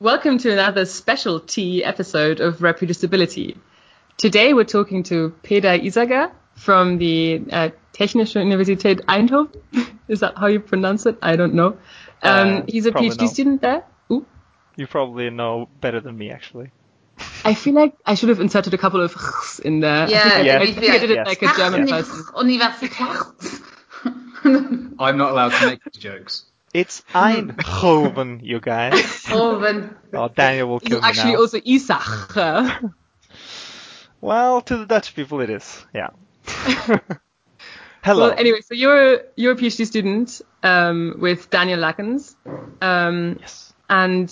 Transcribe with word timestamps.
Welcome 0.00 0.38
to 0.38 0.50
another 0.50 0.86
special 0.86 1.40
T 1.40 1.84
episode 1.84 2.40
of 2.40 2.58
Reproducibility. 2.60 3.58
Today 4.16 4.54
we're 4.54 4.64
talking 4.64 5.02
to 5.04 5.34
Peter 5.42 5.68
Isager 5.78 6.32
from 6.54 6.96
the 6.96 7.42
uh, 7.52 7.68
Technische 7.92 8.40
Universität 8.42 9.04
Eindhoven. 9.04 9.50
Is 10.08 10.20
that 10.20 10.38
how 10.38 10.46
you 10.46 10.58
pronounce 10.60 11.04
it? 11.06 11.18
I 11.20 11.36
don't 11.36 11.52
know. 11.54 11.76
Um, 12.22 12.48
Uh, 12.48 12.62
he's 12.66 12.86
a 12.86 12.92
PhD 12.92 13.20
no. 13.20 13.26
student 13.26 13.60
there. 13.60 13.84
Ooh. 14.10 14.24
You 14.76 14.86
probably 14.86 15.28
know 15.28 15.68
better 15.82 16.00
than 16.00 16.16
me, 16.16 16.30
actually. 16.30 16.70
I 17.44 17.52
feel 17.54 17.74
like 17.74 17.94
I 18.06 18.14
should 18.14 18.30
have 18.30 18.40
inserted 18.40 18.72
a 18.72 18.78
couple 18.78 19.02
of 19.02 19.12
chs 19.12 19.60
in 19.60 19.80
there. 19.80 20.08
Yeah, 20.08 20.22
I 20.24 20.30
think, 20.30 20.46
Yeah. 20.46 20.58
I, 20.60 20.66
think 20.72 20.90
I 20.90 20.98
did 20.98 21.10
it 21.10 21.16
Yes. 21.16 21.26
like 21.26 21.42
a 21.42 21.52
German 21.56 21.82
Ach, 21.82 21.90
person. 21.90 22.24
Universität. 22.40 23.16
I'm 24.98 25.18
not 25.18 25.30
allowed 25.32 25.52
to 25.52 25.66
make 25.66 25.84
these 25.84 26.02
jokes. 26.02 26.46
It's 26.72 27.02
Eindhoven, 27.12 28.40
you 28.44 28.60
guys. 28.60 29.24
Oven. 29.32 29.96
Oh, 30.12 30.28
Daniel 30.28 30.68
will 30.68 30.78
He's 30.78 30.88
kill 30.90 31.00
me 31.00 31.08
actually 31.08 31.32
now. 31.32 31.38
also 31.40 31.58
Isach. 31.60 32.92
Well, 34.22 34.60
to 34.60 34.76
the 34.76 34.84
Dutch 34.84 35.14
people 35.14 35.40
it 35.40 35.48
is. 35.48 35.86
Yeah. 35.94 36.10
Hello. 38.04 38.28
Well, 38.28 38.38
anyway, 38.38 38.60
so 38.60 38.74
you're 38.74 39.22
you're 39.34 39.52
a 39.52 39.56
PhD 39.56 39.86
student 39.86 40.42
um, 40.62 41.16
with 41.18 41.48
Daniel 41.48 41.78
Lakens, 41.80 42.34
um, 42.82 43.38
Yes. 43.40 43.72
and 43.88 44.30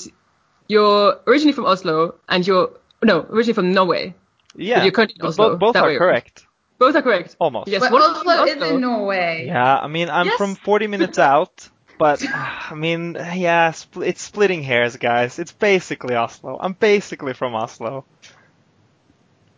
you're 0.69 1.19
originally 1.27 1.53
from 1.55 1.65
Oslo, 1.65 2.17
and 2.29 2.47
you're 2.47 2.71
no 3.03 3.21
originally 3.31 3.55
from 3.55 3.73
Norway. 3.73 4.15
Yeah. 4.55 4.83
you're 4.83 4.93
currently 4.93 5.15
in 5.15 5.23
but 5.23 5.29
Oslo, 5.29 5.51
both, 5.57 5.61
both 5.61 5.77
are 5.77 5.87
way 5.87 5.97
correct. 5.97 6.47
Both 6.79 6.95
are 6.95 7.03
correct. 7.03 7.37
Almost. 7.39 7.69
Yes, 7.69 7.81
But 7.81 7.93
one 7.93 8.03
Oslo 8.03 8.45
is 8.45 8.63
in 8.71 8.81
Norway. 8.83 9.45
Yeah, 9.47 9.79
I 9.79 9.87
mean, 9.89 10.11
I'm 10.11 10.27
Yes. 10.27 10.37
from 10.37 10.55
40 10.55 10.87
minutes 10.87 11.19
out, 11.19 11.67
but 11.99 12.25
I 12.35 12.75
mean, 12.75 13.15
yeah, 13.15 13.73
spl- 13.73 14.07
it's 14.07 14.23
splitting 14.23 14.63
hairs, 14.63 14.97
guys. 14.97 15.39
It's 15.39 15.53
basically 15.53 16.15
Oslo. 16.15 16.59
I'm 16.61 16.73
basically 16.75 17.35
from 17.35 17.55
Oslo. 17.55 18.05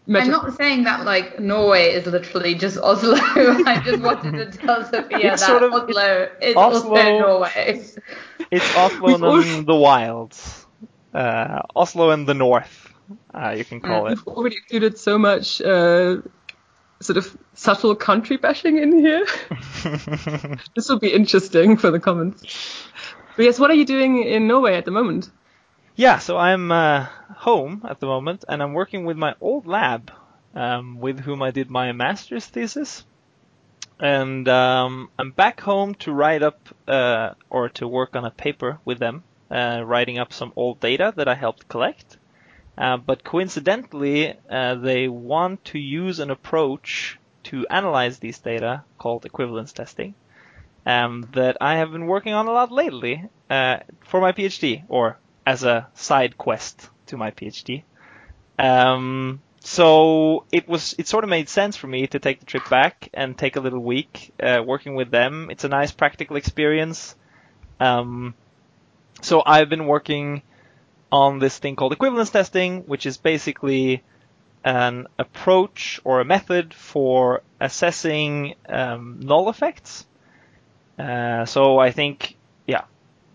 Metro- 0.07 0.25
I'm 0.39 0.43
not 0.45 0.57
saying 0.57 0.85
that 0.85 1.05
like 1.05 1.39
Norway 1.39 1.91
is 1.93 2.07
literally 2.07 2.55
just 2.55 2.79
Oslo. 2.79 3.15
I 3.17 3.81
just 3.85 4.03
wanted 4.09 4.53
to 4.53 4.59
tell 4.59 4.85
Sophia 4.85 5.33
It's 5.33 5.43
that 5.43 5.47
sort 5.47 5.63
of- 5.63 5.73
Oslo 5.73 6.29
is 6.43 6.57
Oslo- 6.57 6.91
also 6.97 7.19
Norway. 7.19 7.85
It's 8.51 8.77
Oslo 8.77 9.07
We've 9.07 9.15
and 9.17 9.25
al- 9.25 9.63
the 9.63 9.77
wilds. 9.77 10.67
Uh, 11.15 11.63
Oslo 11.77 12.11
and 12.11 12.27
the 12.27 12.35
north, 12.35 12.93
uh, 13.35 13.51
you 13.57 13.65
can 13.65 13.81
call 13.81 14.07
it. 14.07 14.11
We've 14.11 14.27
already 14.29 14.57
included 14.57 14.97
so 14.99 15.19
much 15.19 15.61
uh, 15.61 16.19
sort 17.01 17.17
of 17.17 17.37
subtle 17.55 17.95
country 17.95 18.37
bashing 18.37 18.79
in 18.79 18.99
here. 18.99 19.27
this 20.75 20.89
will 20.89 20.99
be 20.99 21.13
interesting 21.13 21.77
for 21.77 21.91
the 21.91 22.01
comments. 22.01 22.43
But 23.37 23.45
yes, 23.45 23.59
what 23.59 23.71
are 23.71 23.75
you 23.75 23.87
doing 23.87 24.23
in 24.23 24.47
Norway 24.47 24.77
at 24.77 24.85
the 24.85 24.91
moment? 24.91 25.31
Yeah, 25.97 26.19
so 26.19 26.37
I'm 26.37 26.71
uh, 26.71 27.07
home 27.37 27.83
at 27.89 28.01
the 28.01 28.07
moment, 28.07 28.45
and 28.49 28.63
I'm 28.63 28.75
working 28.75 29.05
with 29.05 29.17
my 29.17 29.35
old 29.41 29.67
lab, 29.67 30.11
um, 30.55 30.99
with 31.01 31.21
whom 31.21 31.43
I 31.43 31.51
did 31.51 31.71
my 31.71 31.93
master's 31.93 32.47
thesis. 32.47 33.05
And 33.99 34.49
um, 34.49 35.11
I'm 35.19 35.31
back 35.31 35.61
home 35.61 35.95
to 35.97 36.13
write 36.13 36.43
up 36.43 36.69
uh, 36.89 37.35
or 37.51 37.69
to 37.71 37.87
work 37.87 38.17
on 38.17 38.25
a 38.25 38.31
paper 38.31 38.79
with 38.85 38.99
them, 38.99 39.25
uh, 39.51 39.83
writing 39.85 40.19
up 40.19 40.33
some 40.33 40.53
old 40.57 40.81
data 40.81 41.13
that 41.17 41.29
I 41.29 41.35
helped 41.35 41.69
collect. 41.69 42.17
Uh, 42.79 42.97
but 42.97 43.25
coincidentally, 43.25 44.35
uh, 44.49 44.75
they 44.77 45.09
want 45.09 45.65
to 45.67 45.79
use 45.79 46.19
an 46.19 46.31
approach 46.31 47.19
to 47.43 47.67
analyze 47.69 48.19
these 48.19 48.39
data 48.39 48.83
called 48.99 49.27
equivalence 49.27 49.73
testing 49.73 50.15
um, 50.87 51.29
that 51.33 51.57
I 51.61 51.77
have 51.77 51.93
been 51.93 52.07
working 52.07 52.33
on 52.33 52.47
a 52.47 52.53
lot 52.53 52.73
lately 52.73 53.29
uh, 53.49 53.79
for 54.01 54.21
my 54.21 54.33
PhD, 54.33 54.85
or 54.89 55.19
as 55.47 55.65
a 55.65 55.89
side 55.95 56.39
quest 56.39 56.89
to 57.07 57.17
my 57.17 57.31
PhD. 57.31 57.83
Um, 58.59 59.41
so 59.61 60.45
it 60.53 60.69
was 60.69 60.95
it 60.99 61.07
sort 61.07 61.25
of 61.25 61.31
made 61.31 61.49
sense 61.49 61.77
for 61.77 61.87
me 61.87 62.07
to 62.09 62.19
take 62.19 62.41
the 62.41 62.47
trip 62.47 62.69
back 62.71 63.09
and 63.13 63.37
take 63.37 63.57
a 63.57 63.61
little 63.61 63.83
week 63.83 64.33
uh, 64.43 64.63
working 64.65 64.95
with 64.95 65.11
them. 65.11 65.49
It's 65.51 65.65
a 65.65 65.69
nice 65.69 65.93
practical 65.93 66.37
experience. 66.37 67.15
Um, 67.79 68.35
so 69.23 69.43
I've 69.45 69.69
been 69.69 69.87
working 69.87 70.43
on 71.13 71.39
this 71.39 71.59
thing 71.59 71.77
called 71.77 71.93
equivalence 71.93 72.31
testing, 72.31 72.83
which 72.83 73.07
is 73.07 73.17
basically 73.17 74.03
an 74.65 75.07
approach 75.19 76.01
or 76.05 76.21
a 76.21 76.25
method 76.25 76.75
for 76.75 77.43
assessing 77.61 78.55
um, 78.69 79.21
null 79.21 79.49
effects. 79.49 80.07
Uh, 80.99 81.47
so 81.47 81.79
I 81.79 81.93
think, 81.93 82.37
yeah, 82.67 82.85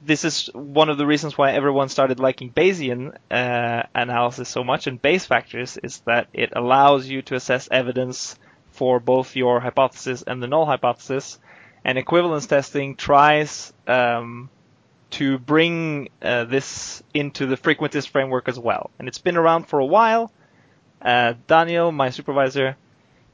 this 0.06 0.24
is 0.24 0.50
one 0.54 0.90
of 0.90 0.98
the 0.98 1.06
reasons 1.06 1.38
why 1.38 1.52
everyone 1.52 1.90
started 1.90 2.20
liking 2.20 2.52
Bayesian 2.52 3.16
uh, 3.32 3.84
analysis 3.96 4.50
so 4.50 4.64
much 4.64 4.86
and 4.88 5.02
Bayes 5.02 5.26
factors 5.26 5.78
is 5.78 6.00
that 6.02 6.28
it 6.34 6.54
allows 6.56 7.08
you 7.08 7.24
to 7.24 7.36
assess 7.36 7.68
evidence 7.72 8.38
for 8.72 9.00
both 9.00 9.36
your 9.36 9.60
hypothesis 9.60 10.22
and 10.22 10.44
the 10.44 10.48
null 10.48 10.66
hypothesis. 10.66 11.40
And 11.84 11.98
equivalence 11.98 12.46
testing 12.46 12.96
tries 12.96 13.74
um, 13.88 14.50
to 15.16 15.38
bring 15.40 16.10
uh, 16.22 16.44
this 16.46 17.02
into 17.14 17.46
the 17.46 17.56
frequentist 17.56 18.10
framework 18.10 18.48
as 18.50 18.60
well. 18.60 18.92
And 19.00 19.08
it's 19.08 19.18
been 19.18 19.38
around 19.38 19.68
for 19.68 19.80
a 19.80 19.86
while. 19.86 20.32
Uh, 21.02 21.34
Daniel, 21.48 21.92
my 21.92 22.10
supervisor, 22.10 22.76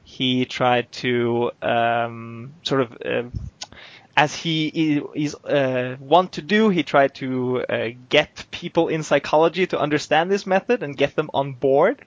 he 0.04 0.44
tried 0.44 0.92
to 0.92 1.50
um, 1.60 2.54
sort 2.62 2.82
of 2.82 2.98
uh, 3.04 3.22
as 4.16 4.34
he 4.34 5.00
is 5.14 5.34
uh, 5.34 5.96
want 5.98 6.32
to 6.32 6.42
do, 6.42 6.68
he 6.68 6.82
tried 6.82 7.14
to 7.16 7.62
uh, 7.62 7.88
get 8.08 8.44
people 8.50 8.88
in 8.88 9.02
psychology 9.02 9.66
to 9.66 9.78
understand 9.78 10.30
this 10.30 10.46
method 10.46 10.82
and 10.82 10.96
get 10.96 11.16
them 11.16 11.30
on 11.32 11.54
board. 11.54 12.04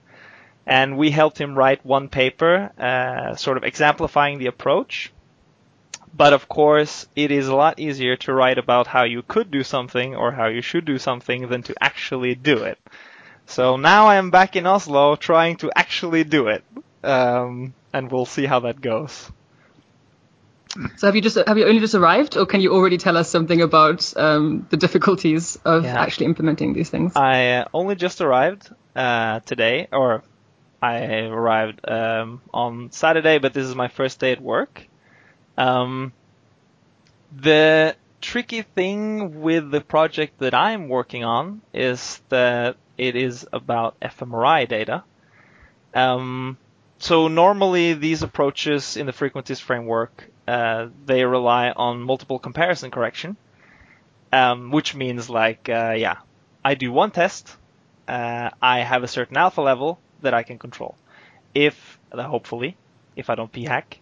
And 0.68 0.98
we 0.98 1.12
helped 1.12 1.38
him 1.38 1.56
write 1.56 1.86
one 1.86 2.10
paper, 2.10 2.72
uh, 2.78 3.36
sort 3.36 3.58
of 3.58 3.64
exemplifying 3.64 4.40
the 4.40 4.48
approach. 4.48 5.12
But 6.16 6.32
of 6.32 6.48
course, 6.48 7.08
it 7.16 7.32
is 7.32 7.50
a 7.50 7.56
lot 7.56 7.78
easier 7.78 8.16
to 8.18 8.34
write 8.34 8.58
about 8.58 8.88
how 8.88 9.04
you 9.04 9.22
could 9.22 9.52
do 9.52 9.64
something 9.64 10.16
or 10.16 10.32
how 10.32 10.48
you 10.48 10.62
should 10.62 10.86
do 10.86 10.98
something 10.98 11.50
than 11.50 11.62
to 11.64 11.76
actually 11.82 12.36
do 12.36 12.64
it. 12.64 12.78
So 13.48 13.76
now 13.76 14.08
I 14.08 14.16
am 14.16 14.32
back 14.32 14.56
in 14.56 14.66
Oslo 14.66 15.18
trying 15.18 15.58
to 15.58 15.72
actually 15.76 16.24
do 16.24 16.48
it. 16.48 16.64
Um, 17.04 17.74
and 17.94 18.10
we'll 18.10 18.26
see 18.26 18.46
how 18.46 18.62
that 18.62 18.80
goes. 18.80 19.30
So 20.98 21.08
have 21.08 21.16
you 21.16 21.22
just 21.22 21.38
have 21.48 21.58
you 21.58 21.66
only 21.66 21.80
just 21.80 21.96
arrived, 21.96 22.36
or 22.38 22.46
can 22.46 22.60
you 22.62 22.74
already 22.74 22.98
tell 22.98 23.16
us 23.18 23.30
something 23.30 23.62
about 23.62 24.16
um, 24.18 24.68
the 24.70 24.78
difficulties 24.78 25.58
of 25.64 25.84
Yeah. 25.84 26.02
actually 26.02 26.26
implementing 26.26 26.74
these 26.74 26.90
things? 26.90 27.16
I 27.16 27.52
uh, 27.60 27.66
only 27.74 27.96
just 27.96 28.20
arrived 28.22 28.70
uh, 28.96 29.40
today, 29.42 29.88
or 29.92 30.24
I 30.82 31.28
arrived 31.28 31.80
um, 31.88 32.42
on 32.54 32.92
Saturday, 32.92 33.38
but 33.38 33.54
this 33.54 33.66
is 33.66 33.76
my 33.76 33.88
first 33.88 34.20
day 34.20 34.32
at 34.32 34.42
work. 34.42 34.88
Um, 35.58 36.14
the 37.36 37.96
tricky 38.22 38.62
thing 38.62 39.42
with 39.42 39.72
the 39.72 39.82
project 39.82 40.40
that 40.40 40.54
I'm 40.54 40.90
working 40.90 41.24
on 41.24 41.62
is 41.74 42.22
that 42.30 42.78
it 42.98 43.16
is 43.16 43.48
about 43.52 44.00
fMRI 44.00 44.68
data. 44.68 45.04
Um, 45.94 46.58
so 46.98 47.28
normally 47.28 47.94
these 47.94 48.24
approaches 48.24 48.98
in 48.98 49.06
the 49.06 49.12
frequentist 49.12 49.62
framework 49.62 50.30
uh, 50.48 50.90
they 51.06 51.26
rely 51.26 51.72
on 51.72 52.02
multiple 52.02 52.40
comparison 52.40 52.92
correction, 52.92 53.36
um, 54.32 54.72
which 54.72 54.94
means 54.94 55.30
like 55.30 55.70
uh, 55.70 55.96
yeah, 55.98 56.18
I 56.64 56.76
do 56.76 56.92
one 56.92 57.12
test, 57.12 57.56
uh, 58.08 58.52
I 58.62 58.80
have 58.80 59.04
a 59.04 59.08
certain 59.08 59.38
alpha 59.38 59.62
level 59.62 60.00
that 60.22 60.34
I 60.34 60.44
can 60.44 60.60
control. 60.60 60.96
If 61.54 62.00
hopefully, 62.14 62.78
if 63.16 63.30
I 63.30 63.36
don't 63.36 63.52
p-hack. 63.52 64.00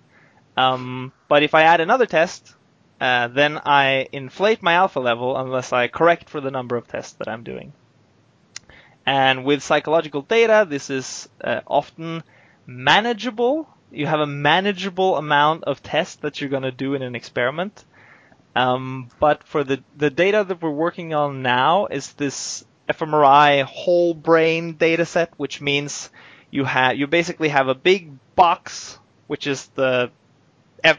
Um, 0.56 1.12
but 1.28 1.44
if 1.44 1.54
I 1.54 1.64
add 1.64 1.82
another 1.82 2.06
test, 2.06 2.56
uh, 3.02 3.28
then 3.28 3.60
I 3.66 4.08
inflate 4.12 4.62
my 4.62 4.74
alpha 4.74 5.00
level 5.00 5.36
unless 5.36 5.74
I 5.74 5.88
correct 5.88 6.30
for 6.30 6.42
the 6.42 6.52
number 6.52 6.76
of 6.76 6.88
tests 6.88 7.14
that 7.14 7.28
I'm 7.28 7.44
doing. 7.44 7.74
And 9.06 9.44
with 9.44 9.64
psychological 9.64 10.22
data, 10.22 10.66
this 10.70 10.90
is 10.90 11.28
uh, 11.44 11.62
often 11.68 12.24
manageable. 12.66 13.68
You 13.92 14.06
have 14.08 14.22
a 14.22 14.28
manageable 14.28 15.18
amount 15.18 15.66
of 15.66 15.84
tests 15.84 16.16
that 16.18 16.40
you're 16.40 16.50
going 16.50 16.64
to 16.64 16.72
do 16.72 16.94
in 16.94 17.02
an 17.02 17.16
experiment. 17.16 17.84
Um, 18.56 19.10
but 19.20 19.44
for 19.44 19.64
the, 19.64 19.84
the 19.98 20.10
data 20.10 20.46
that 20.48 20.62
we're 20.62 20.70
working 20.70 21.14
on 21.14 21.42
now 21.42 21.88
is 21.88 22.14
this 22.14 22.64
fMRI 22.88 23.64
whole 23.64 24.14
brain 24.14 24.74
data 24.74 25.06
set, 25.06 25.32
which 25.38 25.60
means 25.60 26.10
you 26.52 26.64
have 26.66 26.96
you 26.98 27.08
basically 27.08 27.50
have 27.50 27.68
a 27.68 27.76
big 27.76 28.12
box, 28.36 29.00
which 29.28 29.48
is 29.48 29.66
the 29.76 30.12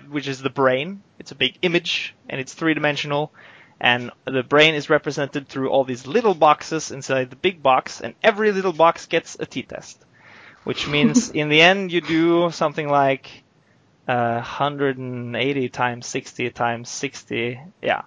which 0.08 0.28
is 0.28 0.40
the 0.40 0.50
brain. 0.50 1.02
It's 1.18 1.32
a 1.32 1.34
big 1.34 1.58
image 1.62 2.14
and 2.28 2.40
it's 2.40 2.54
three 2.54 2.74
dimensional, 2.74 3.32
and 3.80 4.10
the 4.24 4.42
brain 4.42 4.74
is 4.74 4.88
represented 4.90 5.48
through 5.48 5.70
all 5.70 5.84
these 5.84 6.06
little 6.06 6.34
boxes 6.34 6.90
inside 6.90 7.30
the 7.30 7.36
big 7.36 7.62
box, 7.62 8.00
and 8.00 8.14
every 8.22 8.52
little 8.52 8.72
box 8.72 9.06
gets 9.06 9.36
a 9.38 9.46
t-test, 9.46 10.04
which 10.64 10.88
means 10.94 11.30
in 11.30 11.48
the 11.48 11.60
end 11.60 11.92
you 11.92 12.00
do 12.00 12.50
something 12.50 12.88
like 12.88 13.44
uh, 14.08 14.34
180 14.34 15.68
times 15.70 16.06
60 16.06 16.50
times 16.50 16.88
60, 16.88 17.60
yeah, 17.82 18.02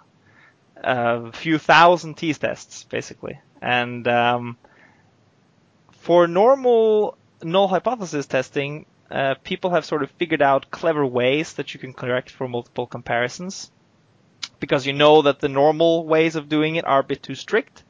a 0.77 1.31
few 1.31 1.57
thousand 1.57 2.15
t-tests 2.15 2.83
basically, 2.83 3.39
And 3.61 4.07
um, 4.07 4.57
for 5.91 6.27
normal 6.27 7.17
null 7.43 7.67
hypothesis 7.67 8.25
testing, 8.25 8.85
uh, 9.09 9.35
people 9.43 9.71
have 9.71 9.85
sort 9.85 10.03
of 10.03 10.11
figured 10.11 10.41
out 10.41 10.71
clever 10.71 11.05
ways 11.05 11.53
that 11.53 11.73
you 11.73 11.79
can 11.79 11.93
correct 11.93 12.29
for 12.29 12.47
multiple 12.47 12.85
comparisons 12.85 13.71
because 14.59 14.85
you 14.85 14.93
know 14.93 15.21
that 15.21 15.39
the 15.39 15.49
normal 15.49 16.05
ways 16.05 16.35
of 16.35 16.49
doing 16.49 16.75
it 16.75 16.85
are 16.85 16.99
a 16.99 17.03
bit 17.03 17.23
too 17.23 17.35
strict. 17.35 17.83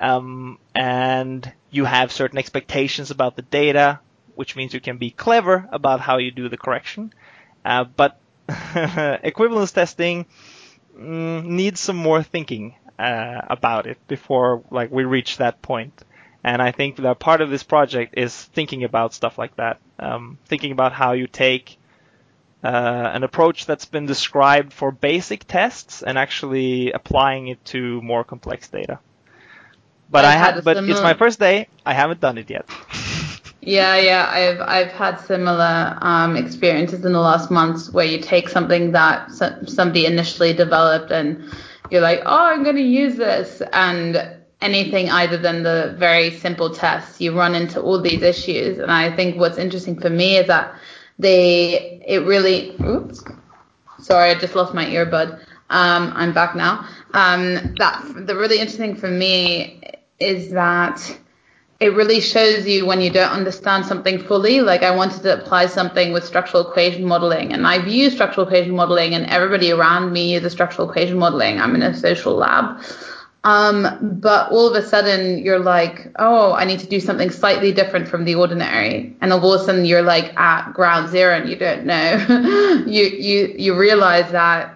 Um, 0.00 0.58
and 0.74 1.50
you 1.70 1.84
have 1.84 2.12
certain 2.12 2.38
expectations 2.38 3.10
about 3.10 3.36
the 3.36 3.42
data, 3.42 4.00
which 4.34 4.56
means 4.56 4.74
you 4.74 4.80
can 4.80 4.98
be 4.98 5.10
clever 5.10 5.68
about 5.72 6.00
how 6.00 6.18
you 6.18 6.30
do 6.30 6.48
the 6.48 6.56
correction. 6.56 7.12
Uh, 7.64 7.84
but 7.84 8.20
equivalence 9.24 9.72
testing 9.72 10.26
mm, 10.96 11.44
needs 11.44 11.80
some 11.80 11.96
more 11.96 12.22
thinking 12.22 12.74
uh, 12.98 13.40
about 13.48 13.86
it 13.86 13.98
before 14.06 14.62
like 14.70 14.90
we 14.90 15.04
reach 15.04 15.38
that 15.38 15.62
point. 15.62 16.02
And 16.44 16.60
I 16.60 16.72
think 16.72 16.96
that 16.96 17.18
part 17.18 17.40
of 17.40 17.48
this 17.48 17.62
project 17.62 18.18
is 18.18 18.34
thinking 18.34 18.84
about 18.84 19.14
stuff 19.14 19.38
like 19.38 19.56
that, 19.56 19.80
um, 19.98 20.38
thinking 20.44 20.72
about 20.72 20.92
how 20.92 21.12
you 21.12 21.26
take 21.26 21.78
uh, 22.62 22.66
an 23.14 23.22
approach 23.22 23.64
that's 23.64 23.86
been 23.86 24.04
described 24.04 24.72
for 24.72 24.92
basic 24.92 25.46
tests 25.46 26.02
and 26.02 26.18
actually 26.18 26.92
applying 26.92 27.48
it 27.48 27.64
to 27.66 28.00
more 28.02 28.24
complex 28.24 28.68
data. 28.68 28.98
But 30.10 30.26
I've 30.26 30.36
I 30.36 30.38
had 30.38 30.64
but 30.64 30.76
it's 30.76 31.00
my 31.00 31.14
first 31.14 31.38
day. 31.38 31.68
I 31.86 31.94
haven't 31.94 32.20
done 32.20 32.38
it 32.38 32.50
yet. 32.50 32.68
Yeah, 33.66 33.96
yeah, 33.96 34.28
I've 34.28 34.60
I've 34.60 34.92
had 34.92 35.16
similar 35.20 35.96
um, 36.02 36.36
experiences 36.36 37.02
in 37.02 37.14
the 37.14 37.20
last 37.20 37.50
months 37.50 37.90
where 37.90 38.04
you 38.04 38.20
take 38.20 38.50
something 38.50 38.92
that 38.92 39.32
somebody 39.32 40.04
initially 40.04 40.52
developed 40.52 41.10
and 41.10 41.50
you're 41.90 42.02
like, 42.02 42.20
oh, 42.26 42.44
I'm 42.46 42.62
going 42.62 42.76
to 42.76 42.82
use 42.82 43.16
this, 43.16 43.62
and 43.72 44.33
anything 44.64 45.10
other 45.10 45.36
than 45.36 45.62
the 45.62 45.94
very 45.98 46.30
simple 46.30 46.70
tests, 46.70 47.20
you 47.20 47.36
run 47.36 47.54
into 47.54 47.80
all 47.80 48.00
these 48.00 48.22
issues. 48.22 48.78
And 48.78 48.90
I 48.90 49.14
think 49.14 49.36
what's 49.36 49.58
interesting 49.58 50.00
for 50.00 50.10
me 50.10 50.38
is 50.38 50.46
that 50.48 50.74
they 51.18 52.02
it 52.06 52.24
really, 52.24 52.74
oops, 52.80 53.22
sorry, 54.00 54.30
I 54.30 54.34
just 54.34 54.54
lost 54.54 54.74
my 54.74 54.86
earbud. 54.86 55.38
Um, 55.70 56.12
I'm 56.16 56.32
back 56.32 56.56
now. 56.56 56.88
Um, 57.12 57.74
that 57.78 58.26
the 58.26 58.34
really 58.36 58.58
interesting 58.58 58.96
for 58.96 59.08
me 59.08 59.80
is 60.18 60.50
that 60.52 61.18
it 61.80 61.94
really 61.94 62.20
shows 62.20 62.66
you 62.66 62.86
when 62.86 63.00
you 63.00 63.10
don't 63.10 63.30
understand 63.30 63.84
something 63.84 64.18
fully. 64.18 64.60
Like 64.60 64.82
I 64.82 64.94
wanted 64.94 65.22
to 65.22 65.40
apply 65.40 65.66
something 65.66 66.12
with 66.12 66.24
structural 66.24 66.68
equation 66.68 67.04
modeling, 67.04 67.52
and 67.52 67.66
I've 67.66 67.86
used 67.86 68.14
structural 68.14 68.46
equation 68.46 68.74
modeling, 68.74 69.14
and 69.14 69.26
everybody 69.26 69.70
around 69.72 70.12
me 70.12 70.32
uses 70.34 70.52
structural 70.52 70.88
equation 70.88 71.18
modeling. 71.18 71.60
I'm 71.60 71.74
in 71.74 71.82
a 71.82 71.94
social 71.94 72.34
lab. 72.34 72.82
Um, 73.44 74.18
but 74.20 74.50
all 74.50 74.66
of 74.66 74.74
a 74.74 74.86
sudden 74.86 75.38
you're 75.38 75.58
like, 75.58 76.10
oh, 76.18 76.52
I 76.54 76.64
need 76.64 76.80
to 76.80 76.86
do 76.86 76.98
something 76.98 77.30
slightly 77.30 77.72
different 77.72 78.08
from 78.08 78.24
the 78.24 78.34
ordinary, 78.34 79.14
and 79.20 79.32
all 79.32 79.52
of 79.52 79.60
a 79.60 79.64
sudden 79.64 79.84
you're 79.84 80.02
like 80.02 80.34
at 80.38 80.72
ground 80.72 81.10
zero 81.10 81.36
and 81.36 81.48
you 81.48 81.56
don't 81.56 81.84
know. 81.84 82.84
you 82.86 83.04
you 83.04 83.54
you 83.56 83.78
realize 83.78 84.30
that 84.32 84.74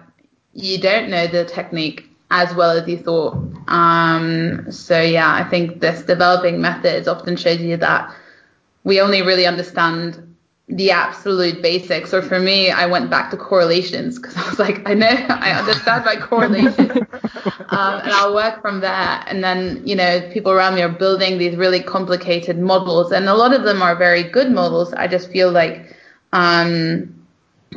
you 0.53 0.77
don't 0.77 1.09
know 1.09 1.25
the 1.25 1.45
technique 1.45 2.05
as 2.31 2.53
well 2.53 2.71
as 2.71 2.87
you 2.87 2.97
thought. 2.97 3.33
Um, 3.67 4.71
so 4.71 5.01
yeah, 5.01 5.33
I 5.33 5.43
think 5.49 5.79
this 5.79 6.03
developing 6.03 6.61
methods 6.61 7.07
often 7.07 7.37
shows 7.37 7.59
you 7.59 7.77
that 7.77 8.13
we 8.83 9.01
only 9.01 9.23
really 9.23 9.47
understand 9.47 10.28
the 10.69 10.91
absolute 10.91 11.61
basics. 11.61 12.13
Or 12.13 12.21
for 12.21 12.39
me, 12.39 12.71
I 12.71 12.85
went 12.87 13.09
back 13.09 13.31
to 13.31 13.37
correlations 13.37 14.17
because 14.19 14.37
I 14.37 14.49
was 14.49 14.59
like, 14.59 14.87
I 14.89 14.93
know, 14.93 15.07
I 15.29 15.51
understand 15.51 16.05
my 16.05 16.15
correlations, 16.15 16.91
um, 17.69 17.99
and 18.01 18.11
I'll 18.11 18.33
work 18.33 18.61
from 18.61 18.81
there. 18.81 19.23
And 19.27 19.43
then 19.43 19.81
you 19.85 19.95
know, 19.95 20.29
people 20.31 20.51
around 20.51 20.75
me 20.75 20.81
are 20.81 20.89
building 20.89 21.37
these 21.37 21.55
really 21.55 21.81
complicated 21.81 22.57
models, 22.59 23.11
and 23.11 23.27
a 23.27 23.35
lot 23.35 23.53
of 23.53 23.63
them 23.63 23.81
are 23.81 23.95
very 23.95 24.23
good 24.23 24.51
models. 24.51 24.93
I 24.93 25.07
just 25.07 25.31
feel 25.31 25.51
like 25.51 25.95
um, 26.33 27.25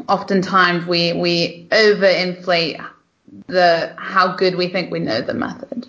oftentimes 0.09 0.87
we 0.87 1.13
we 1.13 1.69
overinflate 1.71 2.85
the 3.47 3.95
how 3.99 4.37
good 4.37 4.57
we 4.57 4.69
think 4.69 4.91
we 4.91 5.01
know 5.01 5.21
the 5.21 5.35
method. 5.35 5.87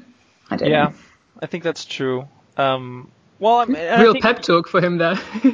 I 0.49 0.55
don't 0.57 0.71
Yeah, 0.71 0.77
know. 0.77 0.93
I 1.41 1.47
think 1.47 1.63
that's 1.63 1.85
true. 1.85 2.27
Um, 2.57 3.11
well, 3.43 3.57
I 3.59 3.65
mean, 3.65 3.75
and 3.75 3.95
I 3.95 4.01
Real 4.03 4.13
think- 4.13 4.23
pep 4.23 4.41
talk 4.41 4.67
for 4.67 4.81
him 4.81 4.97
there. 4.97 5.15
like, 5.43 5.45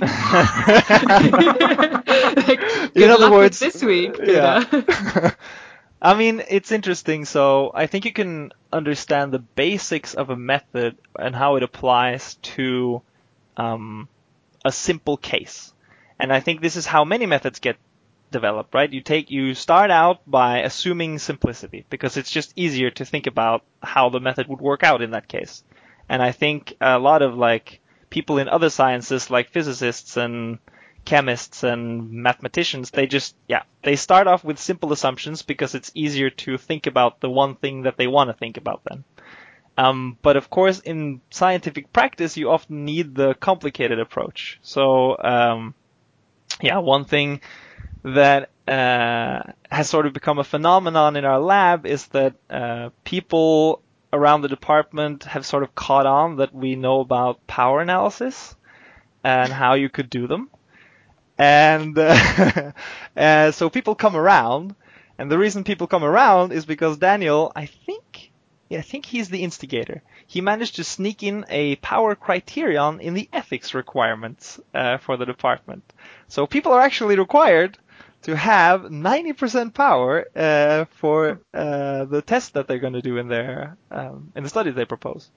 In 2.95 3.09
other 3.09 3.24
luck 3.24 3.31
words, 3.31 3.59
this 3.59 3.83
week. 3.83 4.15
yeah. 4.24 5.31
I 6.01 6.13
mean, 6.15 6.41
it's 6.47 6.71
interesting. 6.71 7.25
So 7.25 7.71
I 7.74 7.88
think 7.88 8.06
you 8.06 8.13
can 8.13 8.51
understand 8.71 9.33
the 9.33 9.39
basics 9.39 10.13
of 10.13 10.30
a 10.30 10.36
method 10.36 10.97
and 11.18 11.36
how 11.36 11.56
it 11.57 11.63
applies 11.63 12.36
to 12.56 13.01
um, 13.57 14.07
a 14.63 14.71
simple 14.71 15.18
case. 15.18 15.74
And 16.19 16.31
I 16.31 16.39
think 16.39 16.62
this 16.62 16.75
is 16.77 16.85
how 16.85 17.03
many 17.03 17.25
methods 17.25 17.59
get 17.59 17.77
developed, 18.31 18.74
right? 18.74 18.92
You 18.92 19.01
take, 19.01 19.31
you 19.31 19.56
start 19.56 19.92
out 19.92 20.21
by 20.30 20.59
assuming 20.59 21.19
simplicity 21.19 21.85
because 21.89 22.15
it's 22.15 22.31
just 22.31 22.53
easier 22.56 22.92
to 22.92 23.06
think 23.06 23.27
about 23.27 23.63
how 23.81 24.09
the 24.09 24.19
method 24.19 24.47
would 24.47 24.62
work 24.62 24.83
out 24.83 25.01
in 25.01 25.12
that 25.12 25.27
case. 25.27 25.63
And 26.09 26.21
I 26.21 26.31
think 26.31 26.75
a 26.81 27.00
lot 27.00 27.21
of 27.21 27.38
like 27.38 27.79
people 28.09 28.39
in 28.39 28.50
other 28.50 28.69
sciences, 28.69 29.29
like 29.29 29.51
physicists 29.51 30.17
and 30.17 30.57
chemists 31.06 31.63
and 31.63 32.11
mathematicians, 32.11 32.91
they 32.91 33.07
just, 33.07 33.35
yeah, 33.47 33.63
they 33.83 33.95
start 33.95 34.27
off 34.27 34.44
with 34.44 34.59
simple 34.59 34.91
assumptions 34.91 35.44
because 35.44 35.75
it's 35.75 35.91
easier 35.94 36.29
to 36.29 36.57
think 36.57 36.88
about 36.88 37.19
the 37.21 37.29
one 37.29 37.56
thing 37.56 37.83
that 37.83 37.97
they 37.97 38.07
want 38.07 38.29
to 38.29 38.33
think 38.33 38.57
about 38.57 38.81
then. 38.89 39.03
Um, 39.77 40.17
but 40.21 40.35
of 40.35 40.50
course, 40.50 40.79
in 40.79 41.21
scientific 41.29 41.94
practice, 41.94 42.35
you 42.35 42.51
often 42.51 42.83
need 42.83 43.15
the 43.15 43.33
complicated 43.35 44.00
approach. 44.00 44.59
So, 44.61 45.17
um, 45.17 45.73
yeah, 46.61 46.79
one 46.79 47.06
thing 47.06 47.39
that 48.03 48.50
uh, 48.67 49.41
has 49.71 49.89
sort 49.89 50.06
of 50.06 50.13
become 50.13 50.38
a 50.38 50.44
phenomenon 50.44 51.15
in 51.15 51.23
our 51.23 51.39
lab 51.39 51.85
is 51.85 52.07
that 52.07 52.33
uh, 52.50 52.89
people 53.06 53.81
around 54.11 54.41
the 54.41 54.47
department 54.47 55.23
have 55.25 55.45
sort 55.45 55.63
of 55.63 55.75
caught 55.75 56.06
on 56.06 56.38
that 56.38 56.53
we 56.53 56.75
know 56.75 57.00
about 57.00 57.45
power 57.47 57.81
analysis 57.81 58.56
and 59.23 59.51
how 59.51 59.73
you 59.73 59.89
could 59.89 60.09
do 60.09 60.27
them. 60.27 60.50
And 61.38 61.97
uh, 61.97 62.71
uh, 63.15 63.51
so 63.51 63.69
people 63.69 63.95
come 63.95 64.15
around, 64.15 64.75
and 65.17 65.31
the 65.31 65.38
reason 65.38 65.63
people 65.63 65.88
come 65.88 66.03
around 66.03 66.51
is 66.51 66.65
because 66.65 66.97
Daniel, 66.97 67.51
I 67.56 67.65
think, 67.65 68.31
yeah, 68.69 68.79
I 68.79 68.81
think 68.81 69.06
he's 69.06 69.29
the 69.29 69.44
instigator. 69.44 70.01
He 70.27 70.41
managed 70.41 70.75
to 70.75 70.83
sneak 70.83 71.23
in 71.23 71.45
a 71.50 71.77
power 71.77 72.15
criterion 72.15 73.00
in 73.00 73.13
the 73.13 73.29
ethics 73.31 73.73
requirements 73.73 74.59
uh, 74.73 74.97
for 74.97 75.18
the 75.18 75.25
department. 75.25 75.83
So 76.28 76.45
people 76.45 76.73
are 76.73 76.81
actually 76.81 77.18
required 77.18 77.78
to 78.23 78.35
have 78.35 78.81
90% 78.81 79.73
power 79.73 80.26
uh, 80.35 80.85
for 80.97 81.42
uh, 81.54 82.06
the 82.06 82.21
test 82.21 82.54
that 82.54 82.68
they're 82.68 82.80
going 82.80 82.94
to 82.94 83.02
do 83.02 83.18
in 83.18 83.28
their 83.28 83.78
um, 83.92 84.31
in 84.35 84.44
the 84.44 84.49
studies 84.49 84.76
they 84.76 84.85
propose. 84.85 85.30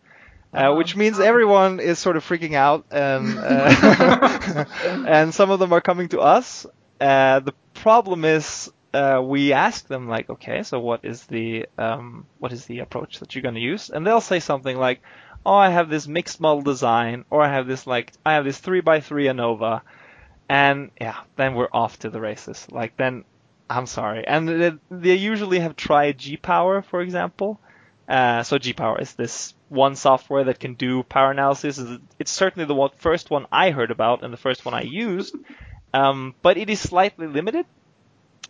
Uh, 0.54 0.74
which 0.74 0.94
means 0.94 1.18
everyone 1.18 1.80
is 1.80 1.98
sort 1.98 2.14
of 2.14 2.28
freaking 2.28 2.54
out, 2.54 2.84
and 2.90 3.38
uh, 3.42 4.64
and 4.84 5.34
some 5.34 5.50
of 5.50 5.58
them 5.58 5.72
are 5.72 5.80
coming 5.80 6.08
to 6.08 6.20
us. 6.20 6.66
Uh, 7.00 7.40
the 7.40 7.54
problem 7.72 8.26
is 8.26 8.70
uh, 8.92 9.22
we 9.24 9.54
ask 9.54 9.86
them 9.86 10.08
like, 10.08 10.28
okay, 10.28 10.62
so 10.62 10.78
what 10.78 11.04
is 11.04 11.24
the 11.24 11.66
um, 11.78 12.26
what 12.38 12.52
is 12.52 12.66
the 12.66 12.80
approach 12.80 13.20
that 13.20 13.34
you're 13.34 13.42
going 13.42 13.54
to 13.54 13.60
use? 13.60 13.88
And 13.88 14.06
they'll 14.06 14.20
say 14.20 14.40
something 14.40 14.76
like, 14.76 15.00
oh, 15.46 15.54
I 15.54 15.70
have 15.70 15.88
this 15.88 16.06
mixed 16.06 16.40
model 16.40 16.62
design, 16.62 17.24
or 17.30 17.42
I 17.42 17.48
have 17.48 17.66
this 17.66 17.86
like 17.86 18.12
I 18.24 18.34
have 18.34 18.44
this 18.44 18.58
three 18.58 18.80
by 18.80 19.00
three 19.00 19.28
ANOVA, 19.28 19.82
and 20.52 20.90
yeah, 21.00 21.16
then 21.36 21.54
we're 21.54 21.72
off 21.72 21.98
to 22.00 22.10
the 22.10 22.20
races. 22.20 22.66
Like 22.70 22.98
then, 22.98 23.24
I'm 23.70 23.86
sorry, 23.86 24.26
and 24.26 24.46
they, 24.46 24.72
they 24.90 25.14
usually 25.14 25.60
have 25.60 25.76
tried 25.76 26.18
G 26.18 26.36
Power, 26.36 26.82
for 26.82 27.00
example. 27.00 27.58
Uh, 28.06 28.42
so 28.42 28.58
G 28.58 28.74
Power 28.74 29.00
is 29.00 29.14
this 29.14 29.54
one 29.70 29.96
software 29.96 30.44
that 30.44 30.60
can 30.60 30.74
do 30.74 31.04
power 31.04 31.30
analysis. 31.30 31.80
It's 32.18 32.30
certainly 32.30 32.66
the 32.66 32.74
one, 32.74 32.90
first 32.98 33.30
one 33.30 33.46
I 33.50 33.70
heard 33.70 33.90
about 33.90 34.22
and 34.22 34.30
the 34.30 34.36
first 34.36 34.66
one 34.66 34.74
I 34.74 34.82
used, 34.82 35.34
um, 35.94 36.34
but 36.42 36.58
it 36.58 36.68
is 36.68 36.80
slightly 36.80 37.28
limited. 37.28 37.64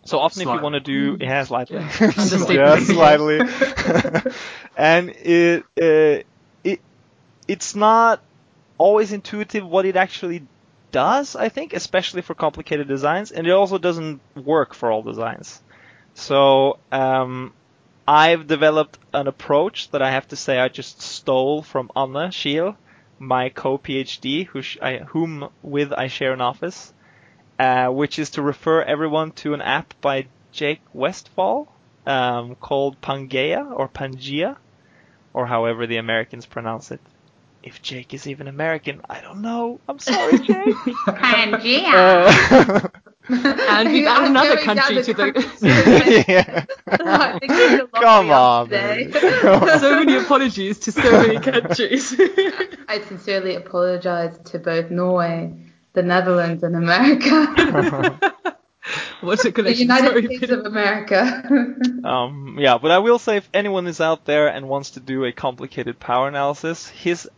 So 0.03 0.19
often, 0.19 0.41
if 0.41 0.49
you 0.49 0.61
want 0.61 0.73
to 0.73 0.81
do, 0.81 1.17
yeah, 1.21 1.45
slightly, 1.45 1.77
Yeah. 1.77 1.99
yeah, 2.49 2.79
slightly, 2.79 3.39
and 4.77 5.09
it, 5.11 5.63
uh, 5.81 6.27
it, 6.65 6.81
it's 7.47 7.73
not 7.73 8.21
always 8.77 9.13
intuitive 9.13 9.65
what 9.65 9.85
it 9.85 9.95
actually 9.95 10.43
does. 10.93 11.35
I 11.35 11.49
think, 11.49 11.73
especially 11.73 12.21
for 12.21 12.35
complicated 12.35 12.87
designs, 12.87 13.31
and 13.31 13.45
it 13.45 13.51
also 13.51 13.77
doesn't 13.77 14.21
work 14.35 14.73
for 14.73 14.89
all 14.89 15.03
designs. 15.03 15.61
So, 16.13 16.79
um, 16.91 17.51
I've 18.07 18.47
developed 18.47 18.97
an 19.13 19.27
approach 19.27 19.89
that 19.91 20.01
I 20.01 20.11
have 20.11 20.27
to 20.29 20.35
say 20.35 20.59
I 20.59 20.69
just 20.69 21.01
stole 21.01 21.61
from 21.61 21.91
Anne 21.95 22.31
Scheel, 22.31 22.77
my 23.19 23.49
co-PhD, 23.49 24.45
who 24.47 24.61
sh- 24.61 24.77
I, 24.81 24.97
whom 24.97 25.49
with 25.61 25.93
I 25.93 26.07
share 26.07 26.33
an 26.33 26.41
office, 26.41 26.93
uh, 27.57 27.87
which 27.87 28.19
is 28.19 28.31
to 28.31 28.41
refer 28.41 28.81
everyone 28.81 29.31
to 29.43 29.53
an 29.53 29.61
app 29.61 29.93
by 30.01 30.27
Jake 30.51 30.81
Westfall 30.93 31.67
um, 32.05 32.55
called 32.55 33.01
Pangea 33.01 33.71
or 33.71 33.87
Pangea, 33.87 34.57
or 35.33 35.47
however 35.47 35.87
the 35.87 35.97
Americans 35.97 36.45
pronounce 36.45 36.91
it. 36.91 37.01
If 37.63 37.81
Jake 37.81 38.13
is 38.13 38.27
even 38.27 38.47
American. 38.47 39.01
I 39.09 39.21
don't 39.21 39.41
know. 39.41 39.79
I'm 39.87 39.99
sorry, 39.99 40.37
Jake. 40.39 40.75
Pangea. 41.07 42.91
Uh, 43.29 43.55
And 43.69 43.89
we've 43.89 44.05
added 44.05 44.31
another 44.31 44.57
country 44.57 45.01
to 45.01 45.13
the. 45.13 45.31
country. 45.31 46.25
yeah. 46.27 46.65
I 46.87 47.39
think 47.39 47.51
we 47.53 47.77
locked 47.77 47.93
Come 47.93 48.31
on, 48.31 48.69
so 49.79 49.95
many 49.95 50.17
apologies 50.17 50.79
to 50.79 50.91
so 50.91 51.09
many 51.09 51.39
countries. 51.39 52.13
I 52.89 52.99
sincerely 53.07 53.55
apologize 53.55 54.37
to 54.51 54.59
both 54.59 54.91
Norway, 54.91 55.55
the 55.93 56.03
Netherlands, 56.03 56.63
and 56.63 56.75
America. 56.75 58.19
What's 59.21 59.45
a 59.45 59.51
the? 59.51 59.73
United 59.73 60.07
Sorry, 60.09 60.35
States 60.35 60.51
of 60.51 60.65
America. 60.65 61.43
Um, 62.03 62.57
yeah, 62.59 62.77
but 62.77 62.91
I 62.91 62.99
will 62.99 63.19
say 63.19 63.37
if 63.37 63.49
anyone 63.53 63.87
is 63.87 64.01
out 64.01 64.25
there 64.25 64.49
and 64.49 64.67
wants 64.67 64.91
to 64.91 64.99
do 64.99 65.23
a 65.23 65.31
complicated 65.31 65.97
power 65.97 66.27
analysis, 66.27 66.89
his 66.89 67.29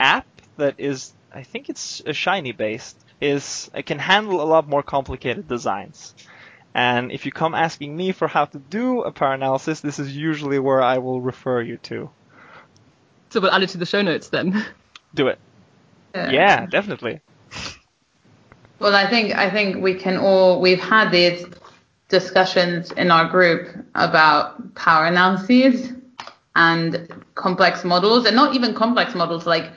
app 0.00 0.26
that 0.56 0.74
is, 0.78 1.12
I 1.32 1.42
think 1.42 1.68
it's 1.68 2.02
a 2.06 2.12
Shiny 2.12 2.52
based, 2.52 2.96
is 3.20 3.70
it 3.74 3.86
can 3.86 3.98
handle 3.98 4.40
a 4.40 4.44
lot 4.44 4.68
more 4.68 4.82
complicated 4.82 5.48
designs. 5.48 6.14
And 6.74 7.10
if 7.10 7.26
you 7.26 7.32
come 7.32 7.54
asking 7.54 7.96
me 7.96 8.12
for 8.12 8.28
how 8.28 8.44
to 8.44 8.58
do 8.58 9.02
a 9.02 9.10
power 9.10 9.34
analysis, 9.34 9.80
this 9.80 9.98
is 9.98 10.16
usually 10.16 10.58
where 10.58 10.82
I 10.82 10.98
will 10.98 11.20
refer 11.20 11.60
you 11.60 11.78
to. 11.78 12.10
So 13.30 13.40
we'll 13.40 13.50
add 13.50 13.62
it 13.62 13.70
to 13.70 13.78
the 13.78 13.86
show 13.86 14.02
notes 14.02 14.28
then. 14.28 14.64
Do 15.14 15.28
it. 15.28 15.38
Yeah, 16.14 16.66
definitely. 16.66 17.20
Well, 18.78 18.94
I 18.94 19.08
think 19.08 19.34
I 19.34 19.50
think 19.50 19.82
we 19.82 19.94
can 19.94 20.16
all 20.16 20.60
we've 20.60 20.80
had 20.80 21.10
these 21.10 21.44
discussions 22.08 22.92
in 22.92 23.10
our 23.10 23.28
group 23.28 23.68
about 23.94 24.74
power 24.74 25.06
analyses 25.06 25.92
and 26.54 27.24
complex 27.34 27.84
models, 27.84 28.26
and 28.26 28.34
not 28.34 28.54
even 28.54 28.74
complex 28.74 29.14
models, 29.14 29.46
like 29.46 29.70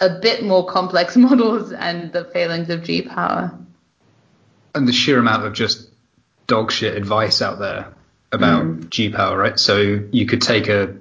a 0.00 0.08
bit 0.08 0.42
more 0.42 0.66
complex 0.66 1.16
models 1.28 1.72
and 1.72 2.12
the 2.12 2.24
failings 2.24 2.70
of 2.70 2.82
G 2.84 3.02
power. 3.02 3.56
and 4.74 4.86
the 4.86 4.92
sheer 4.92 5.18
amount 5.18 5.44
of 5.44 5.52
just 5.52 5.90
dog 6.46 6.72
shit 6.72 6.96
advice 6.96 7.42
out 7.42 7.58
there 7.58 7.92
about 8.32 8.64
mm. 8.64 8.90
G 8.90 9.10
power, 9.10 9.36
right? 9.36 9.58
So 9.58 10.00
you 10.10 10.26
could 10.26 10.42
take 10.42 10.68
a 10.68 10.96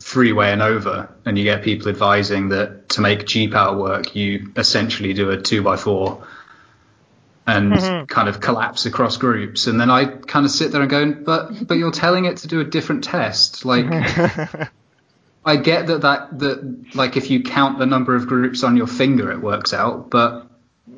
three 0.00 0.32
way 0.32 0.52
ANOVA, 0.52 1.08
and 1.24 1.38
you 1.38 1.44
get 1.44 1.62
people 1.62 1.88
advising 1.88 2.48
that 2.50 2.88
to 2.90 3.00
make 3.00 3.26
G 3.26 3.48
power 3.48 3.76
work, 3.76 4.14
you 4.16 4.52
essentially 4.56 5.12
do 5.12 5.30
a 5.30 5.40
two 5.40 5.62
by 5.62 5.76
four 5.76 6.26
and 7.46 7.72
mm-hmm. 7.72 8.04
kind 8.06 8.28
of 8.28 8.40
collapse 8.40 8.86
across 8.86 9.16
groups. 9.16 9.66
And 9.66 9.80
then 9.80 9.90
I 9.90 10.04
kind 10.04 10.46
of 10.46 10.52
sit 10.52 10.72
there 10.72 10.82
and 10.82 10.90
go, 10.90 11.12
but 11.12 11.66
but 11.66 11.74
you're 11.74 11.92
telling 11.92 12.24
it 12.24 12.38
to 12.38 12.48
do 12.48 12.60
a 12.60 12.64
different 12.64 13.04
test, 13.04 13.64
like. 13.64 13.86
I 15.44 15.56
get 15.56 15.88
that, 15.88 16.02
that 16.02 16.38
that 16.38 16.94
like 16.94 17.16
if 17.16 17.30
you 17.30 17.42
count 17.42 17.78
the 17.78 17.86
number 17.86 18.14
of 18.14 18.26
groups 18.26 18.62
on 18.62 18.76
your 18.76 18.86
finger, 18.86 19.30
it 19.32 19.40
works 19.40 19.72
out. 19.72 20.10
But 20.10 20.46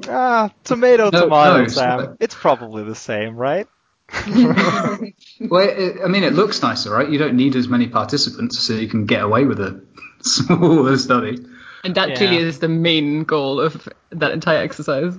Ah, 0.08 0.50
tomato, 0.64 1.10
No, 1.10 1.22
tomato, 1.22 1.62
no, 1.62 1.68
Sam. 1.68 1.98
sorry. 1.98 2.16
It's 2.20 2.34
probably 2.34 2.84
the 2.84 2.94
same, 2.94 3.36
right? 3.36 3.66
well, 4.26 5.68
it, 5.68 5.96
I 6.04 6.08
mean, 6.08 6.24
it 6.24 6.34
looks 6.34 6.62
nicer, 6.62 6.90
right? 6.90 7.08
You 7.08 7.18
don't 7.18 7.36
need 7.36 7.56
as 7.56 7.68
many 7.68 7.88
participants, 7.88 8.58
so 8.58 8.74
you 8.74 8.88
can 8.88 9.06
get 9.06 9.22
away 9.22 9.44
with 9.44 9.60
a 9.60 9.82
smaller 10.22 10.96
study. 10.98 11.38
And 11.84 11.94
that 11.94 12.10
Yeah. 12.10 12.16
clearly 12.16 12.38
is 12.38 12.58
the 12.58 12.68
main 12.68 13.24
goal 13.24 13.60
of 13.60 13.88
that 14.10 14.32
entire 14.32 14.58
exercise. 14.58 15.18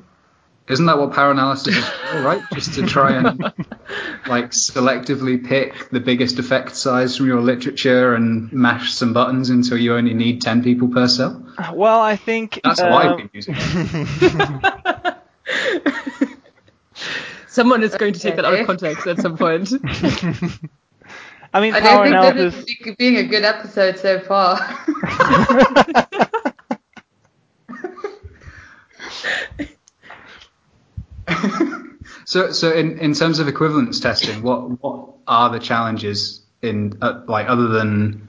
Isn't 0.68 0.88
that 0.88 0.98
what 0.98 1.14
power 1.14 1.30
analysis 1.30 1.78
is 1.78 1.88
for, 1.88 2.22
right? 2.24 2.42
Just 2.54 2.74
to 2.74 2.88
try 2.88 3.16
and 3.16 3.40
like 4.28 4.50
selectively 4.50 5.46
pick 5.46 5.90
the 5.92 6.00
biggest 6.00 6.40
effect 6.40 6.76
size 6.76 7.16
from 7.18 7.28
your 7.28 7.40
literature 7.40 8.16
and 8.16 8.52
mash 8.52 8.94
some 8.94 9.14
buttons 9.14 9.52
until 9.52 9.78
you 9.78 9.96
only 9.96 10.16
need 10.16 10.42
10 10.42 10.64
people 10.64 10.88
per 10.88 11.08
cell? 11.08 11.46
Well, 11.72 12.02
I 12.02 12.16
think 12.16 12.60
That's 12.64 12.82
how 12.82 12.88
uh, 12.88 12.98
I've 12.98 13.18
been 13.18 13.30
using 13.32 13.56
it. 13.58 15.18
Someone 17.48 17.84
is 17.84 17.96
going 17.96 18.14
to 18.14 18.20
take 18.20 18.36
that 18.36 18.46
out 18.46 18.60
of 18.60 18.66
context 18.66 19.06
at 19.06 19.20
some 19.20 19.38
point. 19.38 19.72
I 21.54 21.62
mean, 21.62 21.74
I 21.74 21.80
don't 21.80 22.04
think 22.04 22.16
analysis. 22.16 22.66
this 22.66 22.88
is 22.88 22.96
being 22.96 23.18
a 23.18 23.24
good 23.24 23.46
episode 23.46 23.98
so 24.00 24.20
far. 24.20 24.60
So, 32.28 32.52
so 32.52 32.72
in, 32.72 32.98
in 33.00 33.14
terms 33.14 33.38
of 33.40 33.48
equivalence 33.48 34.00
testing, 34.00 34.42
what 34.42 34.82
what 34.82 35.10
are 35.28 35.50
the 35.52 35.60
challenges 35.60 36.42
in 36.62 36.98
uh, 37.02 37.22
like 37.28 37.48
other 37.50 37.68
than 37.68 38.28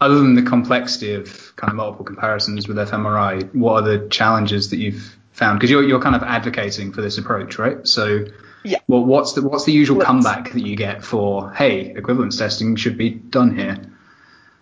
other 0.00 0.16
than 0.16 0.34
the 0.34 0.42
complexity 0.42 1.14
of 1.14 1.54
kind 1.56 1.70
of 1.70 1.76
multiple 1.76 2.04
comparisons 2.04 2.66
with 2.66 2.76
fMRI? 2.76 3.54
What 3.54 3.82
are 3.84 3.98
the 3.98 4.08
challenges 4.08 4.70
that 4.70 4.78
you've 4.78 5.16
found? 5.32 5.58
Because 5.58 5.70
you're 5.70 5.84
you're 5.84 6.00
kind 6.00 6.16
of 6.16 6.22
advocating 6.24 6.92
for 6.92 7.02
this 7.02 7.18
approach, 7.18 7.58
right? 7.58 7.86
So, 7.86 8.24
Yeah. 8.64 8.78
Well, 8.88 9.04
what's 9.04 9.32
the 9.34 9.42
what's 9.42 9.64
the 9.64 9.72
usual 9.72 9.98
Let's- 9.98 10.06
comeback 10.06 10.52
that 10.52 10.66
you 10.66 10.74
get 10.76 11.04
for 11.04 11.52
hey, 11.52 11.90
equivalence 11.96 12.36
testing 12.38 12.74
should 12.76 12.98
be 12.98 13.10
done 13.10 13.56
here? 13.56 13.78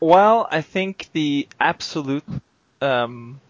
Well, 0.01 0.49
I 0.51 0.61
think 0.63 1.09
the 1.13 1.49
absolute, 1.61 2.25
um, 2.81 3.41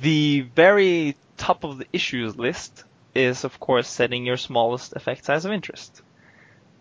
the 0.00 0.42
very 0.54 1.16
top 1.38 1.64
of 1.64 1.78
the 1.78 1.86
issues 1.92 2.36
list 2.36 2.84
is, 3.14 3.44
of 3.44 3.58
course, 3.60 3.88
setting 3.88 4.24
your 4.24 4.36
smallest 4.36 4.94
effect 4.94 5.24
size 5.24 5.44
of 5.44 5.52
interest. 5.52 6.02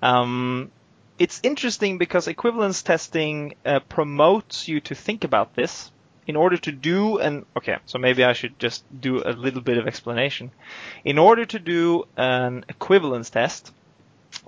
Um, 0.02 0.72
it's 1.18 1.40
interesting 1.44 1.98
because 1.98 2.28
equivalence 2.28 2.82
testing 2.82 3.56
uh, 3.66 3.80
promotes 3.82 4.68
you 4.68 4.80
to 4.82 4.96
think 4.96 5.24
about 5.24 5.56
this 5.56 5.92
in 6.26 6.36
order 6.36 6.58
to 6.58 6.72
do 6.72 7.18
an 7.18 7.44
okay 7.58 7.78
so 7.86 7.98
maybe 7.98 8.24
i 8.24 8.34
should 8.34 8.58
just 8.60 8.84
do 9.02 9.18
a 9.26 9.34
little 9.34 9.62
bit 9.62 9.78
of 9.78 9.88
explanation. 9.88 10.52
In 11.04 11.18
order 11.18 11.46
to 11.46 11.60
do 11.60 12.06
an 12.16 12.66
equivalence 12.70 13.30
test 13.32 13.74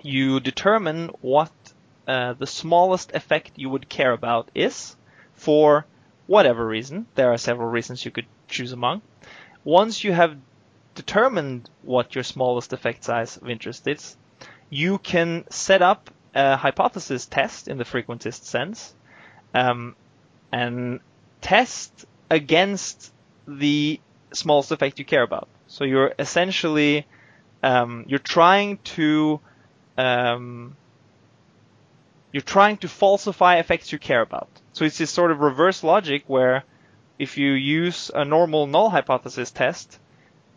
you 0.04 0.40
determine 0.40 1.10
what 1.22 1.52
uh, 2.08 2.34
the 2.34 2.48
smallest 2.48 3.12
effect 3.14 3.52
you 3.56 3.70
would 3.70 3.90
care 3.90 4.12
about 4.12 4.50
is 4.56 4.96
for 5.36 5.86
whatever 6.28 6.66
reason. 6.66 7.08
There 7.16 7.32
are 7.32 7.38
several 7.38 7.70
reasons 7.70 8.06
you 8.06 8.12
could 8.12 8.26
choose 8.48 8.72
among. 8.72 9.02
Once 9.64 10.04
you 10.04 10.14
have 10.14 10.38
determined 10.96 11.70
what 11.84 12.16
your 12.16 12.24
smallest 12.24 12.74
effect 12.74 13.04
size 13.04 13.38
of 13.38 13.50
interest 13.50 13.88
is 13.88 14.18
you 14.72 14.98
can 14.98 15.44
set 15.52 15.84
up 15.84 16.10
a 16.34 16.56
hypothesis 16.56 17.28
test 17.28 17.68
in 17.68 17.78
the 17.78 17.84
frequentist 17.84 18.46
sense 18.46 18.96
um, 19.54 19.96
and 20.52 21.02
test 21.42 22.06
against 22.32 23.12
the 23.48 24.00
smallest 24.34 24.72
effect 24.72 24.98
you 24.98 25.06
care 25.06 25.24
about. 25.24 25.50
So 25.68 25.84
you're 25.84 26.14
essentially 26.18 27.06
um, 27.62 28.06
you're 28.08 28.20
trying 28.20 28.78
to 28.96 29.42
um, 29.98 30.76
you're 32.32 32.42
trying 32.42 32.78
to 32.78 32.88
falsify 32.88 33.58
effects 33.58 33.92
you 33.92 34.00
care 34.00 34.22
about. 34.22 34.50
So 34.72 34.86
it's 34.86 34.98
this 34.98 35.12
sort 35.12 35.32
of 35.32 35.42
reverse 35.42 35.84
logic 35.84 36.24
where 36.28 36.64
if 37.20 37.38
you 37.38 37.52
use 37.52 38.10
a 38.16 38.24
normal 38.24 38.68
null 38.68 38.90
hypothesis 38.90 39.52
test, 39.52 40.00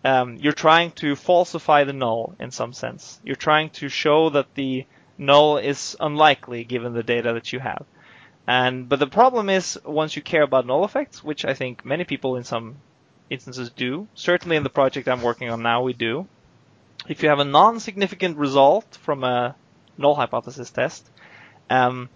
um, 0.05 0.37
you're 0.37 0.53
trying 0.53 0.93
to 0.93 1.17
falsify 1.17 1.85
the 1.85 1.93
null 1.93 2.35
in 2.39 2.51
some 2.51 2.73
sense. 2.73 3.21
You're 3.25 3.37
trying 3.37 3.71
to 3.71 3.89
show 3.89 4.31
that 4.31 4.55
the 4.55 4.87
null 5.17 5.57
is 5.57 5.97
unlikely 5.99 6.65
given 6.65 6.93
the 6.93 7.03
data 7.03 7.33
that 7.33 7.53
you 7.53 7.61
have. 7.61 7.85
And 8.47 8.89
but 8.89 8.99
the 8.99 9.07
problem 9.07 9.49
is 9.49 9.79
once 9.85 10.17
you 10.17 10.23
care 10.23 10.43
about 10.43 10.67
null 10.67 10.85
effects, 10.85 11.25
which 11.25 11.45
I 11.45 11.55
think 11.55 11.85
many 11.85 12.05
people 12.05 12.37
in 12.37 12.45
some 12.45 12.77
instances 13.31 13.71
do, 13.71 14.07
certainly 14.15 14.57
in 14.57 14.63
the 14.63 14.71
project 14.71 15.09
I'm 15.09 15.23
working 15.23 15.51
on 15.51 15.63
now 15.63 15.83
we 15.83 15.95
do. 15.95 16.27
If 17.09 17.23
you 17.23 17.31
have 17.31 17.39
a 17.39 17.45
non-significant 17.45 18.37
result 18.37 18.99
from 19.03 19.25
a 19.25 19.57
null 19.97 20.15
hypothesis 20.15 20.71
test, 20.71 21.09
um, 21.71 22.11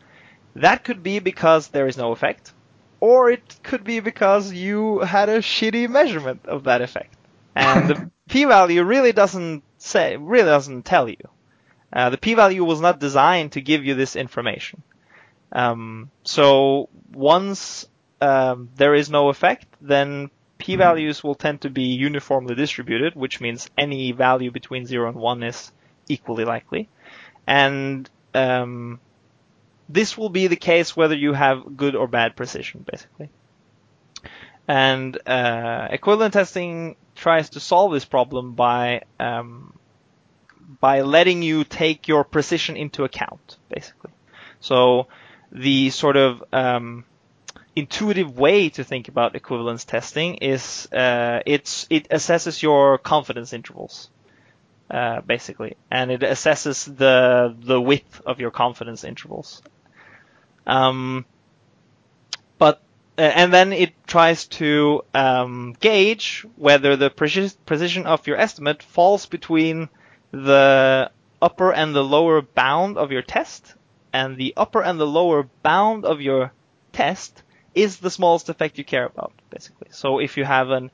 that 0.54 0.85
could 0.85 1.02
be 1.02 1.18
because 1.18 1.68
there 1.68 1.87
is 1.87 1.97
no 1.97 2.12
effect, 2.12 2.52
or 3.00 3.30
it 3.30 3.57
could 3.62 3.85
be 3.85 4.00
because 4.00 4.52
you 4.52 5.00
had 5.00 5.28
a 5.28 5.38
shitty 5.38 5.88
measurement 5.88 6.45
of 6.47 6.64
that 6.64 6.83
effect, 6.83 7.14
and 7.59 7.88
the 7.88 8.11
p-value 8.29 8.83
really 8.85 9.12
doesn't 9.12 9.62
say, 9.79 10.17
really 10.17 10.47
doesn't 10.47 10.85
tell 10.85 11.09
you. 11.09 11.17
Uh, 11.93 12.11
the 12.11 12.19
p-value 12.19 12.65
was 12.65 12.81
not 12.81 13.00
designed 13.00 13.53
to 13.53 13.61
give 13.61 13.85
you 13.85 13.95
this 13.95 14.17
information. 14.17 14.83
Um, 15.53 16.11
so 16.25 16.88
once 17.12 17.87
um, 18.21 18.69
there 18.77 18.95
is 18.95 19.11
no 19.11 19.29
effect, 19.29 19.67
then 19.81 20.31
p-values 20.59 21.25
will 21.25 21.35
tend 21.35 21.62
to 21.62 21.71
be 21.71 21.85
uniformly 21.85 22.55
distributed, 22.55 23.15
which 23.15 23.41
means 23.41 23.71
any 23.79 24.12
value 24.12 24.50
between 24.50 24.87
0 24.87 25.09
and 25.09 25.17
1 25.17 25.43
is 25.43 25.73
equally 26.09 26.45
likely. 26.45 26.88
And 27.47 28.09
um, 28.35 29.00
this 29.88 30.19
will 30.19 30.29
be 30.29 30.49
the 30.49 30.57
case 30.57 30.97
whether 30.97 31.17
you 31.17 31.33
have 31.33 31.77
good 31.77 31.97
or 31.97 32.07
bad 32.07 32.37
precision, 32.37 32.85
basically. 32.91 33.31
And 34.67 35.19
uh, 35.27 35.88
equivalent 35.91 36.35
testing 36.35 36.97
tries 37.19 37.51
to 37.51 37.61
solve 37.61 37.93
this 37.93 38.05
problem 38.05 38.55
by 38.55 39.03
um, 39.21 39.73
by 40.81 41.03
letting 41.03 41.43
you 41.43 41.65
take 41.65 42.09
your 42.09 42.25
precision 42.25 42.77
into 42.77 43.05
account, 43.05 43.57
basically. 43.69 44.11
So 44.61 45.09
the 45.51 45.91
sort 45.91 46.17
of 46.17 46.45
um, 46.53 47.05
intuitive 47.75 48.37
way 48.39 48.69
to 48.71 48.85
think 48.85 49.09
about 49.09 49.35
equivalence 49.35 49.85
testing 49.85 50.37
is 50.37 50.89
uh, 50.93 51.41
it's 51.47 51.87
it 51.91 52.09
assesses 52.11 52.63
your 52.63 52.99
confidence 52.99 53.53
intervals. 53.53 54.11
Uh, 54.91 55.21
basically, 55.21 55.77
and 55.91 56.11
it 56.11 56.23
assesses 56.23 56.85
the 56.97 57.55
the 57.61 57.79
width 57.79 58.23
of 58.25 58.41
your 58.41 58.51
confidence 58.51 59.05
intervals. 59.05 59.61
Um, 60.67 61.27
but 62.57 62.81
and 63.19 63.53
then 63.53 63.73
it 63.73 63.93
tries 64.07 64.47
to 64.47 65.03
um, 65.13 65.75
gauge 65.81 66.47
whether 66.57 66.95
the 66.97 67.11
precision 67.11 68.07
of 68.07 68.27
your 68.27 68.37
estimate 68.37 68.83
falls 68.83 69.27
between 69.27 69.89
the 70.31 71.11
upper 71.43 71.73
and 71.73 71.95
the 71.95 72.05
lower 72.05 72.43
bound 72.43 72.97
of 72.97 73.11
your 73.11 73.23
test, 73.23 73.75
and 74.13 74.37
the 74.37 74.55
upper 74.57 74.83
and 74.83 75.01
the 75.01 75.07
lower 75.07 75.49
bound 75.63 76.05
of 76.05 76.21
your 76.21 76.53
test 76.93 77.43
is 77.75 77.99
the 77.99 78.11
smallest 78.11 78.49
effect 78.49 78.79
you 78.79 78.85
care 78.85 79.07
about, 79.07 79.33
basically. 79.51 79.89
So 79.91 80.21
if 80.21 80.37
you 80.37 80.45
have 80.45 80.71
an 80.71 80.91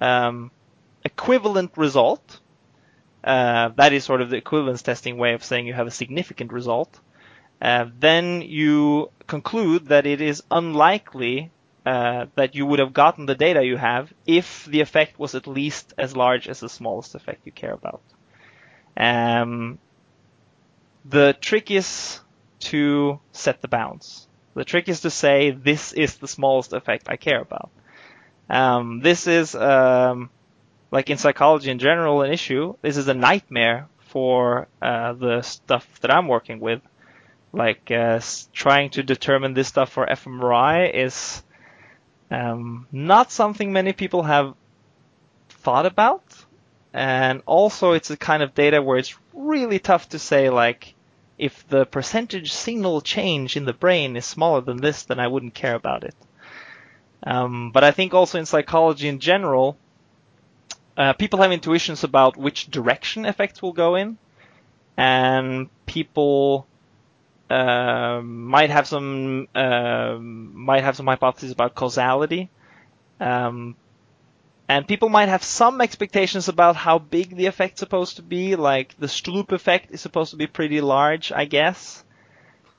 um, 0.00 0.50
equivalent 1.04 1.76
result, 1.76 2.40
uh, 3.22 3.68
that 3.76 3.92
is 3.92 4.04
sort 4.04 4.22
of 4.22 4.30
the 4.30 4.36
equivalence 4.36 4.82
testing 4.82 5.18
way 5.18 5.34
of 5.34 5.44
saying 5.44 5.66
you 5.66 5.74
have 5.74 5.86
a 5.86 5.92
significant 5.92 6.52
result. 6.52 6.98
Uh, 7.62 7.86
then 7.98 8.42
you 8.42 9.10
conclude 9.26 9.86
that 9.86 10.06
it 10.06 10.20
is 10.20 10.42
unlikely 10.50 11.52
uh, 11.86 12.26
that 12.34 12.54
you 12.54 12.66
would 12.66 12.78
have 12.78 12.92
gotten 12.92 13.26
the 13.26 13.34
data 13.34 13.64
you 13.64 13.76
have 13.76 14.12
if 14.26 14.64
the 14.66 14.80
effect 14.80 15.18
was 15.18 15.34
at 15.34 15.46
least 15.46 15.94
as 15.96 16.16
large 16.16 16.48
as 16.48 16.60
the 16.60 16.68
smallest 16.68 17.14
effect 17.14 17.46
you 17.46 17.52
care 17.52 17.72
about. 17.72 18.02
Um, 18.96 19.78
the 21.04 21.36
trick 21.40 21.70
is 21.70 22.20
to 22.60 23.20
set 23.32 23.62
the 23.62 23.68
bounds. 23.68 24.28
The 24.54 24.64
trick 24.64 24.88
is 24.88 25.00
to 25.00 25.10
say 25.10 25.50
this 25.52 25.92
is 25.92 26.16
the 26.16 26.28
smallest 26.28 26.72
effect 26.72 27.08
I 27.08 27.16
care 27.16 27.40
about. 27.40 27.70
Um, 28.50 29.00
this 29.00 29.26
is 29.26 29.54
um, 29.54 30.28
like 30.90 31.08
in 31.08 31.18
psychology 31.18 31.70
in 31.70 31.78
general, 31.78 32.22
an 32.22 32.32
issue. 32.32 32.74
This 32.82 32.96
is 32.96 33.08
a 33.08 33.14
nightmare 33.14 33.88
for 34.08 34.68
uh, 34.82 35.12
the 35.12 35.42
stuff 35.42 35.86
that 36.00 36.12
I'm 36.12 36.26
working 36.28 36.60
with. 36.60 36.82
Like 37.52 37.90
uh, 37.90 38.20
trying 38.52 38.90
to 38.90 39.02
determine 39.02 39.54
this 39.54 39.68
stuff 39.68 39.90
for 39.90 40.06
fMRI 40.06 40.92
is 40.94 41.42
um, 42.30 42.86
not 42.92 43.32
something 43.32 43.72
many 43.72 43.92
people 43.92 44.22
have 44.22 44.54
thought 45.48 45.86
about, 45.86 46.22
and 46.92 47.42
also 47.46 47.92
it's 47.92 48.10
a 48.10 48.16
kind 48.16 48.42
of 48.42 48.54
data 48.54 48.80
where 48.82 48.98
it's 48.98 49.16
really 49.32 49.78
tough 49.78 50.08
to 50.10 50.18
say 50.18 50.50
like 50.50 50.94
if 51.38 51.66
the 51.68 51.86
percentage 51.86 52.52
signal 52.52 53.00
change 53.00 53.56
in 53.56 53.64
the 53.64 53.72
brain 53.72 54.16
is 54.16 54.26
smaller 54.26 54.60
than 54.60 54.76
this, 54.76 55.04
then 55.04 55.18
I 55.18 55.26
wouldn't 55.26 55.54
care 55.54 55.74
about 55.74 56.04
it. 56.04 56.14
Um, 57.22 57.70
but 57.72 57.82
I 57.82 57.90
think 57.92 58.12
also 58.12 58.38
in 58.38 58.46
psychology 58.46 59.08
in 59.08 59.20
general, 59.20 59.76
uh, 60.96 61.14
people 61.14 61.40
have 61.40 61.50
intuitions 61.50 62.04
about 62.04 62.36
which 62.36 62.70
direction 62.70 63.24
effects 63.24 63.62
will 63.62 63.72
go 63.72 63.94
in, 63.94 64.18
and 64.96 65.70
people 65.86 66.66
might 67.50 68.70
have 68.70 68.86
some 68.86 69.48
uh, 69.54 70.16
might 70.20 70.84
have 70.84 70.96
some 70.96 71.06
hypotheses 71.06 71.50
about 71.50 71.74
causality, 71.74 72.48
um, 73.18 73.74
and 74.68 74.86
people 74.86 75.08
might 75.08 75.28
have 75.28 75.42
some 75.42 75.80
expectations 75.80 76.48
about 76.48 76.76
how 76.76 76.98
big 76.98 77.36
the 77.36 77.46
effect's 77.46 77.80
supposed 77.80 78.16
to 78.16 78.22
be. 78.22 78.56
Like 78.56 78.96
the 78.98 79.08
Stroop 79.08 79.52
effect 79.52 79.90
is 79.90 80.00
supposed 80.00 80.30
to 80.30 80.36
be 80.36 80.46
pretty 80.46 80.80
large, 80.80 81.32
I 81.32 81.44
guess. 81.44 82.04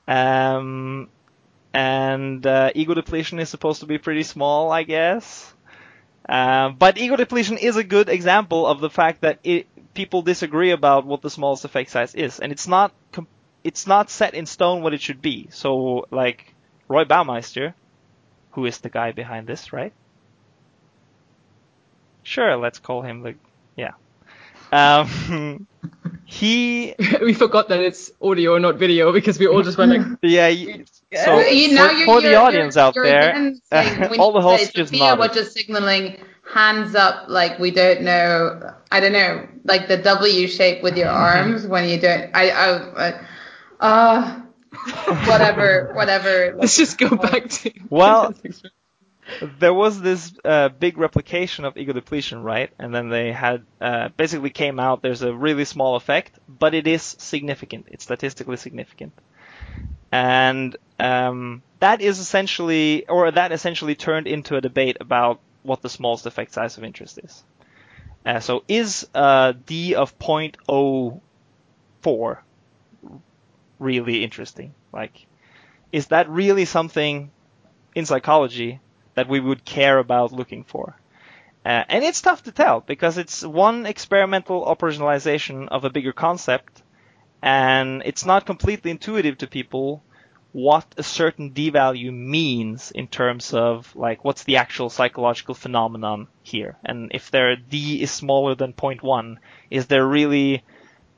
Um, 0.08 1.10
and 1.74 2.46
uh, 2.46 2.72
ego 2.76 2.94
depletion 2.94 3.40
is 3.40 3.50
supposed 3.50 3.82
to 3.82 3.86
be 3.86 3.98
pretty 3.98 4.24
small, 4.24 4.72
I 4.72 4.84
guess. 4.84 5.54
Uh, 6.28 6.70
but 6.70 6.98
ego 6.98 7.16
depletion 7.16 7.58
is 7.58 7.76
a 7.76 7.84
good 7.84 8.08
example 8.08 8.66
of 8.68 8.80
the 8.80 8.90
fact 8.90 9.22
that 9.22 9.40
it, 9.44 9.68
people 9.94 10.22
disagree 10.22 10.72
about 10.72 11.06
what 11.06 11.22
the 11.22 11.30
smallest 11.30 11.66
effect 11.66 11.90
size 11.90 12.16
is, 12.16 12.40
and 12.40 12.52
it's 12.52 12.68
not 12.68 12.94
it's 13.64 13.88
not 13.88 14.10
set 14.10 14.34
in 14.34 14.46
stone 14.46 14.82
what 14.82 14.94
it 14.94 15.02
should 15.02 15.22
be. 15.22 15.48
So, 15.52 16.08
like 16.12 16.54
Roy 16.88 17.06
Baumeister, 17.06 17.74
who 18.52 18.66
is 18.66 18.80
the 18.80 18.90
guy 18.90 19.12
behind 19.12 19.48
this, 19.48 19.74
right? 19.74 19.94
Sure, 22.24 22.58
let's 22.58 22.80
call 22.80 23.02
him 23.02 23.22
the 23.22 23.36
yeah. 23.76 23.92
Um, 24.72 25.68
he 26.26 26.96
we 27.22 27.34
forgot 27.34 27.70
that 27.70 27.80
it's 27.80 28.12
audio 28.22 28.58
not 28.58 28.76
video 28.76 29.12
because 29.12 29.38
we 29.38 29.48
all 29.48 29.64
just 29.64 29.78
went 29.78 29.92
like 29.92 30.02
yeah. 30.22 30.50
So 31.24 31.40
you, 31.40 31.76
for, 31.76 31.92
you're, 31.92 32.06
for 32.06 32.22
you're, 32.22 32.32
the 32.32 32.36
audience 32.36 32.78
out 32.78 32.94
there, 32.94 33.54
all 34.18 34.32
the 34.32 34.42
hosts 34.42 34.72
just 34.72 34.94
nodded. 34.94 35.20
We're 35.20 35.34
just 35.34 35.54
signaling 35.54 36.18
hands 36.54 36.96
up, 36.96 37.28
like 37.28 37.60
we 37.60 37.72
don't 37.72 38.02
know. 38.02 38.74
I 38.92 39.00
don't 39.00 39.14
know, 39.14 39.48
like 39.64 39.88
the 39.88 39.98
W 39.98 40.48
shape 40.48 40.84
with 40.84 40.98
your 40.98 41.10
arms 41.10 41.66
when 41.66 41.90
you 41.90 42.00
don't. 42.00 42.30
I, 42.34 42.52
I, 42.52 43.26
uh, 43.82 44.42
whatever, 45.26 45.92
whatever. 45.94 46.56
Let's 46.58 46.78
just 46.78 46.98
go 46.98 47.10
back 47.10 47.50
to. 47.50 47.72
Well, 47.90 48.34
there 49.60 49.74
was 49.74 50.00
this 50.00 50.34
uh, 50.46 50.70
big 50.70 50.98
replication 50.98 51.66
of 51.66 51.78
ego 51.78 51.94
depletion, 51.94 52.44
right? 52.44 52.72
And 52.80 52.94
then 52.94 53.10
they 53.10 53.32
had 53.32 53.66
uh, 53.82 54.10
basically 54.16 54.52
came 54.52 54.80
out. 54.80 55.02
There's 55.02 55.24
a 55.24 55.34
really 55.34 55.66
small 55.66 55.96
effect, 55.96 56.40
but 56.48 56.74
it 56.74 56.88
is 56.88 57.02
significant. 57.02 57.88
It's 57.90 58.04
statistically 58.04 58.58
significant, 58.58 59.14
and 60.12 60.76
um, 61.00 61.64
that 61.80 62.02
is 62.02 62.20
essentially, 62.20 63.08
or 63.08 63.32
that 63.32 63.52
essentially 63.52 63.96
turned 63.96 64.28
into 64.28 64.56
a 64.56 64.62
debate 64.62 64.98
about 65.02 65.40
what 65.64 65.82
the 65.82 65.90
smallest 65.90 66.26
effect 66.26 66.54
size 66.54 66.78
of 66.78 66.84
interest 66.84 67.20
is. 67.24 67.44
Uh, 68.26 68.40
so 68.40 68.64
is 68.68 69.08
uh, 69.16 69.54
d 69.66 69.96
of 69.96 70.18
0.04 70.20 72.38
really 73.82 74.24
interesting? 74.24 74.74
Like, 74.94 75.26
is 75.92 76.08
that 76.08 76.30
really 76.30 76.66
something 76.66 77.32
in 77.96 78.06
psychology 78.06 78.80
that 79.16 79.28
we 79.28 79.40
would 79.40 79.66
care 79.66 79.98
about 79.98 80.32
looking 80.32 80.64
for? 80.64 80.96
Uh, 81.66 81.84
and 81.90 82.04
it's 82.04 82.22
tough 82.22 82.44
to 82.44 82.52
tell 82.52 82.82
because 82.82 83.18
it's 83.18 83.44
one 83.44 83.86
experimental 83.86 84.66
operationalization 84.66 85.68
of 85.68 85.86
a 85.86 85.90
bigger 85.90 86.14
concept, 86.14 86.82
and 87.42 88.02
it's 88.06 88.26
not 88.26 88.46
completely 88.46 88.92
intuitive 88.92 89.38
to 89.38 89.48
people 89.48 90.04
what 90.54 90.86
a 90.98 91.04
certain 91.04 91.50
d 91.50 91.70
value 91.70 92.12
means 92.12 92.92
in 92.92 93.08
terms 93.08 93.54
of 93.54 93.96
like 93.96 94.26
what's 94.26 94.44
the 94.44 94.58
actual 94.58 94.90
psychological 94.90 95.56
phenomenon 95.56 96.28
here, 96.44 96.78
and 96.84 97.12
if 97.14 97.32
their 97.32 97.56
d 97.56 98.02
is 98.02 98.12
smaller 98.12 98.56
than 98.56 98.74
0.1, 98.74 99.38
is 99.70 99.86
there 99.86 100.06
really 100.06 100.64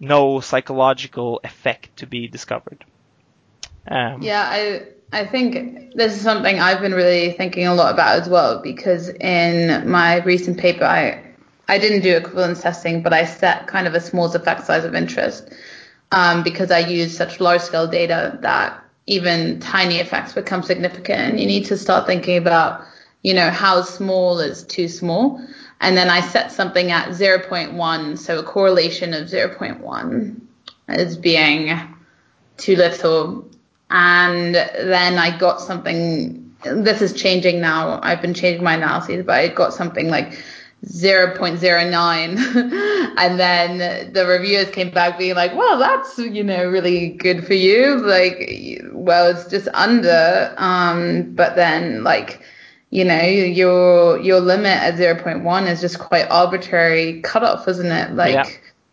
no 0.03 0.39
psychological 0.39 1.39
effect 1.43 1.97
to 1.97 2.05
be 2.05 2.27
discovered? 2.27 2.85
Um, 3.87 4.21
yeah, 4.21 4.43
I 4.49 4.83
I 5.11 5.25
think 5.25 5.93
this 5.95 6.15
is 6.15 6.21
something 6.21 6.59
I've 6.59 6.81
been 6.81 6.93
really 6.93 7.31
thinking 7.33 7.67
a 7.67 7.75
lot 7.75 7.93
about 7.93 8.21
as 8.21 8.29
well 8.29 8.61
because 8.61 9.09
in 9.09 9.89
my 9.89 10.23
recent 10.23 10.57
paper 10.57 10.85
I 10.85 11.23
I 11.67 11.77
didn't 11.77 12.01
do 12.01 12.15
equivalence 12.15 12.61
testing, 12.61 13.03
but 13.03 13.13
I 13.13 13.25
set 13.25 13.67
kind 13.67 13.87
of 13.87 13.93
a 13.93 14.01
small 14.01 14.33
effect 14.33 14.65
size 14.65 14.83
of 14.83 14.95
interest 14.95 15.49
um, 16.11 16.43
because 16.43 16.71
I 16.71 16.79
use 16.79 17.15
such 17.15 17.39
large 17.39 17.61
scale 17.61 17.87
data 17.87 18.37
that 18.41 18.83
even 19.05 19.59
tiny 19.59 19.99
effects 19.99 20.33
become 20.33 20.63
significant 20.63 21.19
and 21.19 21.39
you 21.39 21.45
need 21.45 21.65
to 21.65 21.77
start 21.77 22.07
thinking 22.07 22.37
about 22.37 22.85
you 23.21 23.33
know 23.33 23.49
how 23.49 23.81
small 23.81 24.39
is 24.39 24.63
too 24.63 24.87
small 24.87 25.41
and 25.81 25.97
then 25.97 26.09
i 26.09 26.21
set 26.21 26.51
something 26.51 26.91
at 26.91 27.09
0.1 27.09 28.17
so 28.17 28.39
a 28.39 28.43
correlation 28.43 29.13
of 29.13 29.27
0.1 29.27 30.39
as 30.87 31.17
being 31.17 31.79
too 32.57 32.75
little. 32.75 33.49
And 33.89 34.55
then 34.55 35.17
i 35.17 35.37
got 35.37 35.61
something 35.61 36.55
this 36.63 37.01
is 37.01 37.13
changing 37.13 37.61
now 37.61 37.99
i've 38.03 38.21
been 38.21 38.33
changing 38.33 38.63
my 38.63 38.75
analyses 38.75 39.25
but 39.25 39.35
i 39.35 39.47
got 39.49 39.73
something 39.73 40.07
like 40.07 40.37
0.09 40.85 43.13
and 43.17 43.39
then 43.39 44.11
the 44.11 44.25
reviewers 44.25 44.69
came 44.71 44.89
back 44.89 45.17
being 45.17 45.35
like 45.35 45.55
well 45.55 45.79
that's 45.79 46.17
you 46.17 46.43
know 46.43 46.65
really 46.65 47.09
good 47.09 47.45
for 47.45 47.53
you. 47.53 48.05
Like 48.05 48.81
well 48.91 49.31
it's 49.31 49.49
just 49.49 49.69
under 49.73 50.53
um 50.57 51.33
but 51.35 51.55
then 51.55 52.03
like 52.03 52.41
you 52.93 53.03
know 53.03 53.23
your 53.23 54.19
your 54.19 54.39
limit 54.39 54.67
at 54.67 54.93
0.1 54.93 55.67
is 55.67 55.81
just 55.81 55.97
quite 55.97 56.29
arbitrary 56.29 57.21
cutoff 57.21 57.67
isn't 57.67 57.91
it? 57.91 58.13
Like 58.13 58.35
yeah. 58.35 58.47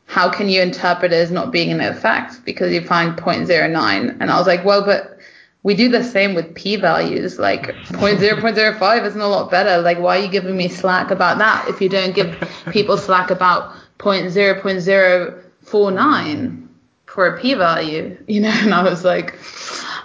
how 0.06 0.30
can 0.30 0.48
you 0.48 0.62
interpret 0.62 1.12
it 1.12 1.16
as 1.16 1.30
not 1.30 1.52
being 1.52 1.70
an 1.70 1.82
effect? 1.82 2.42
Because 2.46 2.72
you 2.72 2.80
find 2.80 3.18
0.09 3.18 4.16
and 4.18 4.30
i 4.30 4.38
was 4.38 4.46
like 4.46 4.64
well 4.64 4.86
but 4.86 5.18
we 5.62 5.74
do 5.74 5.90
the 5.90 6.02
same 6.02 6.34
with 6.34 6.54
p 6.54 6.76
values. 6.76 7.38
Like 7.38 7.74
0.0.05 7.88 9.04
isn't 9.04 9.20
a 9.20 9.28
lot 9.28 9.50
better. 9.50 9.82
Like 9.82 9.98
why 9.98 10.18
are 10.18 10.22
you 10.22 10.30
giving 10.30 10.56
me 10.56 10.68
slack 10.68 11.10
about 11.10 11.36
that 11.36 11.68
if 11.68 11.82
you 11.82 11.90
don't 11.90 12.14
give 12.14 12.34
people 12.70 12.96
slack 13.06 13.30
about 13.30 13.74
0.0.049 13.98 16.68
for 17.04 17.26
a 17.26 17.38
p 17.38 17.52
value? 17.52 18.16
You 18.26 18.40
know 18.40 18.48
and 18.48 18.72
i 18.72 18.82
was 18.82 19.04
like 19.04 19.38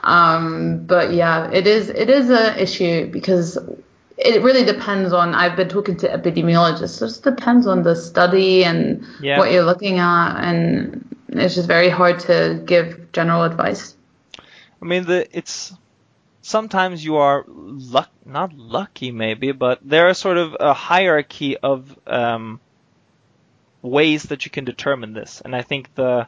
Um, 0.05 0.86
but 0.86 1.13
yeah, 1.13 1.49
it 1.51 1.65
is 1.65 1.89
it 1.89 2.10
is 2.10 2.29
an 2.29 2.60
issue 2.60 3.08
because 3.08 3.58
it 4.17 4.41
really 4.41 4.63
depends 4.65 5.13
on. 5.13 5.34
I've 5.36 5.56
been 5.56 5.69
talking 5.69 5.97
to 5.97 6.08
epidemiologists. 6.08 6.97
It 6.97 7.08
just 7.08 7.23
depends 7.23 7.67
on 7.67 7.84
the 7.84 7.95
study 7.95 8.63
and 8.63 9.06
Yeah. 9.19 9.39
what 9.39 9.51
you're 9.51 9.65
looking 9.65 9.99
at, 9.99 10.38
and 10.38 11.15
it's 11.30 11.56
just 11.56 11.67
very 11.67 11.89
hard 11.89 12.19
to 12.21 12.62
give 12.65 13.12
general 13.12 13.43
advice. 13.43 13.95
I 14.82 14.86
mean, 14.86 15.06
the 15.06 15.28
it's 15.38 15.73
sometimes 16.41 17.04
you 17.04 17.17
are 17.17 17.43
luck 17.47 18.10
not 18.25 18.54
lucky 18.54 19.12
maybe, 19.12 19.51
but 19.51 19.80
there 19.84 20.08
are 20.08 20.13
sort 20.13 20.38
of 20.38 20.56
a 20.60 20.73
hierarchy 20.73 21.58
of 21.58 21.97
um, 22.08 22.60
ways 23.82 24.23
that 24.23 24.45
you 24.45 24.51
can 24.51 24.63
determine 24.63 25.13
this, 25.13 25.41
and 25.43 25.56
I 25.56 25.62
think 25.62 25.93
the 25.95 26.28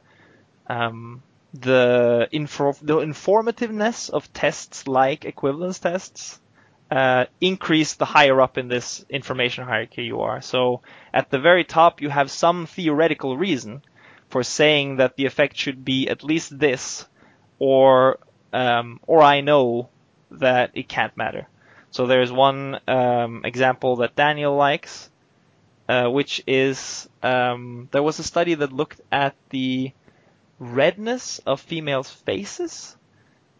um, 0.67 1.21
the 1.53 2.27
info 2.31 2.73
the 2.81 2.95
informativeness 2.95 4.09
of 4.09 4.31
tests 4.33 4.87
like 4.87 5.23
equivalence 5.25 5.79
tests 5.79 6.39
uh, 6.89 7.25
increase 7.41 7.95
the 7.95 8.05
higher 8.05 8.39
up 8.41 8.57
in 8.57 8.67
this 8.67 9.05
information 9.09 9.65
hierarchy 9.65 10.03
you 10.03 10.21
are. 10.21 10.41
So 10.41 10.81
at 11.13 11.29
the 11.29 11.39
very 11.39 11.63
top, 11.63 12.01
you 12.01 12.09
have 12.09 12.31
some 12.31 12.65
theoretical 12.65 13.37
reason 13.37 13.81
for 14.29 14.43
saying 14.43 14.97
that 14.97 15.15
the 15.15 15.25
effect 15.25 15.57
should 15.57 15.83
be 15.83 16.09
at 16.09 16.23
least 16.23 16.57
this, 16.57 17.05
or 17.59 18.19
um, 18.53 18.99
or 19.07 19.21
I 19.21 19.41
know 19.41 19.89
that 20.31 20.71
it 20.73 20.87
can't 20.87 21.15
matter. 21.17 21.47
So 21.91 22.05
there's 22.05 22.31
one 22.31 22.79
um, 22.87 23.41
example 23.45 23.97
that 23.97 24.15
Daniel 24.15 24.55
likes, 24.55 25.09
uh, 25.87 26.07
which 26.07 26.43
is 26.45 27.07
um, 27.23 27.87
there 27.91 28.03
was 28.03 28.19
a 28.19 28.23
study 28.23 28.55
that 28.55 28.73
looked 28.73 29.01
at 29.11 29.35
the 29.49 29.91
redness 30.59 31.39
of 31.39 31.61
females' 31.61 32.11
faces, 32.11 32.97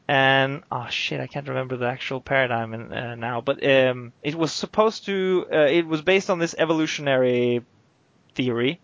and 0.08 0.64
oh 0.72 0.88
shit, 0.90 1.20
I 1.20 1.28
can't 1.28 1.48
remember 1.48 1.78
the 1.78 1.88
actual 1.88 2.22
paradigm 2.22 2.74
in, 2.74 2.94
uh, 2.94 3.16
now, 3.16 3.42
but 3.42 3.66
um, 3.66 4.14
it 4.24 4.36
was 4.36 4.54
supposed 4.54 5.06
to, 5.06 5.46
uh, 5.52 5.58
it 5.58 5.86
was 5.86 6.02
based 6.02 6.30
on 6.30 6.40
this 6.40 6.56
evolutionary 6.58 7.64
theory, 8.36 8.80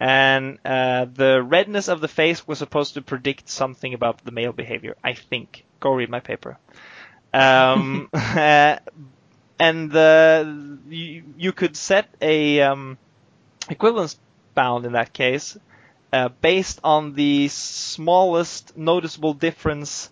and 0.00 0.58
uh, 0.64 1.06
the 1.12 1.42
redness 1.42 1.88
of 1.88 2.00
the 2.00 2.08
face 2.08 2.46
was 2.46 2.58
supposed 2.58 2.94
to 2.94 3.02
predict 3.02 3.48
something 3.48 3.92
about 3.92 4.24
the 4.24 4.30
male 4.30 4.52
behavior. 4.52 4.96
I 5.02 5.14
think. 5.14 5.64
Go 5.80 5.92
read 5.92 6.08
my 6.08 6.20
paper. 6.20 6.58
Um, 7.34 8.08
uh, 8.14 8.78
and 9.58 9.90
the 9.90 10.78
you, 10.88 11.22
you 11.36 11.52
could 11.52 11.76
set 11.76 12.08
a 12.20 12.60
um, 12.60 12.98
equivalence 13.68 14.18
bound 14.54 14.86
in 14.86 14.92
that 14.92 15.12
case 15.12 15.56
uh, 16.12 16.28
based 16.40 16.80
on 16.82 17.14
the 17.14 17.48
smallest 17.48 18.76
noticeable 18.76 19.34
difference 19.34 20.10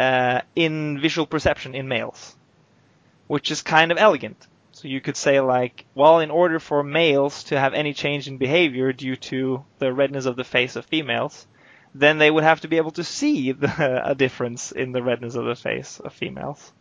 uh, 0.00 0.40
in 0.56 0.98
visual 0.98 1.26
perception 1.26 1.74
in 1.74 1.86
males, 1.86 2.34
which 3.26 3.50
is 3.50 3.60
kind 3.60 3.92
of 3.92 3.98
elegant. 3.98 4.46
So 4.72 4.88
you 4.88 5.02
could 5.02 5.16
say 5.16 5.40
like, 5.40 5.84
well, 5.94 6.20
in 6.20 6.30
order 6.30 6.58
for 6.58 6.82
males 6.82 7.44
to 7.44 7.60
have 7.60 7.74
any 7.74 7.92
change 7.92 8.26
in 8.26 8.38
behavior 8.38 8.94
due 8.94 9.16
to 9.16 9.62
the 9.78 9.92
redness 9.92 10.24
of 10.24 10.36
the 10.36 10.44
face 10.44 10.76
of 10.76 10.86
females, 10.86 11.46
then 11.94 12.16
they 12.16 12.30
would 12.30 12.44
have 12.44 12.62
to 12.62 12.68
be 12.68 12.78
able 12.78 12.92
to 12.92 13.04
see 13.04 13.52
the, 13.64 14.00
a 14.02 14.14
difference 14.14 14.72
in 14.72 14.92
the 14.92 15.02
redness 15.02 15.34
of 15.34 15.44
the 15.44 15.54
face 15.54 16.00
of 16.00 16.14
females. 16.14 16.72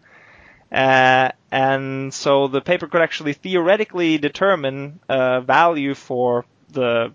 Uh, 0.71 1.31
and 1.51 2.13
so 2.13 2.47
the 2.47 2.61
paper 2.61 2.87
could 2.87 3.01
actually 3.01 3.33
theoretically 3.33 4.17
determine 4.17 5.01
a 5.09 5.41
value 5.41 5.93
for 5.93 6.45
the 6.69 7.11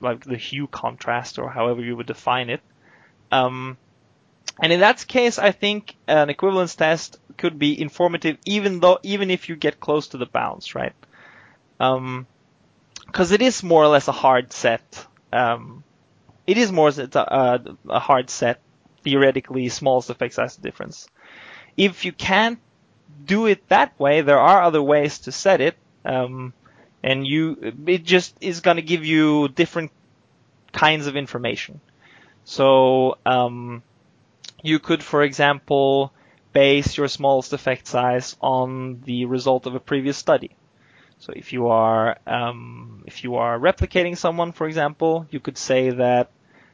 like 0.00 0.24
the 0.24 0.36
hue 0.36 0.66
contrast 0.66 1.38
or 1.38 1.50
however 1.50 1.82
you 1.82 1.94
would 1.94 2.06
define 2.06 2.48
it. 2.48 2.62
Um, 3.30 3.76
and 4.62 4.72
in 4.72 4.80
that 4.80 5.06
case, 5.06 5.38
I 5.38 5.52
think 5.52 5.96
an 6.08 6.30
equivalence 6.30 6.74
test 6.74 7.18
could 7.36 7.58
be 7.58 7.78
informative, 7.80 8.38
even 8.46 8.80
though 8.80 8.98
even 9.02 9.30
if 9.30 9.48
you 9.48 9.56
get 9.56 9.80
close 9.80 10.08
to 10.08 10.18
the 10.18 10.26
bounds, 10.26 10.74
right? 10.74 10.94
Because 11.78 13.32
it 13.32 13.42
is 13.42 13.62
more 13.62 13.84
or 13.84 13.88
less 13.88 14.08
a 14.08 14.12
hard 14.12 14.52
set. 14.52 15.06
Um, 15.32 15.84
it 16.46 16.56
is 16.56 16.72
more 16.72 16.88
a, 16.88 17.60
a 17.88 17.98
hard 17.98 18.30
set, 18.30 18.60
theoretically 19.02 19.68
smallest 19.68 20.08
effect 20.08 20.34
size 20.34 20.56
difference. 20.56 21.08
If 21.76 22.06
you 22.06 22.12
can't 22.12 22.58
do 23.24 23.46
it 23.46 23.68
that 23.68 23.98
way, 24.00 24.22
there 24.22 24.38
are 24.38 24.62
other 24.62 24.82
ways 24.82 25.18
to 25.20 25.32
set 25.32 25.60
it, 25.60 25.76
um, 26.04 26.54
and 27.02 27.26
you 27.26 27.74
it 27.86 28.04
just 28.04 28.34
is 28.40 28.60
going 28.60 28.76
to 28.76 28.82
give 28.82 29.04
you 29.04 29.48
different 29.48 29.90
kinds 30.72 31.06
of 31.06 31.16
information. 31.16 31.80
So 32.44 33.18
um, 33.26 33.82
you 34.62 34.78
could, 34.78 35.02
for 35.02 35.22
example, 35.22 36.12
base 36.52 36.96
your 36.96 37.08
smallest 37.08 37.52
effect 37.52 37.86
size 37.86 38.36
on 38.40 39.00
the 39.04 39.26
result 39.26 39.66
of 39.66 39.74
a 39.74 39.80
previous 39.80 40.16
study. 40.16 40.56
So 41.18 41.32
if 41.34 41.52
you 41.52 41.68
are 41.68 42.18
um, 42.26 43.02
if 43.06 43.24
you 43.24 43.36
are 43.36 43.58
replicating 43.58 44.16
someone, 44.16 44.52
for 44.52 44.66
example, 44.66 45.26
you 45.30 45.40
could 45.40 45.58
say 45.58 45.90
that 45.90 46.30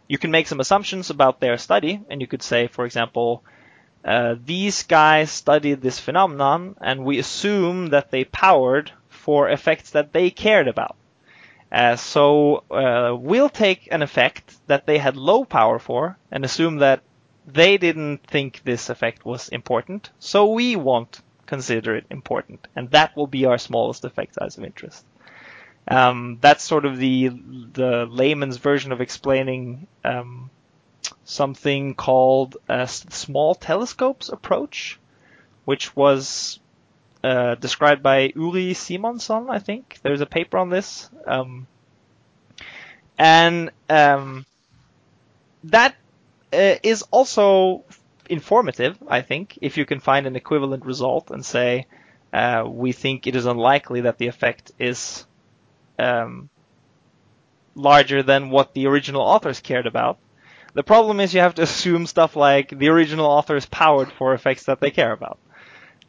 you 0.08 0.18
can 0.18 0.30
make 0.30 0.46
some 0.46 0.60
assumptions 0.60 1.10
about 1.10 1.40
their 1.40 1.58
study, 1.58 2.00
and 2.10 2.20
you 2.20 2.26
could 2.26 2.42
say, 2.42 2.66
for 2.66 2.84
example, 2.84 3.44
uh, 4.04 4.34
these 4.44 4.82
guys 4.82 5.30
studied 5.30 5.80
this 5.80 6.00
phenomenon, 6.00 6.76
and 6.80 7.04
we 7.04 7.18
assume 7.18 7.88
that 7.88 8.10
they 8.10 8.24
powered 8.24 8.90
for 9.08 9.48
effects 9.48 9.90
that 9.90 10.12
they 10.12 10.30
cared 10.30 10.68
about. 10.68 10.96
Uh, 11.70 11.96
so 11.96 12.64
uh, 12.70 13.16
we'll 13.18 13.48
take 13.48 13.88
an 13.90 14.02
effect 14.02 14.56
that 14.66 14.86
they 14.86 14.98
had 14.98 15.16
low 15.16 15.44
power 15.44 15.78
for 15.78 16.18
and 16.30 16.44
assume 16.44 16.78
that 16.78 17.02
they 17.46 17.76
didn't 17.76 18.26
think 18.26 18.62
this 18.64 18.90
effect 18.90 19.24
was 19.24 19.48
important, 19.48 20.10
so 20.18 20.52
we 20.52 20.76
won't 20.76 21.20
consider 21.46 21.96
it 21.96 22.06
important, 22.10 22.66
and 22.76 22.90
that 22.90 23.16
will 23.16 23.26
be 23.26 23.46
our 23.46 23.58
smallest 23.58 24.04
effect 24.04 24.34
size 24.34 24.58
of 24.58 24.64
interest. 24.64 25.04
Um, 25.88 26.38
that's 26.40 26.62
sort 26.62 26.84
of 26.84 26.96
the 26.96 27.28
the 27.28 28.06
layman's 28.08 28.58
version 28.58 28.92
of 28.92 29.00
explaining 29.00 29.88
um, 30.04 30.50
something 31.24 31.94
called 31.94 32.56
a 32.68 32.86
small 32.86 33.54
telescopes 33.54 34.28
approach, 34.28 35.00
which 35.64 35.94
was 35.96 36.60
uh, 37.24 37.56
described 37.56 38.02
by 38.02 38.32
Uri 38.34 38.74
Simonsohn, 38.74 39.50
I 39.50 39.58
think. 39.58 39.98
There's 40.02 40.20
a 40.20 40.26
paper 40.26 40.58
on 40.58 40.70
this. 40.70 41.10
Um, 41.26 41.66
and 43.18 43.70
um, 43.88 44.46
that 45.64 45.94
uh, 46.52 46.76
is 46.82 47.02
also 47.10 47.84
informative, 48.28 48.98
I 49.08 49.22
think, 49.22 49.58
if 49.60 49.76
you 49.76 49.84
can 49.84 50.00
find 50.00 50.26
an 50.26 50.36
equivalent 50.36 50.84
result 50.84 51.30
and 51.30 51.44
say, 51.44 51.86
uh, 52.32 52.64
we 52.66 52.92
think 52.92 53.26
it 53.26 53.36
is 53.36 53.46
unlikely 53.46 54.02
that 54.02 54.18
the 54.18 54.28
effect 54.28 54.72
is 54.78 55.26
um, 55.98 56.48
larger 57.74 58.22
than 58.22 58.50
what 58.50 58.74
the 58.74 58.86
original 58.86 59.22
authors 59.22 59.60
cared 59.60 59.86
about. 59.86 60.18
The 60.74 60.82
problem 60.82 61.20
is 61.20 61.34
you 61.34 61.40
have 61.40 61.56
to 61.56 61.62
assume 61.70 62.06
stuff 62.06 62.36
like 62.36 62.70
the 62.70 62.88
original 62.88 63.26
authors 63.26 63.66
powered 63.66 64.10
for 64.12 64.34
effects 64.34 64.64
that 64.64 64.80
they 64.80 64.90
care 64.90 65.12
about, 65.12 65.38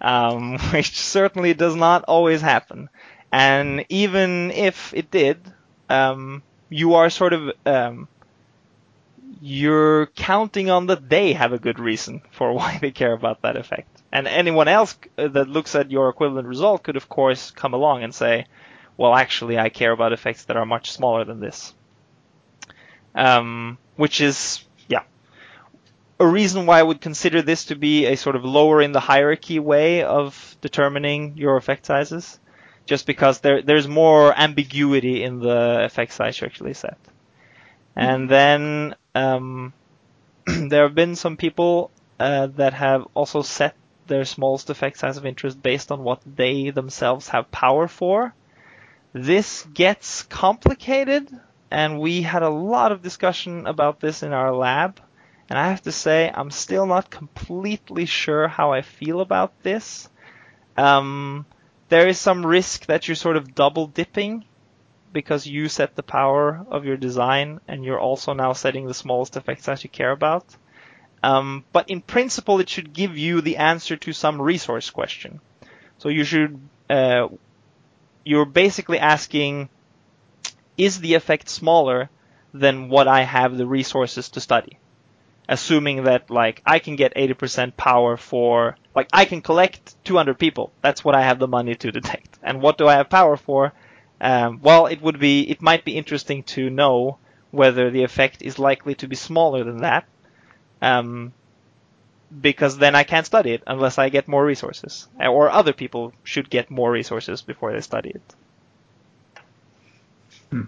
um, 0.02 0.58
which 0.72 0.98
certainly 1.00 1.54
does 1.54 1.76
not 1.76 2.04
always 2.06 2.42
happen. 2.42 2.90
And 3.32 3.86
even 3.90 4.52
if 4.52 4.94
it 4.94 5.10
did, 5.10 5.40
um, 5.90 6.44
you 6.70 6.96
are 6.96 7.10
sort 7.10 7.34
of 7.34 7.52
um, 7.66 8.08
you're 9.46 10.06
counting 10.06 10.70
on 10.70 10.86
that 10.86 11.10
they 11.10 11.34
have 11.34 11.52
a 11.52 11.60
good 11.60 11.78
reason 11.78 12.22
for 12.32 12.54
why 12.58 12.78
they 12.82 12.92
care 12.92 13.12
about 13.12 13.42
that 13.42 13.58
effect. 13.58 14.02
And 14.10 14.26
anyone 14.26 14.70
else 14.70 14.98
that 15.18 15.50
looks 15.50 15.76
at 15.76 15.92
your 15.92 16.08
equivalent 16.08 16.48
result 16.48 16.84
could, 16.84 16.96
of 16.96 17.10
course, 17.10 17.52
come 17.52 17.74
along 17.74 18.04
and 18.04 18.16
say, 18.16 18.46
well, 18.96 19.14
actually, 19.14 19.60
I 19.60 19.68
care 19.68 19.92
about 19.92 20.14
effects 20.14 20.46
that 20.46 20.56
are 20.56 20.66
much 20.66 20.92
smaller 20.92 21.26
than 21.26 21.42
this. 21.42 21.74
Um, 23.16 23.78
which 23.98 24.22
is, 24.22 24.64
yeah, 24.88 25.04
a 26.22 26.26
reason 26.26 26.66
why 26.66 26.80
I 26.80 26.84
would 26.84 27.02
consider 27.02 27.42
this 27.42 27.66
to 27.66 27.76
be 27.76 28.06
a 28.06 28.16
sort 28.16 28.38
of 28.38 28.46
lower 28.46 28.82
in 28.82 28.94
the 28.94 29.02
hierarchy 29.02 29.60
way 29.60 30.04
of 30.04 30.56
determining 30.62 31.38
your 31.38 31.58
effect 31.58 31.86
sizes, 31.86 32.40
just 32.86 33.06
because 33.06 33.42
there 33.42 33.62
there's 33.62 33.88
more 33.90 34.34
ambiguity 34.40 35.22
in 35.24 35.40
the 35.40 35.84
effect 35.84 36.14
size 36.14 36.40
you 36.40 36.48
actually 36.48 36.76
set. 36.76 36.98
And 37.96 38.28
then 38.30 38.96
um, 39.16 39.74
there 40.46 40.84
have 40.84 40.96
been 40.96 41.16
some 41.16 41.38
people 41.38 41.92
uh, 42.20 42.48
that 42.48 42.74
have 42.74 43.08
also 43.14 43.42
set 43.42 43.76
their 44.08 44.26
smallest 44.26 44.70
effect 44.70 44.98
size 44.98 45.18
of 45.18 45.26
interest 45.26 45.62
based 45.62 45.92
on 45.92 46.04
what 46.04 46.22
they 46.26 46.70
themselves 46.70 47.30
have 47.30 47.52
power 47.52 47.88
for. 47.88 48.34
This 49.14 49.66
gets 49.74 50.24
complicated, 50.24 51.30
and 51.72 52.00
we 52.00 52.22
had 52.24 52.44
a 52.44 52.50
lot 52.50 52.92
of 52.92 53.02
discussion 53.02 53.68
about 53.68 54.00
this 54.00 54.24
in 54.24 54.34
our 54.34 54.54
lab. 54.54 55.00
And 55.50 55.60
I 55.60 55.70
have 55.70 55.84
to 55.84 55.92
say, 55.92 56.32
I'm 56.34 56.52
still 56.52 56.86
not 56.86 57.10
completely 57.10 58.06
sure 58.06 58.48
how 58.48 58.72
I 58.72 58.82
feel 58.82 59.22
about 59.22 59.62
this. 59.62 60.10
Um, 60.76 61.46
there 61.90 62.08
is 62.08 62.18
some 62.18 62.46
risk 62.46 62.88
that 62.88 63.08
you're 63.08 63.16
sort 63.16 63.38
of 63.38 63.54
double 63.54 63.88
dipping 63.88 64.46
because 65.14 65.48
you 65.48 65.70
set 65.70 65.96
the 65.96 66.04
power 66.04 66.66
of 66.70 66.86
your 66.86 66.98
design 66.98 67.62
and 67.68 67.86
you're 67.86 68.00
also 68.00 68.34
now 68.34 68.54
setting 68.54 68.88
the 68.88 68.94
smallest 68.94 69.38
effect 69.38 69.64
size 69.64 69.84
you 69.84 69.90
care 69.90 70.12
about. 70.12 70.46
Um, 71.24 71.64
but 71.72 71.90
in 71.90 72.02
principle, 72.02 72.60
it 72.60 72.68
should 72.68 72.92
give 72.92 73.18
you 73.18 73.40
the 73.40 73.58
answer 73.58 73.96
to 73.96 74.12
some 74.12 74.42
resource 74.42 74.90
question. 74.90 75.40
So 76.00 76.10
you 76.10 76.26
should, 76.26 76.60
uh, 76.90 77.30
you're 78.26 78.46
basically 78.46 79.00
asking, 79.00 79.70
is 80.78 81.00
the 81.00 81.14
effect 81.14 81.48
smaller 81.48 82.10
than 82.54 82.90
what 82.90 83.08
I 83.08 83.22
have 83.22 83.58
the 83.58 83.66
resources 83.66 84.30
to 84.30 84.42
study? 84.42 84.80
Assuming 85.48 86.04
that 86.04 86.30
like 86.30 86.62
I 86.66 86.80
can 86.80 86.98
get 86.98 87.16
80% 87.16 87.78
power 87.78 88.18
for, 88.18 88.76
like 88.96 89.08
I 89.14 89.26
can 89.26 89.42
collect 89.42 89.96
200 90.04 90.38
people. 90.38 90.74
That's 90.82 91.06
what 91.06 91.16
I 91.16 91.22
have 91.22 91.40
the 91.40 91.48
money 91.48 91.76
to 91.76 91.92
detect. 91.92 92.38
And 92.44 92.62
what 92.62 92.78
do 92.78 92.88
I 92.88 92.96
have 92.96 93.10
power 93.10 93.38
for? 93.38 93.74
Um, 94.24 94.62
well, 94.64 94.86
it 94.86 95.02
would 95.02 95.20
be, 95.20 95.42
it 95.42 95.62
might 95.62 95.84
be 95.84 95.98
interesting 95.98 96.44
to 96.44 96.70
know 96.70 97.18
whether 97.52 97.92
the 97.92 98.04
effect 98.04 98.42
is 98.42 98.58
likely 98.58 98.96
to 98.96 99.08
be 99.10 99.18
smaller 99.18 99.66
than 99.66 99.82
that. 99.82 100.06
Um, 100.82 101.34
because 102.42 102.78
then 102.78 102.96
I 102.96 103.04
can't 103.04 103.26
study 103.26 103.52
it 103.52 103.64
unless 103.68 103.98
I 103.98 104.08
get 104.08 104.30
more 104.30 104.44
resources. 104.46 105.08
Or 105.20 105.50
other 105.50 105.74
people 105.74 106.14
should 106.24 106.50
get 106.50 106.72
more 106.72 106.90
resources 106.90 107.42
before 107.42 107.74
they 107.74 107.82
study 107.82 108.16
it. 110.52 110.64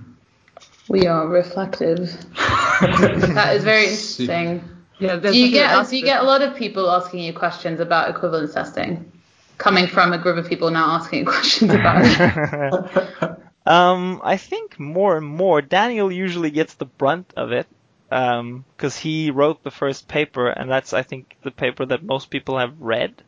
We 0.89 1.07
are 1.07 1.25
reflective. 1.25 2.11
that 2.81 3.53
is 3.55 3.63
very 3.63 3.85
interesting. 3.85 4.63
Yeah, 4.99 5.15
Do 5.15 5.37
you 5.37 5.51
get 5.51 5.89
do 5.89 5.97
you 5.97 6.03
get 6.03 6.21
a 6.21 6.25
lot 6.25 6.41
of 6.41 6.55
people 6.55 6.91
asking 6.91 7.21
you 7.21 7.33
questions 7.33 7.79
about 7.79 8.09
equivalence 8.09 8.53
testing? 8.53 9.11
Coming 9.57 9.87
from 9.87 10.11
a 10.11 10.17
group 10.17 10.37
of 10.37 10.47
people 10.47 10.69
now 10.71 10.91
asking 10.91 11.19
you 11.19 11.25
questions 11.25 11.71
about 11.73 12.01
it. 12.03 13.39
um, 13.65 14.21
I 14.23 14.37
think 14.37 14.79
more 14.79 15.17
and 15.17 15.25
more. 15.25 15.61
Daniel 15.61 16.11
usually 16.11 16.51
gets 16.51 16.75
the 16.75 16.85
brunt 16.85 17.33
of 17.35 17.51
it 17.51 17.67
because 18.09 18.97
um, 18.97 19.01
he 19.01 19.31
wrote 19.31 19.63
the 19.63 19.71
first 19.71 20.07
paper, 20.07 20.47
and 20.47 20.69
that's 20.69 20.93
I 20.93 21.01
think 21.01 21.35
the 21.43 21.51
paper 21.51 21.85
that 21.85 22.03
most 22.03 22.29
people 22.29 22.57
have 22.57 22.79
read. 22.79 23.23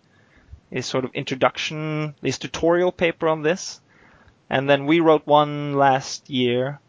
His 0.69 0.85
sort 0.85 1.05
of 1.05 1.11
introduction, 1.13 2.13
his 2.21 2.37
tutorial 2.37 2.91
paper 2.91 3.27
on 3.27 3.41
this, 3.41 3.79
and 4.49 4.69
then 4.69 4.85
we 4.85 4.99
wrote 4.99 5.25
one 5.25 5.75
last 5.75 6.29
year, 6.29 6.79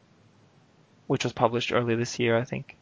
which 1.06 1.24
was 1.24 1.32
published 1.32 1.72
early 1.72 1.94
this 1.94 2.18
year, 2.18 2.36
I 2.36 2.44
think. 2.44 2.76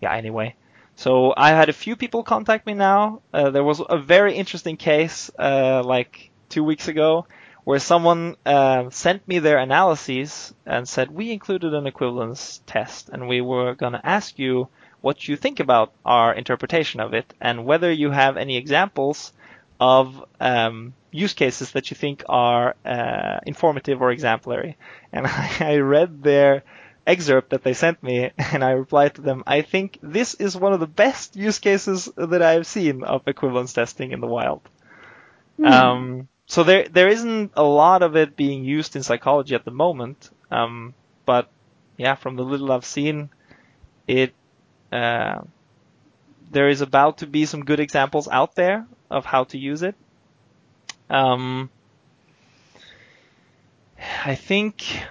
Yeah, 0.00 0.12
anyway. 0.12 0.56
So 0.96 1.32
I 1.36 1.50
had 1.50 1.68
a 1.68 1.72
few 1.72 1.96
people 1.96 2.22
contact 2.22 2.66
me 2.66 2.74
now. 2.74 3.22
Uh, 3.32 3.50
there 3.50 3.64
was 3.64 3.80
a 3.88 3.96
very 3.96 4.34
interesting 4.34 4.76
case, 4.76 5.30
uh, 5.38 5.82
like 5.84 6.30
two 6.48 6.64
weeks 6.64 6.88
ago, 6.88 7.26
where 7.70 7.78
someone 7.78 8.34
uh, 8.44 8.90
sent 8.90 9.28
me 9.28 9.38
their 9.38 9.58
analyses 9.58 10.52
and 10.66 10.88
said 10.88 11.08
we 11.08 11.30
included 11.30 11.72
an 11.72 11.86
equivalence 11.86 12.60
test, 12.66 13.08
and 13.10 13.28
we 13.28 13.40
were 13.40 13.76
going 13.76 13.92
to 13.92 14.04
ask 14.04 14.40
you 14.40 14.66
what 15.02 15.28
you 15.28 15.36
think 15.36 15.60
about 15.60 15.92
our 16.04 16.34
interpretation 16.34 16.98
of 16.98 17.14
it, 17.14 17.32
and 17.40 17.64
whether 17.64 17.92
you 17.92 18.10
have 18.10 18.36
any 18.36 18.56
examples 18.56 19.32
of 19.78 20.24
um, 20.40 20.94
use 21.12 21.32
cases 21.32 21.70
that 21.70 21.92
you 21.92 21.94
think 21.94 22.24
are 22.28 22.74
uh, 22.84 23.38
informative 23.46 24.02
or 24.02 24.10
exemplary. 24.10 24.76
And 25.12 25.28
I, 25.28 25.56
I 25.60 25.76
read 25.76 26.24
their 26.24 26.64
excerpt 27.06 27.50
that 27.50 27.62
they 27.62 27.74
sent 27.74 28.02
me, 28.02 28.32
and 28.52 28.64
I 28.64 28.70
replied 28.72 29.14
to 29.14 29.20
them, 29.22 29.44
I 29.46 29.62
think 29.62 29.96
this 30.02 30.34
is 30.34 30.56
one 30.56 30.72
of 30.72 30.80
the 30.80 30.88
best 30.88 31.36
use 31.36 31.60
cases 31.60 32.08
that 32.16 32.42
I've 32.42 32.66
seen 32.66 33.04
of 33.04 33.28
equivalence 33.28 33.72
testing 33.72 34.10
in 34.10 34.20
the 34.20 34.26
wild. 34.26 34.62
Mm. 35.56 35.70
Um, 35.70 36.28
so 36.50 36.64
there 36.64 36.88
there 36.88 37.06
isn't 37.06 37.52
a 37.54 37.62
lot 37.62 38.02
of 38.02 38.16
it 38.16 38.34
being 38.34 38.64
used 38.64 38.96
in 38.96 39.04
psychology 39.04 39.54
at 39.54 39.64
the 39.64 39.70
moment, 39.70 40.30
um, 40.50 40.94
but 41.24 41.48
yeah, 41.96 42.16
from 42.16 42.34
the 42.34 42.42
little 42.42 42.72
I've 42.72 42.84
seen, 42.84 43.30
it 44.08 44.34
uh, 44.90 45.42
there 46.50 46.68
is 46.68 46.80
about 46.80 47.18
to 47.18 47.28
be 47.28 47.46
some 47.46 47.64
good 47.64 47.78
examples 47.78 48.26
out 48.26 48.56
there 48.56 48.84
of 49.08 49.24
how 49.24 49.44
to 49.44 49.58
use 49.58 49.84
it. 49.84 49.94
Um, 51.08 51.70
I 54.24 54.34
think 54.34 55.04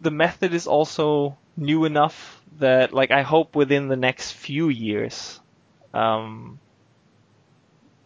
the 0.00 0.12
method 0.12 0.54
is 0.54 0.68
also 0.68 1.36
new 1.56 1.86
enough 1.86 2.40
that, 2.60 2.92
like, 2.92 3.10
I 3.10 3.22
hope 3.22 3.56
within 3.56 3.88
the 3.88 3.96
next 3.96 4.30
few 4.30 4.68
years, 4.68 5.40
um, 5.92 6.60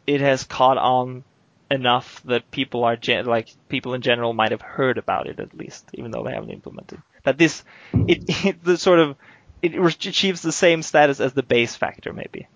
it 0.07 0.23
has 0.23 0.45
caught 0.45 0.79
on 0.79 1.23
enough 1.71 2.23
that 2.25 2.51
people 2.51 2.85
are 2.85 2.97
gen- 2.97 3.27
like 3.27 3.49
people 3.69 3.95
in 3.95 4.03
general 4.03 4.33
might 4.33 4.51
have 4.51 4.63
heard 4.63 4.99
about 4.99 5.27
it 5.29 5.39
at 5.39 5.55
least, 5.57 5.89
even 5.95 6.11
though 6.11 6.25
they 6.25 6.33
haven't 6.33 6.51
implemented. 6.51 7.01
That 7.23 7.39
this 7.39 7.63
it, 7.93 8.25
it 8.45 8.65
the 8.65 8.77
sort 8.77 8.99
of 8.99 9.17
it 9.63 9.75
achieves 9.75 10.43
the 10.43 10.53
same 10.53 10.83
status 10.83 11.21
as 11.21 11.33
the 11.33 11.43
Bayes 11.43 11.77
factor, 11.77 12.13
maybe. 12.13 12.49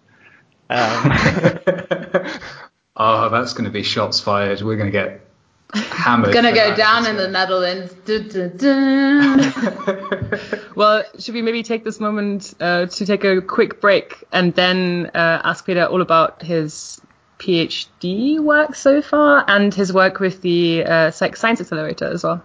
Um, 0.71 1.13
oh, 2.97 3.29
that's 3.29 3.53
going 3.53 3.67
to 3.67 3.71
be 3.71 3.83
shots 3.83 4.21
fired. 4.21 4.63
We're 4.63 4.77
going 4.77 4.91
to 4.91 4.93
get 4.93 5.21
hammered. 5.75 6.29
It's 6.29 6.41
going 6.41 6.53
to 6.53 6.59
go 6.59 6.75
down 6.75 7.07
in 7.07 7.17
the 7.17 7.29
Netherlands. 7.29 7.93
well, 10.77 11.05
should 11.19 11.35
we 11.35 11.43
maybe 11.43 11.63
take 11.63 11.85
this 11.85 12.01
moment 12.01 12.55
uh, 12.61 12.87
to 12.87 13.07
take 13.07 13.25
a 13.25 13.43
quick 13.43 13.81
break 13.81 14.25
and 14.33 14.55
then 14.55 15.11
uh, 15.15 15.43
ask 15.45 15.67
Peter 15.67 15.85
all 15.85 16.01
about 16.01 16.43
his 16.43 17.01
PhD 17.45 18.41
work 18.41 18.75
so 18.75 19.03
far 19.03 19.45
and 19.47 19.75
his 19.75 19.93
work 19.93 20.19
with 20.19 20.41
the 20.41 20.83
uh, 20.85 21.11
Psych 21.11 21.37
Science 21.37 21.61
Accelerator 21.61 22.07
as 22.07 22.25
well? 22.25 22.43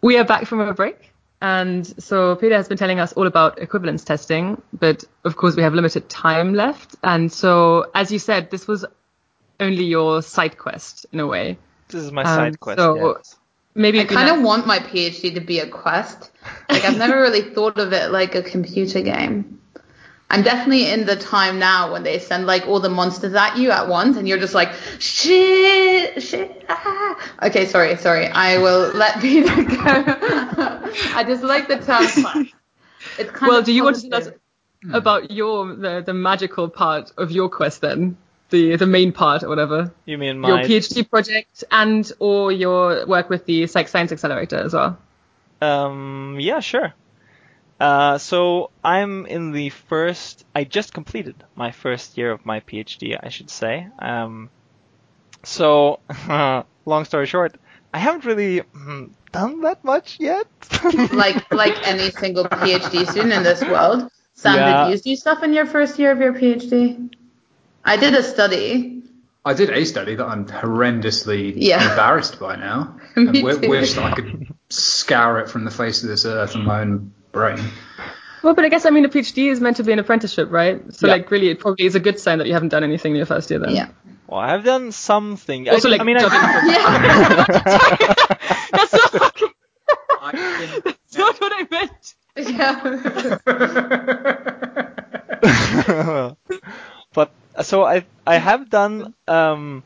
We 0.00 0.18
are 0.18 0.24
back 0.24 0.46
from 0.46 0.60
a 0.60 0.74
break. 0.74 1.12
And 1.40 1.86
so 2.02 2.34
Peter 2.36 2.56
has 2.56 2.68
been 2.68 2.78
telling 2.78 2.98
us 2.98 3.12
all 3.12 3.26
about 3.26 3.60
equivalence 3.60 4.02
testing, 4.02 4.60
but 4.72 5.04
of 5.24 5.36
course 5.36 5.54
we 5.54 5.62
have 5.62 5.72
limited 5.72 6.08
time 6.08 6.54
left. 6.54 6.96
And 7.04 7.32
so, 7.32 7.90
as 7.94 8.10
you 8.10 8.18
said, 8.18 8.50
this 8.50 8.66
was 8.66 8.84
only 9.60 9.84
your 9.84 10.20
side 10.22 10.58
quest 10.58 11.06
in 11.12 11.20
a 11.20 11.26
way. 11.26 11.58
This 11.88 12.02
is 12.02 12.12
my 12.12 12.22
um, 12.22 12.26
side 12.26 12.60
quest. 12.60 12.78
So 12.78 13.16
yes. 13.16 13.36
maybe 13.74 14.00
I 14.00 14.04
kind 14.04 14.30
of 14.30 14.42
want 14.42 14.66
my 14.66 14.80
PhD 14.80 15.34
to 15.34 15.40
be 15.40 15.60
a 15.60 15.68
quest. 15.68 16.30
Like 16.70 16.84
I've 16.84 16.98
never 16.98 17.20
really 17.20 17.42
thought 17.42 17.78
of 17.78 17.92
it 17.92 18.10
like 18.10 18.34
a 18.34 18.42
computer 18.42 19.00
game. 19.00 19.60
I'm 20.30 20.42
definitely 20.42 20.90
in 20.90 21.06
the 21.06 21.16
time 21.16 21.58
now 21.58 21.92
when 21.92 22.02
they 22.02 22.18
send 22.18 22.46
like 22.46 22.66
all 22.66 22.80
the 22.80 22.90
monsters 22.90 23.34
at 23.34 23.56
you 23.56 23.70
at 23.70 23.88
once 23.88 24.16
and 24.18 24.28
you're 24.28 24.38
just 24.38 24.54
like, 24.54 24.72
shit, 24.98 26.22
shit. 26.22 26.66
Ah. 26.68 27.16
Okay, 27.44 27.64
sorry, 27.66 27.96
sorry. 27.96 28.26
I 28.26 28.58
will 28.58 28.92
let 28.94 29.20
Peter 29.20 29.62
go. 29.64 29.76
I 31.14 31.24
just 31.26 31.42
like 31.42 31.66
the 31.68 31.78
term 31.78 32.46
It's 33.18 33.30
kind 33.30 33.50
well, 33.50 33.62
do 33.62 33.72
you 33.72 33.84
positive. 33.84 34.10
want 34.12 34.24
to 34.24 34.30
tell 34.30 34.34
us 34.90 34.94
about 34.94 35.30
your 35.30 35.74
the, 35.74 36.02
the 36.04 36.14
magical 36.14 36.68
part 36.68 37.10
of 37.16 37.30
your 37.30 37.48
quest 37.48 37.80
then? 37.80 38.16
The 38.50 38.76
the 38.76 38.86
main 38.86 39.12
part 39.12 39.42
or 39.42 39.48
whatever. 39.48 39.92
You 40.04 40.18
mean 40.18 40.40
my 40.40 40.48
your 40.48 40.58
PhD 40.58 41.08
project 41.08 41.64
and 41.70 42.10
or 42.18 42.52
your 42.52 43.06
work 43.06 43.28
with 43.30 43.44
the 43.46 43.66
Psych 43.66 43.88
Science 43.88 44.12
Accelerator 44.12 44.56
as 44.56 44.72
well? 44.74 44.98
Um 45.62 46.36
yeah, 46.38 46.60
sure. 46.60 46.92
Uh, 47.80 48.18
so 48.18 48.70
I'm 48.82 49.26
in 49.26 49.52
the 49.52 49.70
first. 49.70 50.44
I 50.54 50.64
just 50.64 50.92
completed 50.92 51.36
my 51.54 51.70
first 51.70 52.18
year 52.18 52.32
of 52.32 52.44
my 52.44 52.60
PhD, 52.60 53.18
I 53.22 53.28
should 53.28 53.50
say. 53.50 53.86
Um, 53.98 54.50
so, 55.44 56.00
uh, 56.28 56.64
long 56.84 57.04
story 57.04 57.26
short, 57.26 57.56
I 57.94 57.98
haven't 57.98 58.24
really 58.24 58.60
mm, 58.60 59.10
done 59.32 59.60
that 59.62 59.84
much 59.84 60.18
yet. 60.18 60.46
like 61.12 61.52
like 61.52 61.86
any 61.86 62.10
single 62.10 62.44
PhD 62.44 63.06
student 63.08 63.32
in 63.32 63.42
this 63.42 63.62
world. 63.62 64.10
Sam, 64.34 64.56
yeah. 64.56 64.88
did 64.88 65.04
you 65.04 65.12
do 65.12 65.16
stuff 65.16 65.42
in 65.42 65.52
your 65.52 65.66
first 65.66 65.98
year 65.98 66.12
of 66.12 66.18
your 66.18 66.32
PhD? 66.32 67.12
I 67.84 67.96
did 67.96 68.14
a 68.14 68.22
study 68.22 68.98
I 69.44 69.54
did 69.54 69.70
a 69.70 69.84
study 69.86 70.14
that 70.16 70.26
I'm 70.26 70.44
horrendously 70.46 71.54
Yeah. 71.56 71.90
embarrassed 71.90 72.38
by 72.38 72.56
now. 72.56 72.98
Me 73.16 73.26
and 73.28 73.34
w- 73.34 73.60
too. 73.60 73.68
wish 73.68 73.94
that 73.94 74.04
I 74.04 74.14
could 74.14 74.46
scour 74.68 75.38
it 75.38 75.48
from 75.48 75.64
the 75.64 75.70
face 75.70 76.02
of 76.02 76.10
this 76.10 76.26
earth 76.26 76.54
in 76.54 76.64
my 76.64 76.82
own 76.82 77.12
brain. 77.32 77.58
Well, 78.42 78.54
but 78.54 78.64
I 78.64 78.68
guess 78.68 78.86
I 78.86 78.90
mean 78.90 79.04
a 79.04 79.08
PhD 79.08 79.50
is 79.50 79.60
meant 79.60 79.76
to 79.78 79.82
be 79.84 79.92
an 79.92 79.98
apprenticeship, 79.98 80.48
right? 80.50 80.80
So 80.94 81.06
Yeah. 81.06 81.14
like 81.14 81.30
really, 81.30 81.48
it 81.48 81.58
probably 81.60 81.86
is 81.86 81.94
a 81.94 82.00
good 82.00 82.18
sign 82.20 82.38
that 82.38 82.46
you 82.46 82.52
haven't 82.52 82.68
done 82.68 82.84
anything 82.84 83.12
in 83.12 83.16
your 83.16 83.26
first 83.26 83.50
year 83.50 83.58
then. 83.58 83.74
Yeah. 83.74 83.88
Well, 84.28 84.40
I've 84.40 84.64
done 84.64 84.92
something. 84.92 85.68
Also, 85.68 85.88
I, 85.88 85.92
like, 85.92 86.00
I 86.00 86.04
mean, 86.04 86.16
I, 86.18 86.20
job 86.20 86.32
interview. 86.32 86.68
Yeah. 86.78 87.44
That's 88.72 88.92
not 88.92 89.10
fucking. 89.10 89.48
I 90.20 90.80
That's 90.84 91.18
not 91.18 91.40
what 91.40 91.52
I 91.54 91.66
meant. 91.70 92.14
yeah. 92.36 92.80
but 97.14 97.30
so 97.62 97.84
I 97.84 98.04
I 98.26 98.36
have 98.38 98.68
done 98.70 99.14
um 99.26 99.82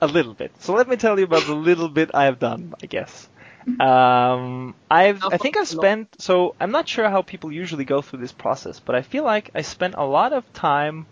a 0.00 0.06
little 0.06 0.34
bit. 0.34 0.52
So 0.60 0.74
let 0.74 0.88
me 0.88 0.96
tell 0.96 1.18
you 1.18 1.24
about 1.24 1.44
the 1.46 1.54
little 1.54 1.88
bit 1.88 2.10
I 2.14 2.24
have 2.24 2.38
done. 2.38 2.74
I 2.82 2.86
guess. 2.86 3.28
Um, 3.66 4.74
I've 4.90 5.24
I 5.24 5.36
think 5.36 5.56
I've 5.56 5.68
spent 5.68 6.16
so 6.18 6.54
I'm 6.60 6.70
not 6.70 6.88
sure 6.88 7.08
how 7.08 7.22
people 7.22 7.52
usually 7.52 7.84
go 7.84 8.02
through 8.02 8.20
this 8.20 8.32
process, 8.32 8.80
but 8.80 8.94
I 8.94 9.02
feel 9.02 9.24
like 9.24 9.50
I 9.54 9.62
spent 9.62 9.94
a 9.96 10.04
lot 10.04 10.32
of 10.32 10.50
time 10.52 11.06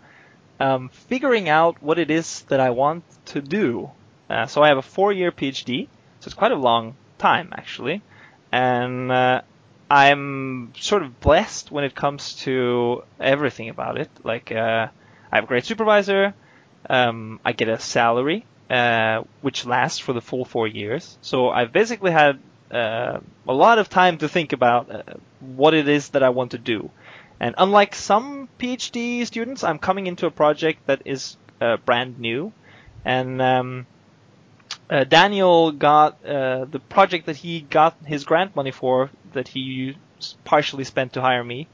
um, 0.59 0.89
figuring 0.89 1.47
out 1.47 1.81
what 1.81 1.99
it 1.99 2.11
is 2.11 2.41
that 2.49 2.59
I 2.59 2.71
want 2.71 3.03
to 3.27 3.41
do. 3.41 3.91
Uh, 4.29 4.45
so 4.45 4.61
I 4.61 4.67
have 4.67 4.77
a 4.77 4.83
four-year 4.83 5.31
PhD, 5.31 5.87
so 6.19 6.27
it's 6.27 6.33
quite 6.33 6.51
a 6.51 6.55
long 6.55 6.95
time 7.17 7.53
actually, 7.55 8.01
and 8.51 9.11
uh, 9.11 9.41
I'm 9.89 10.73
sort 10.75 11.03
of 11.03 11.19
blessed 11.19 11.71
when 11.71 11.83
it 11.83 11.95
comes 11.95 12.35
to 12.45 13.03
everything 13.19 13.69
about 13.69 13.97
it. 13.97 14.09
Like 14.23 14.51
uh, 14.51 14.87
I 15.31 15.35
have 15.35 15.45
a 15.45 15.47
great 15.47 15.65
supervisor, 15.65 16.33
um, 16.89 17.39
I 17.45 17.51
get 17.51 17.69
a 17.69 17.79
salary 17.79 18.45
uh, 18.69 19.23
which 19.41 19.65
lasts 19.65 19.99
for 19.99 20.13
the 20.13 20.21
full 20.21 20.45
four 20.45 20.67
years. 20.67 21.17
So 21.21 21.49
I've 21.49 21.71
basically 21.71 22.11
had 22.11 22.39
uh, 22.71 23.19
a 23.47 23.53
lot 23.53 23.79
of 23.79 23.89
time 23.89 24.17
to 24.19 24.29
think 24.29 24.53
about 24.53 24.91
uh, 24.91 25.03
what 25.39 25.73
it 25.73 25.87
is 25.87 26.09
that 26.09 26.23
I 26.23 26.29
want 26.29 26.51
to 26.51 26.57
do. 26.57 26.91
And 27.39 27.55
unlike 27.57 27.95
some 27.95 28.49
PhD 28.59 29.25
students, 29.25 29.63
I'm 29.63 29.79
coming 29.79 30.07
into 30.07 30.25
a 30.27 30.31
project 30.31 30.85
that 30.87 31.03
is 31.05 31.37
uh, 31.61 31.77
brand 31.77 32.19
new. 32.19 32.51
And 33.05 33.41
um, 33.41 33.87
uh, 34.89 35.05
Daniel 35.05 35.71
got 35.71 36.23
uh, 36.25 36.65
the 36.65 36.79
project 36.79 37.27
that 37.27 37.37
he 37.37 37.61
got 37.61 37.95
his 38.05 38.25
grant 38.25 38.55
money 38.55 38.71
for, 38.71 39.09
that 39.33 39.47
he 39.47 39.97
partially 40.43 40.83
spent 40.83 41.13
to 41.13 41.21
hire 41.21 41.43
me, 41.43 41.67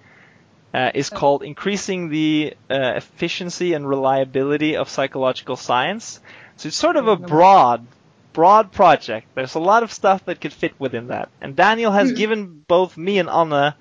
uh, 0.73 0.91
is 0.93 1.09
called 1.09 1.41
Increasing 1.41 2.09
the 2.09 2.53
uh, 2.69 2.93
Efficiency 2.95 3.73
and 3.73 3.87
Reliability 3.87 4.75
of 4.75 4.89
Psychological 4.89 5.55
Science. 5.55 6.19
So 6.57 6.67
it's 6.67 6.77
sort 6.77 6.95
of 6.95 7.07
a 7.07 7.15
broad, 7.15 7.85
broad 8.33 8.71
project. 8.71 9.27
There's 9.35 9.55
a 9.55 9.59
lot 9.59 9.83
of 9.83 9.91
stuff 9.91 10.25
that 10.25 10.39
could 10.39 10.53
fit 10.53 10.73
within 10.79 11.07
that. 11.07 11.29
And 11.41 11.55
Daniel 11.55 11.91
has 11.91 12.13
given 12.13 12.63
both 12.67 12.97
me 12.97 13.19
and 13.19 13.29
Anna 13.29 13.75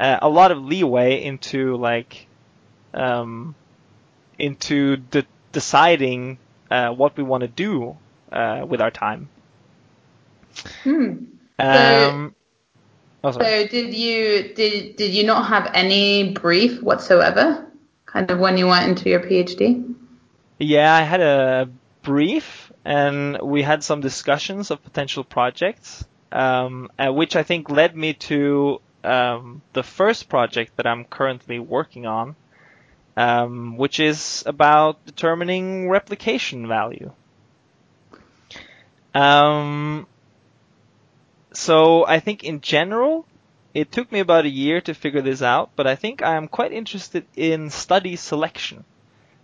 uh, 0.00 0.18
a 0.20 0.28
lot 0.28 0.50
of 0.50 0.58
leeway 0.58 1.22
into 1.22 1.76
like, 1.76 2.26
um, 2.94 3.54
into 4.38 4.96
de- 4.96 5.26
deciding 5.52 6.38
uh, 6.70 6.90
what 6.90 7.16
we 7.16 7.22
want 7.22 7.42
to 7.42 7.48
do 7.48 7.96
uh, 8.32 8.64
with 8.66 8.80
our 8.80 8.90
time. 8.90 9.28
Hmm. 10.82 11.24
Um, 11.58 12.34
oh. 13.24 13.30
So 13.32 13.66
did 13.66 13.94
you 13.94 14.54
did 14.54 14.96
did 14.96 15.12
you 15.12 15.24
not 15.24 15.48
have 15.48 15.70
any 15.74 16.32
brief 16.32 16.82
whatsoever? 16.82 17.66
Kind 18.06 18.30
of 18.30 18.38
when 18.38 18.56
you 18.56 18.66
went 18.66 18.88
into 18.88 19.08
your 19.08 19.20
PhD? 19.20 19.94
Yeah, 20.58 20.94
I 20.94 21.02
had 21.02 21.20
a 21.20 21.68
brief 22.08 22.72
and 22.86 23.38
we 23.42 23.60
had 23.62 23.84
some 23.84 24.00
discussions 24.00 24.70
of 24.70 24.82
potential 24.82 25.22
projects, 25.22 26.06
um, 26.32 26.88
which 26.98 27.36
I 27.36 27.42
think 27.42 27.68
led 27.68 27.94
me 27.94 28.14
to 28.30 28.80
um, 29.04 29.60
the 29.74 29.82
first 29.82 30.30
project 30.30 30.76
that 30.76 30.86
I'm 30.86 31.04
currently 31.04 31.58
working 31.58 32.06
on, 32.06 32.34
um, 33.14 33.76
which 33.76 34.00
is 34.00 34.42
about 34.46 35.04
determining 35.04 35.90
replication 35.90 36.66
value. 36.66 37.12
Um, 39.14 40.06
so 41.52 42.06
I 42.06 42.20
think 42.20 42.42
in 42.42 42.62
general, 42.62 43.26
it 43.74 43.92
took 43.92 44.10
me 44.10 44.20
about 44.20 44.46
a 44.46 44.56
year 44.64 44.80
to 44.80 44.94
figure 44.94 45.20
this 45.20 45.42
out, 45.42 45.72
but 45.76 45.86
I 45.86 45.94
think 45.94 46.22
I 46.22 46.36
am 46.36 46.48
quite 46.48 46.72
interested 46.72 47.26
in 47.36 47.68
study 47.68 48.16
selection. 48.16 48.84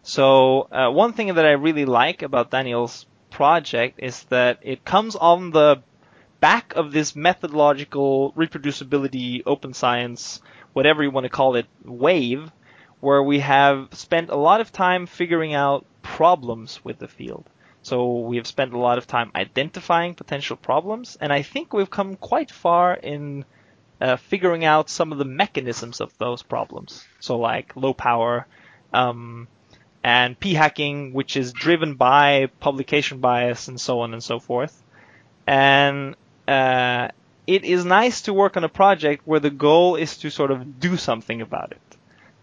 So 0.07 0.69
uh, 0.71 0.91
one 0.91 1.15
thing 1.15 1.35
that 1.35 1.47
I 1.47 1.53
really 1.53 1.87
like 1.87 2.21
about 2.21 2.51
Daniel's 2.51 3.07
project 3.31 4.01
is 4.03 4.23
that 4.25 4.59
it 4.61 4.85
comes 4.85 5.17
on 5.17 5.51
the 5.51 5.83
back 6.41 6.75
of 6.77 6.93
this 6.93 7.17
methodological 7.17 8.33
reproducibility, 8.35 9.43
open 9.47 9.73
science, 9.73 10.43
whatever 10.75 11.03
you 11.03 11.11
want 11.11 11.25
to 11.25 11.31
call 11.31 11.57
it, 11.57 11.65
wave, 11.83 12.53
where 13.01 13.23
we 13.23 13.41
have 13.41 13.89
spent 13.95 14.29
a 14.29 14.37
lot 14.37 14.61
of 14.61 14.71
time 14.71 15.07
figuring 15.07 15.55
out 15.55 15.87
problems 16.03 16.85
with 16.85 16.99
the 16.99 17.09
field. 17.09 17.49
So 17.81 18.19
we 18.19 18.37
have 18.37 18.47
spent 18.47 18.75
a 18.75 18.79
lot 18.79 18.99
of 18.99 19.07
time 19.07 19.31
identifying 19.35 20.15
potential 20.15 20.57
problems, 20.57 21.17
and 21.19 21.33
I 21.33 21.41
think 21.41 21.73
we've 21.73 21.91
come 21.91 22.17
quite 22.17 22.51
far 22.51 22.93
in 22.93 23.47
uh, 24.03 24.17
figuring 24.17 24.67
out 24.67 24.91
some 24.91 25.13
of 25.13 25.19
the 25.19 25.25
mechanisms 25.25 26.03
of 26.03 26.17
those 26.19 26.43
problems. 26.43 27.07
So 27.21 27.39
like 27.39 27.75
low 27.75 27.95
power, 27.95 28.47
um, 28.93 29.49
and 30.05 30.39
p 30.39 30.53
hacking, 30.53 31.15
which 31.15 31.35
is 31.35 31.55
driven 31.55 31.95
by 31.95 32.49
publication 32.61 33.19
bias 33.21 33.69
and 33.69 33.81
so 33.81 34.01
on 34.01 34.13
and 34.13 34.23
so 34.23 34.39
forth. 34.39 34.83
And 35.47 36.15
uh, 36.47 37.09
it 37.47 37.65
is 37.65 37.87
nice 37.87 38.21
to 38.23 38.35
work 38.35 38.59
on 38.59 38.65
a 38.65 38.69
project 38.69 39.23
where 39.27 39.41
the 39.41 39.51
goal 39.51 39.97
is 39.97 40.19
to 40.19 40.31
sort 40.31 40.51
of 40.51 40.79
do 40.79 40.99
something 40.99 41.41
about 41.41 41.73
it. 41.73 41.81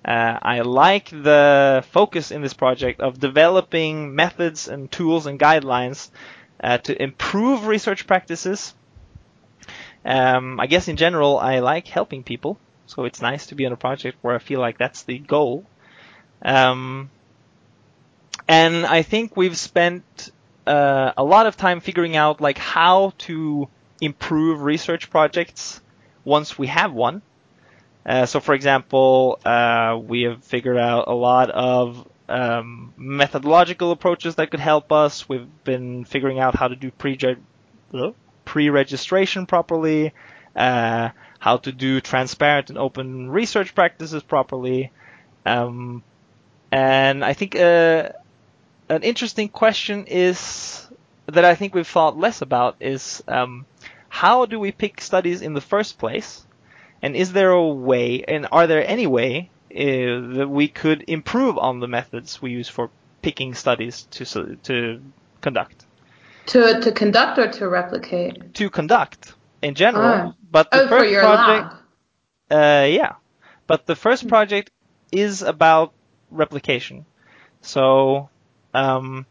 Uh, 0.04 0.40
I 0.42 0.62
like 0.62 1.12
the 1.12 1.86
focus 1.92 2.32
in 2.32 2.42
this 2.42 2.56
project 2.56 3.00
of 3.00 3.20
developing 3.20 4.16
methods 4.16 4.68
and 4.68 4.92
tools 4.92 5.28
and 5.28 5.40
guidelines 5.40 6.10
uh, 6.64 6.80
to 6.80 7.00
improve 7.00 7.68
research 7.68 8.08
practices. 8.08 8.74
Um, 10.04 10.60
I 10.60 10.66
guess 10.66 10.88
in 10.88 10.98
general, 10.98 11.38
I 11.38 11.60
like 11.60 11.88
helping 11.88 12.24
people, 12.24 12.58
so 12.88 13.06
it's 13.06 13.22
nice 13.22 13.46
to 13.48 13.56
be 13.56 13.68
on 13.68 13.72
a 13.72 13.78
project 13.78 14.18
where 14.24 14.34
I 14.34 14.40
feel 14.40 14.60
like 14.60 14.80
that's 14.80 15.04
the 15.04 15.20
goal. 15.20 15.64
Um, 16.42 17.12
and 18.48 18.86
I 18.86 19.02
think 19.02 19.38
we've 19.38 19.58
spent 19.58 20.32
uh, 20.68 21.14
a 21.18 21.24
lot 21.24 21.48
of 21.48 21.58
time 21.58 21.80
figuring 21.80 22.16
out 22.16 22.42
like 22.42 22.58
how 22.58 23.14
to 23.20 23.68
improve 24.00 24.62
research 24.62 25.10
projects 25.10 25.82
once 26.24 26.58
we 26.58 26.68
have 26.68 26.94
one. 26.94 27.22
Uh, 28.06 28.26
so, 28.26 28.40
for 28.40 28.54
example, 28.56 29.40
uh, 29.46 30.00
we 30.02 30.24
have 30.24 30.44
figured 30.44 30.78
out 30.78 31.08
a 31.08 31.14
lot 31.14 31.52
of 31.52 32.08
um, 32.28 32.94
methodological 32.98 33.92
approaches 33.92 34.36
that 34.36 34.50
could 34.50 34.60
help 34.60 34.92
us. 34.92 35.30
We've 35.30 35.48
been 35.64 36.06
figuring 36.06 36.40
out 36.40 36.56
how 36.56 36.68
to 36.68 36.76
do 36.76 36.90
pre 36.92 37.18
pre-registration 38.46 39.46
properly, 39.46 40.14
uh, 40.56 41.10
how 41.40 41.58
to 41.58 41.72
do 41.72 42.02
transparent 42.02 42.70
and 42.70 42.78
open 42.80 43.30
research 43.30 43.76
practices 43.76 44.24
properly. 44.24 44.92
Um, 45.46 46.04
and 46.72 47.24
I 47.24 47.34
think 47.34 47.56
uh, 47.56 48.10
an 48.92 49.04
interesting 49.04 49.48
question 49.50 50.06
is 50.08 50.88
that 51.28 51.46
I 51.46 51.56
think 51.56 51.74
we've 51.74 51.88
thought 51.88 52.18
less 52.18 52.42
about 52.42 52.76
is 52.82 53.24
um, 53.28 53.66
how 54.10 54.46
do 54.46 54.60
we 54.60 54.72
pick 54.72 55.00
studies 55.00 55.42
in 55.42 55.54
the 55.54 55.62
first 55.62 55.98
place? 55.98 56.46
And 57.02 57.16
is 57.16 57.32
there 57.32 57.52
a 57.52 57.68
way, 57.68 58.24
and 58.28 58.48
are 58.52 58.68
there 58.68 58.86
any 58.86 59.08
way 59.08 59.50
uh, 59.72 60.38
that 60.38 60.48
we 60.50 60.68
could 60.68 61.06
improve 61.08 61.58
on 61.58 61.80
the 61.80 61.88
methods 61.88 62.42
we 62.42 62.52
use 62.52 62.68
for 62.68 62.90
picking 63.22 63.56
studies 63.56 64.04
to 64.12 64.58
to 64.64 65.02
conduct? 65.40 65.86
To 66.48 66.80
to 66.82 66.92
conduct 66.92 67.40
or 67.40 67.48
to 67.48 67.68
replicate? 67.70 68.54
To 68.56 68.70
conduct 68.70 69.34
in 69.62 69.74
general, 69.74 70.30
Ah. 70.30 70.34
but 70.52 70.70
the 70.70 70.84
Oh, 70.84 70.88
first 70.90 71.06
for 71.06 71.10
your 71.10 71.22
project, 71.22 71.74
uh, 72.52 72.86
yeah, 72.90 73.14
but 73.68 73.86
the 73.86 73.96
first 73.96 74.28
project 74.28 74.70
is 75.12 75.42
about 75.42 75.94
replication. 76.30 77.06
So, 77.62 78.30
um, 78.74 79.26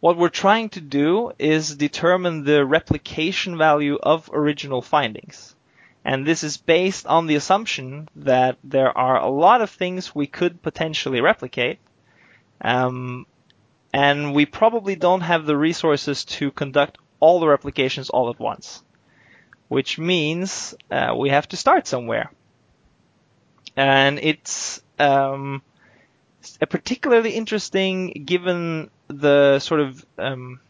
what 0.00 0.16
we're 0.16 0.28
trying 0.28 0.68
to 0.70 0.80
do 0.80 1.32
is 1.38 1.74
determine 1.74 2.44
the 2.44 2.64
replication 2.64 3.58
value 3.58 3.98
of 4.00 4.30
original 4.32 4.82
findings. 4.82 5.54
And 6.04 6.24
this 6.24 6.44
is 6.44 6.56
based 6.56 7.06
on 7.06 7.26
the 7.26 7.34
assumption 7.34 8.08
that 8.16 8.58
there 8.62 8.96
are 8.96 9.20
a 9.20 9.28
lot 9.28 9.60
of 9.60 9.70
things 9.70 10.14
we 10.14 10.26
could 10.26 10.62
potentially 10.62 11.20
replicate. 11.20 11.80
Um, 12.60 13.26
and 13.92 14.34
we 14.34 14.46
probably 14.46 14.94
don't 14.94 15.22
have 15.22 15.44
the 15.44 15.56
resources 15.56 16.24
to 16.24 16.50
conduct 16.50 16.98
all 17.20 17.40
the 17.40 17.48
replications 17.48 18.10
all 18.10 18.30
at 18.30 18.38
once. 18.38 18.82
Which 19.66 19.98
means 19.98 20.74
uh, 20.90 21.14
we 21.18 21.30
have 21.30 21.48
to 21.48 21.56
start 21.56 21.86
somewhere. 21.86 22.30
And 23.76 24.18
it's 24.18 24.80
um, 24.98 25.62
particularly 26.68 27.30
interesting 27.30 28.24
given 28.24 28.90
the 29.08 29.58
sort 29.58 29.80
of 29.80 30.04
um, 30.18 30.60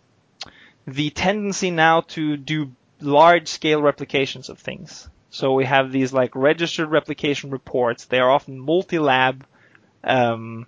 the 0.87 1.11
tendency 1.11 1.71
now 1.71 2.03
to 2.03 2.37
do 2.37 2.73
large 3.01 3.49
scale 3.49 3.83
replications 3.83 4.49
of 4.49 4.59
things. 4.59 5.09
So 5.31 5.53
we 5.53 5.67
have 5.67 5.93
these 5.93 6.13
like 6.13 6.35
registered 6.35 6.91
replication 6.91 7.51
reports. 7.51 8.07
They 8.07 8.19
are 8.19 8.31
often 8.31 8.59
multi-lab. 8.59 9.47
Um, 10.03 10.67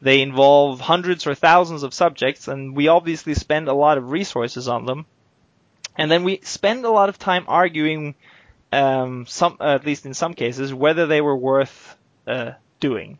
they 0.00 0.22
involve 0.22 0.80
hundreds 0.80 1.26
or 1.26 1.34
thousands 1.34 1.82
of 1.82 1.92
subjects, 1.92 2.46
and 2.46 2.76
we 2.76 2.86
obviously 2.88 3.34
spend 3.34 3.68
a 3.68 3.74
lot 3.74 3.98
of 3.98 4.10
resources 4.10 4.68
on 4.68 4.86
them. 4.86 5.06
And 5.96 6.08
then 6.08 6.22
we 6.22 6.40
spend 6.44 6.84
a 6.84 6.90
lot 6.90 7.08
of 7.08 7.18
time 7.18 7.44
arguing, 7.48 8.14
um, 8.70 9.26
some 9.26 9.56
at 9.60 9.84
least 9.84 10.06
in 10.06 10.14
some 10.14 10.34
cases, 10.34 10.72
whether 10.72 11.06
they 11.06 11.20
were 11.20 11.36
worth 11.36 11.96
uh, 12.28 12.52
doing. 12.78 13.18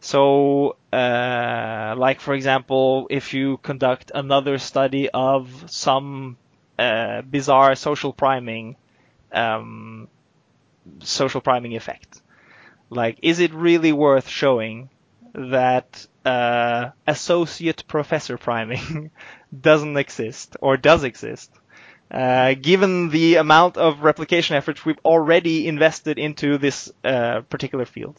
So, 0.00 0.76
uh, 0.92 1.94
like 1.96 2.20
for 2.20 2.34
example, 2.34 3.06
if 3.10 3.34
you 3.34 3.58
conduct 3.58 4.12
another 4.14 4.58
study 4.58 5.08
of 5.10 5.70
some 5.70 6.36
uh, 6.78 7.22
bizarre 7.22 7.74
social 7.74 8.12
priming, 8.12 8.76
um, 9.32 10.08
social 11.02 11.40
priming 11.40 11.74
effect, 11.76 12.22
like 12.90 13.18
is 13.22 13.40
it 13.40 13.52
really 13.54 13.92
worth 13.92 14.28
showing 14.28 14.90
that 15.34 16.06
uh, 16.24 16.90
associate 17.06 17.84
professor 17.88 18.38
priming 18.38 19.10
doesn't 19.60 19.96
exist 19.96 20.56
or 20.60 20.76
does 20.76 21.04
exist? 21.04 21.52
Uh, 22.10 22.54
given 22.54 23.10
the 23.10 23.36
amount 23.36 23.76
of 23.76 24.02
replication 24.02 24.56
efforts 24.56 24.84
we've 24.84 24.98
already 25.04 25.68
invested 25.68 26.18
into 26.18 26.56
this 26.56 26.90
uh, 27.04 27.40
particular 27.50 27.84
field. 27.84 28.18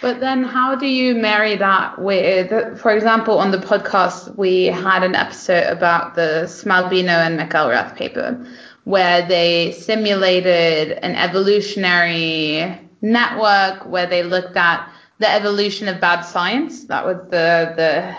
But 0.00 0.20
then, 0.20 0.42
how 0.42 0.74
do 0.74 0.86
you 0.86 1.14
marry 1.14 1.56
that 1.56 1.98
with, 1.98 2.78
for 2.78 2.94
example, 2.94 3.38
on 3.38 3.50
the 3.52 3.58
podcast, 3.58 4.36
we 4.36 4.66
had 4.66 5.02
an 5.02 5.14
episode 5.14 5.66
about 5.66 6.14
the 6.14 6.44
Smaldino 6.46 7.08
and 7.08 7.38
McElreath 7.38 7.96
paper, 7.96 8.44
where 8.84 9.26
they 9.26 9.72
simulated 9.72 10.98
an 10.98 11.14
evolutionary 11.14 12.78
network 13.00 13.86
where 13.86 14.06
they 14.06 14.22
looked 14.22 14.56
at 14.56 14.88
the 15.20 15.30
evolution 15.30 15.88
of 15.88 16.00
bad 16.00 16.22
science. 16.22 16.84
That 16.84 17.06
was 17.06 17.16
the 17.30 17.72
the 17.76 18.14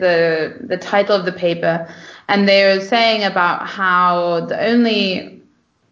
the 0.00 0.66
the 0.66 0.76
title 0.78 1.14
of 1.14 1.24
the 1.24 1.32
paper, 1.32 1.86
and 2.28 2.48
they 2.48 2.64
were 2.64 2.82
saying 2.84 3.24
about 3.24 3.68
how 3.68 4.46
the 4.46 4.60
only 4.66 5.42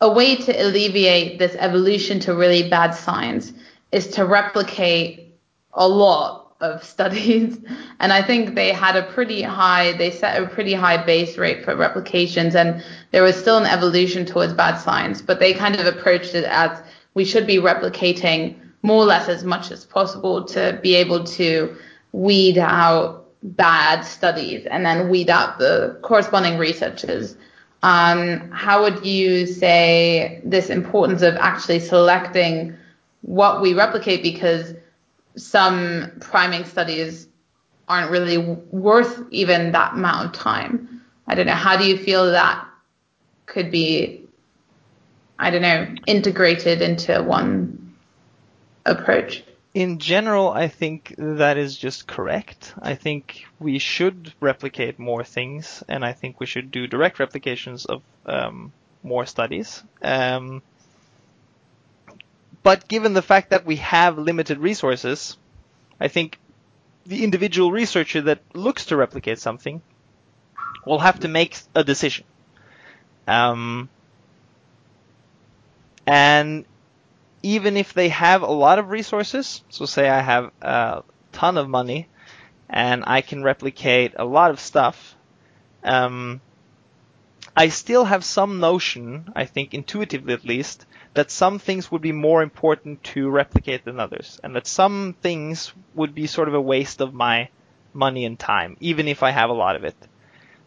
a 0.00 0.10
way 0.10 0.36
to 0.36 0.52
alleviate 0.52 1.38
this 1.38 1.54
evolution 1.58 2.20
to 2.20 2.34
really 2.34 2.68
bad 2.68 2.92
science 2.92 3.52
is 3.92 4.08
to 4.08 4.24
replicate 4.24 5.34
a 5.72 5.88
lot 5.88 6.54
of 6.60 6.82
studies. 6.94 7.58
And 8.00 8.12
I 8.12 8.22
think 8.22 8.54
they 8.54 8.72
had 8.72 8.96
a 8.96 9.02
pretty 9.02 9.42
high 9.42 9.92
they 9.92 10.10
set 10.10 10.42
a 10.42 10.46
pretty 10.46 10.74
high 10.74 11.04
base 11.04 11.38
rate 11.38 11.64
for 11.64 11.76
replications 11.76 12.54
and 12.54 12.82
there 13.12 13.22
was 13.22 13.36
still 13.36 13.58
an 13.58 13.66
evolution 13.66 14.26
towards 14.26 14.52
bad 14.52 14.78
science 14.78 15.22
but 15.22 15.38
they 15.40 15.54
kind 15.54 15.76
of 15.76 15.86
approached 15.86 16.34
it 16.34 16.44
as 16.44 16.82
we 17.14 17.24
should 17.24 17.46
be 17.46 17.56
replicating 17.56 18.56
more 18.82 19.02
or 19.02 19.06
less 19.06 19.28
as 19.28 19.44
much 19.44 19.70
as 19.70 19.84
possible 19.84 20.44
to 20.44 20.78
be 20.82 20.94
able 20.94 21.24
to 21.24 21.76
weed 22.12 22.58
out 22.58 23.26
bad 23.42 24.02
studies 24.02 24.66
and 24.66 24.84
then 24.84 25.08
weed 25.08 25.30
out 25.30 25.58
the 25.58 25.98
corresponding 26.02 26.58
researchers. 26.58 27.36
Um, 27.82 28.50
how 28.50 28.82
would 28.82 29.04
you 29.04 29.46
say 29.46 30.40
this 30.44 30.70
importance 30.70 31.22
of 31.22 31.36
actually 31.36 31.80
selecting 31.80 32.76
what 33.22 33.60
we 33.60 33.74
replicate 33.74 34.22
because 34.22 34.74
some 35.36 36.12
priming 36.20 36.64
studies 36.64 37.28
aren't 37.88 38.10
really 38.10 38.38
worth 38.38 39.22
even 39.30 39.72
that 39.72 39.94
amount 39.94 40.26
of 40.26 40.32
time. 40.32 41.02
I 41.26 41.34
don't 41.34 41.46
know. 41.46 41.52
How 41.52 41.76
do 41.76 41.86
you 41.86 41.96
feel 41.96 42.32
that 42.32 42.66
could 43.46 43.70
be, 43.70 44.24
I 45.38 45.50
don't 45.50 45.62
know, 45.62 45.94
integrated 46.06 46.82
into 46.82 47.22
one 47.22 47.94
approach? 48.84 49.42
In 49.74 49.98
general, 49.98 50.50
I 50.50 50.68
think 50.68 51.14
that 51.18 51.56
is 51.56 51.76
just 51.76 52.06
correct. 52.06 52.74
I 52.80 52.94
think 52.94 53.44
we 53.60 53.78
should 53.78 54.32
replicate 54.40 54.98
more 54.98 55.22
things, 55.24 55.84
and 55.88 56.04
I 56.04 56.12
think 56.12 56.40
we 56.40 56.46
should 56.46 56.70
do 56.70 56.86
direct 56.86 57.18
replications 57.18 57.84
of 57.84 58.02
um, 58.26 58.72
more 59.02 59.26
studies. 59.26 59.82
Um, 60.02 60.62
but 62.62 62.88
given 62.88 63.14
the 63.14 63.22
fact 63.22 63.50
that 63.50 63.64
we 63.64 63.76
have 63.76 64.18
limited 64.18 64.58
resources, 64.58 65.36
I 66.00 66.08
think 66.08 66.38
the 67.06 67.24
individual 67.24 67.72
researcher 67.72 68.20
that 68.22 68.40
looks 68.54 68.86
to 68.86 68.96
replicate 68.96 69.38
something 69.38 69.80
will 70.84 70.98
have 70.98 71.20
to 71.20 71.28
make 71.28 71.56
a 71.74 71.84
decision. 71.84 72.24
Um, 73.26 73.88
and 76.06 76.64
even 77.42 77.76
if 77.76 77.92
they 77.92 78.08
have 78.08 78.42
a 78.42 78.50
lot 78.50 78.78
of 78.78 78.90
resources, 78.90 79.62
so 79.68 79.84
say 79.86 80.08
I 80.08 80.20
have 80.20 80.50
a 80.60 81.02
ton 81.32 81.58
of 81.58 81.68
money 81.68 82.08
and 82.68 83.04
I 83.06 83.20
can 83.20 83.42
replicate 83.42 84.14
a 84.16 84.24
lot 84.24 84.50
of 84.50 84.60
stuff, 84.60 85.14
um, 85.84 86.40
I 87.56 87.68
still 87.68 88.04
have 88.04 88.24
some 88.24 88.60
notion, 88.60 89.32
I 89.34 89.44
think 89.44 89.74
intuitively 89.74 90.34
at 90.34 90.44
least, 90.44 90.86
that 91.18 91.32
some 91.32 91.58
things 91.58 91.90
would 91.90 92.00
be 92.00 92.12
more 92.12 92.42
important 92.44 93.02
to 93.02 93.28
replicate 93.28 93.84
than 93.84 93.98
others, 93.98 94.38
and 94.44 94.54
that 94.54 94.68
some 94.68 95.16
things 95.20 95.72
would 95.96 96.14
be 96.14 96.28
sort 96.28 96.46
of 96.46 96.54
a 96.54 96.60
waste 96.60 97.00
of 97.00 97.12
my 97.12 97.48
money 97.92 98.24
and 98.24 98.38
time, 98.38 98.76
even 98.78 99.08
if 99.08 99.24
I 99.24 99.32
have 99.32 99.50
a 99.50 99.60
lot 99.64 99.74
of 99.74 99.82
it. 99.82 99.96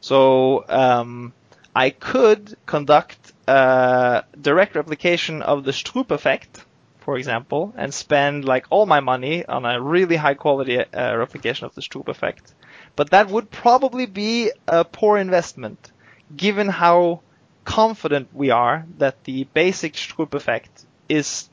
So 0.01 0.65
um, 0.67 1.31
I 1.73 1.89
could 1.89 2.57
conduct 2.65 3.31
a 3.47 4.25
direct 4.41 4.75
replication 4.75 5.41
of 5.41 5.63
the 5.63 5.71
Stroop 5.71 6.11
effect, 6.11 6.65
for 6.99 7.17
example, 7.17 7.73
and 7.77 7.93
spend 7.93 8.43
like 8.43 8.65
all 8.69 8.85
my 8.85 8.99
money 8.99 9.45
on 9.45 9.65
a 9.65 9.79
really 9.79 10.17
high 10.17 10.33
quality 10.33 10.79
uh, 10.79 11.15
replication 11.15 11.65
of 11.65 11.75
the 11.75 11.81
Stroop 11.81 12.09
effect. 12.09 12.53
But 12.97 13.11
that 13.11 13.29
would 13.29 13.51
probably 13.51 14.05
be 14.05 14.51
a 14.67 14.83
poor 14.83 15.17
investment, 15.17 15.91
given 16.35 16.67
how 16.67 17.21
confident 17.65 18.29
we 18.33 18.49
are 18.49 18.85
that 18.97 19.23
the 19.23 19.43
basic 19.53 19.93
Stroop 19.93 20.33
effect 20.33 20.85
is 21.07 21.49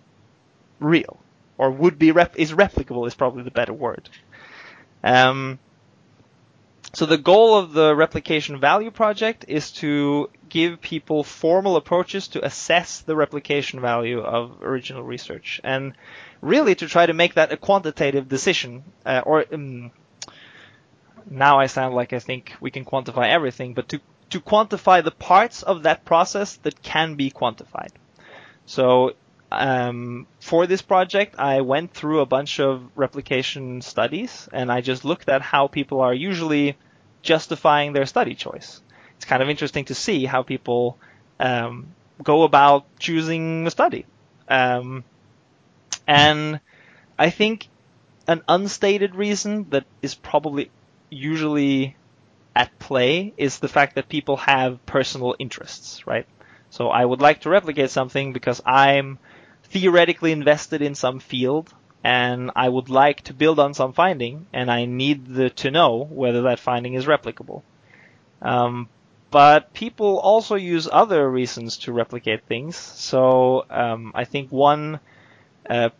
real 0.80 1.18
or 1.56 1.70
would 1.70 1.98
be 1.98 2.12
rep- 2.12 2.38
is 2.38 2.52
replicable 2.52 3.06
is 3.06 3.14
probably 3.14 3.42
the 3.42 3.50
better 3.50 3.72
word. 3.72 4.08
Um, 5.02 5.58
so 6.94 7.04
the 7.04 7.18
goal 7.18 7.56
of 7.56 7.72
the 7.72 7.94
replication 7.94 8.58
value 8.58 8.90
project 8.90 9.44
is 9.48 9.70
to 9.72 10.30
give 10.48 10.80
people 10.80 11.22
formal 11.22 11.76
approaches 11.76 12.28
to 12.28 12.44
assess 12.44 13.00
the 13.00 13.14
replication 13.14 13.80
value 13.80 14.20
of 14.20 14.62
original 14.62 15.02
research 15.02 15.60
and 15.62 15.92
really 16.40 16.74
to 16.76 16.86
try 16.88 17.04
to 17.04 17.12
make 17.12 17.34
that 17.34 17.52
a 17.52 17.56
quantitative 17.56 18.28
decision 18.28 18.84
uh, 19.04 19.20
or 19.26 19.44
um, 19.52 19.90
now 21.30 21.58
I 21.58 21.66
sound 21.66 21.94
like 21.94 22.12
I 22.12 22.18
think 22.20 22.54
we 22.60 22.70
can 22.70 22.84
quantify 22.84 23.28
everything, 23.28 23.74
but 23.74 23.88
to 23.90 24.00
to 24.30 24.40
quantify 24.40 25.02
the 25.02 25.10
parts 25.10 25.62
of 25.62 25.82
that 25.84 26.04
process 26.04 26.56
that 26.56 26.82
can 26.82 27.14
be 27.14 27.30
quantified. 27.30 27.90
So 28.66 29.14
um, 29.50 30.26
for 30.40 30.66
this 30.66 30.82
project, 30.82 31.36
I 31.38 31.62
went 31.62 31.94
through 31.94 32.20
a 32.20 32.26
bunch 32.26 32.60
of 32.60 32.82
replication 32.94 33.80
studies 33.80 34.48
and 34.52 34.70
I 34.70 34.80
just 34.80 35.04
looked 35.04 35.28
at 35.28 35.40
how 35.40 35.68
people 35.68 36.00
are 36.00 36.12
usually 36.12 36.76
justifying 37.22 37.92
their 37.92 38.06
study 38.06 38.34
choice. 38.34 38.82
It's 39.16 39.24
kind 39.24 39.42
of 39.42 39.48
interesting 39.48 39.86
to 39.86 39.94
see 39.94 40.26
how 40.26 40.42
people 40.42 40.98
um, 41.40 41.88
go 42.22 42.42
about 42.42 42.84
choosing 42.98 43.66
a 43.66 43.70
study. 43.70 44.04
Um, 44.48 45.04
and 46.06 46.60
I 47.18 47.30
think 47.30 47.68
an 48.26 48.42
unstated 48.46 49.14
reason 49.14 49.70
that 49.70 49.84
is 50.02 50.14
probably 50.14 50.70
usually 51.10 51.96
at 52.58 52.76
play 52.80 53.32
is 53.36 53.60
the 53.60 53.68
fact 53.68 53.94
that 53.94 54.08
people 54.08 54.36
have 54.36 54.84
personal 54.84 55.36
interests, 55.38 56.06
right? 56.08 56.26
So 56.70 56.88
I 56.88 57.04
would 57.04 57.20
like 57.22 57.42
to 57.42 57.50
replicate 57.50 57.90
something 57.90 58.32
because 58.32 58.60
I'm 58.66 59.18
theoretically 59.70 60.32
invested 60.32 60.82
in 60.82 60.96
some 60.96 61.20
field 61.20 61.72
and 62.02 62.50
I 62.56 62.68
would 62.68 62.90
like 62.90 63.22
to 63.24 63.32
build 63.34 63.60
on 63.60 63.74
some 63.74 63.92
finding 63.92 64.46
and 64.52 64.70
I 64.72 64.86
need 64.86 65.26
the, 65.26 65.50
to 65.62 65.70
know 65.70 66.04
whether 66.10 66.42
that 66.42 66.58
finding 66.58 66.94
is 66.94 67.06
replicable. 67.06 67.62
Um, 68.42 68.88
but 69.30 69.72
people 69.72 70.18
also 70.18 70.56
use 70.56 70.88
other 70.90 71.30
reasons 71.30 71.78
to 71.78 71.92
replicate 71.92 72.42
things. 72.46 72.76
So 72.76 73.66
um, 73.70 74.10
I 74.16 74.24
think 74.24 74.50
one 74.50 74.98
uh, 75.70 75.90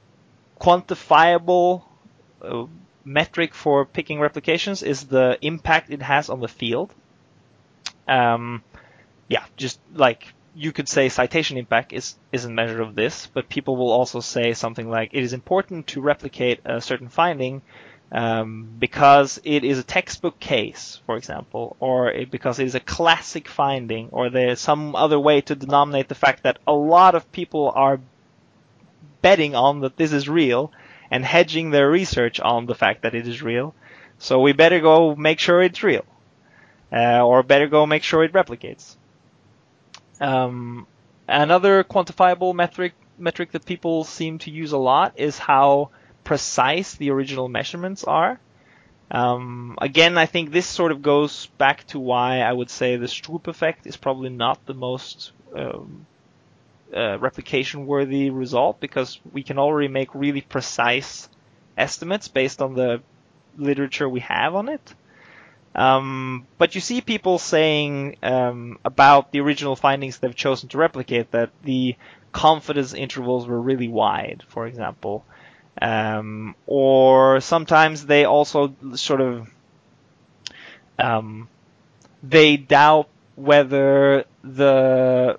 quantifiable 0.61 1.85
uh, 2.43 2.65
metric 3.09 3.55
for 3.55 3.85
picking 3.85 4.21
replications 4.21 4.83
is 4.83 5.07
the 5.07 5.39
impact 5.41 5.91
it 5.91 6.03
has 6.03 6.29
on 6.29 6.41
the 6.41 6.49
field. 6.49 6.93
Um, 8.07 8.63
yeah, 9.29 9.45
just 9.57 9.81
like 9.95 10.33
you 10.55 10.73
could 10.73 10.89
say 10.89 11.09
citation 11.09 11.57
impact 11.57 11.93
is, 11.93 12.17
is 12.33 12.45
a 12.45 12.51
measure 12.51 12.83
of 12.83 12.95
this, 12.95 13.27
but 13.27 13.49
people 13.49 13.77
will 13.77 13.91
also 13.91 14.21
say 14.21 14.53
something 14.53 14.89
like 14.89 15.11
it 15.13 15.23
is 15.23 15.33
important 15.33 15.87
to 15.89 16.01
replicate 16.01 16.61
a 16.65 16.81
certain 16.81 17.09
finding 17.09 17.63
um, 18.11 18.69
because 18.79 19.41
it 19.45 19.65
is 19.65 19.79
a 19.79 19.83
textbook 19.83 20.41
case, 20.41 21.01
for 21.07 21.17
example, 21.17 21.77
or 21.79 22.11
it, 22.11 22.31
because 22.31 22.59
it 22.59 22.67
is 22.67 22.75
a 22.75 22.81
classic 22.81 23.49
finding, 23.49 24.09
or 24.11 24.31
there's 24.31 24.61
some 24.61 24.97
other 24.97 25.21
way 25.21 25.41
to 25.43 25.55
denominate 25.55 26.09
the 26.09 26.15
fact 26.15 26.43
that 26.43 26.59
a 26.67 26.73
lot 26.73 27.15
of 27.15 27.31
people 27.33 27.71
are 27.75 28.01
betting 29.21 29.55
on 29.55 29.81
that 29.81 29.97
this 29.97 30.13
is 30.13 30.29
real 30.29 30.73
and 31.11 31.25
hedging 31.25 31.71
their 31.71 31.91
research 31.91 32.41
on 32.41 32.67
the 32.67 32.75
fact 32.75 33.03
that 33.03 33.15
it 33.15 33.27
is 33.27 33.43
real. 33.43 33.75
So 34.19 34.41
we 34.41 34.53
better 34.53 34.81
go 34.81 35.15
make 35.15 35.39
sure 35.39 35.63
it's 35.63 35.83
real, 35.83 36.05
uh, 36.93 37.25
or 37.25 37.43
better 37.43 37.69
go 37.69 37.87
make 37.87 38.03
sure 38.03 38.25
it 38.25 38.33
replicates. 38.33 38.97
Um, 40.21 40.87
another 41.27 41.85
quantifiable 41.85 42.55
metric 42.55 42.95
metric 43.19 43.53
that 43.53 43.65
people 43.65 44.05
seem 44.05 44.39
to 44.39 44.51
use 44.51 44.73
a 44.73 44.79
lot 44.79 45.15
is 45.17 45.39
how 45.39 45.91
precise 46.25 46.95
the 46.95 47.11
original 47.11 47.49
measurements 47.49 48.05
are. 48.05 48.39
Um, 49.11 49.79
again, 49.81 50.19
I 50.19 50.27
think 50.27 50.51
this 50.51 50.67
sort 50.67 50.93
of 50.93 51.03
goes 51.03 51.47
back 51.59 51.87
to 51.89 51.99
why 51.99 52.41
I 52.41 52.53
would 52.53 52.71
say 52.71 52.97
the 52.97 53.07
Stroop 53.07 53.49
effect 53.49 53.87
is 53.87 53.97
probably 53.97 54.29
not 54.29 54.65
the 54.67 54.75
most 54.75 55.33
um, 55.57 56.07
uh, 56.95 57.19
replication 57.19 57.87
worthy 57.87 58.31
result 58.31 58.81
because 58.81 59.21
we 59.33 59.43
can 59.43 59.59
already 59.59 59.89
make 59.89 60.15
really 60.15 60.41
precise 60.41 61.29
estimates 61.77 62.29
based 62.29 62.63
on 62.63 62.75
the 62.75 63.01
literature 63.57 64.09
we 64.09 64.21
have 64.21 64.55
on 64.55 64.69
it. 64.69 64.95
Um, 65.75 66.47
but 66.57 66.75
you 66.75 66.81
see 66.81 67.01
people 67.01 67.39
saying 67.39 68.17
um, 68.23 68.79
about 68.85 69.31
the 69.31 69.41
original 69.41 69.77
findings 69.77 70.19
they've 70.19 70.35
chosen 70.35 70.69
to 70.71 70.79
replicate 70.79 71.31
that 71.33 71.51
the 71.63 71.97
confidence 72.33 72.95
intervals 72.95 73.47
were 73.47 73.61
really 73.61 73.89
wide, 73.89 74.43
for 74.49 74.67
example. 74.67 75.25
Um, 75.81 76.57
or 76.67 77.41
sometimes 77.41 78.07
they 78.07 78.25
also 78.25 78.75
sort 78.95 79.21
of 79.21 79.49
um, 80.99 81.49
they 82.23 82.57
doubt 82.57 83.09
whether 83.37 84.25
the 84.43 85.39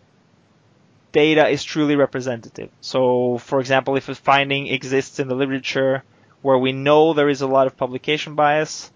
data 1.12 1.47
is 1.47 1.64
truly 1.64 1.95
representative. 1.95 2.70
So, 2.82 3.38
for 3.38 3.60
example, 3.60 3.95
if 3.95 4.10
a 4.10 4.16
finding 4.16 4.68
exists 4.68 5.20
in 5.20 5.28
the 5.28 5.36
literature 5.36 6.03
where 6.41 6.57
we 6.57 6.72
know 6.72 7.14
there 7.14 7.30
is 7.30 7.41
a 7.41 7.47
lot 7.47 7.68
of 7.68 7.78
publication 7.78 8.36
bias, 8.36 8.91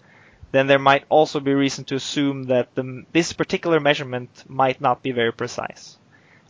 then 0.52 0.66
there 0.66 0.78
might 0.78 1.04
also 1.08 1.40
be 1.40 1.52
reason 1.52 1.84
to 1.84 1.96
assume 1.96 2.44
that 2.44 2.74
the, 2.74 3.04
this 3.12 3.32
particular 3.32 3.80
measurement 3.80 4.44
might 4.48 4.80
not 4.80 5.02
be 5.02 5.10
very 5.10 5.32
precise. 5.32 5.98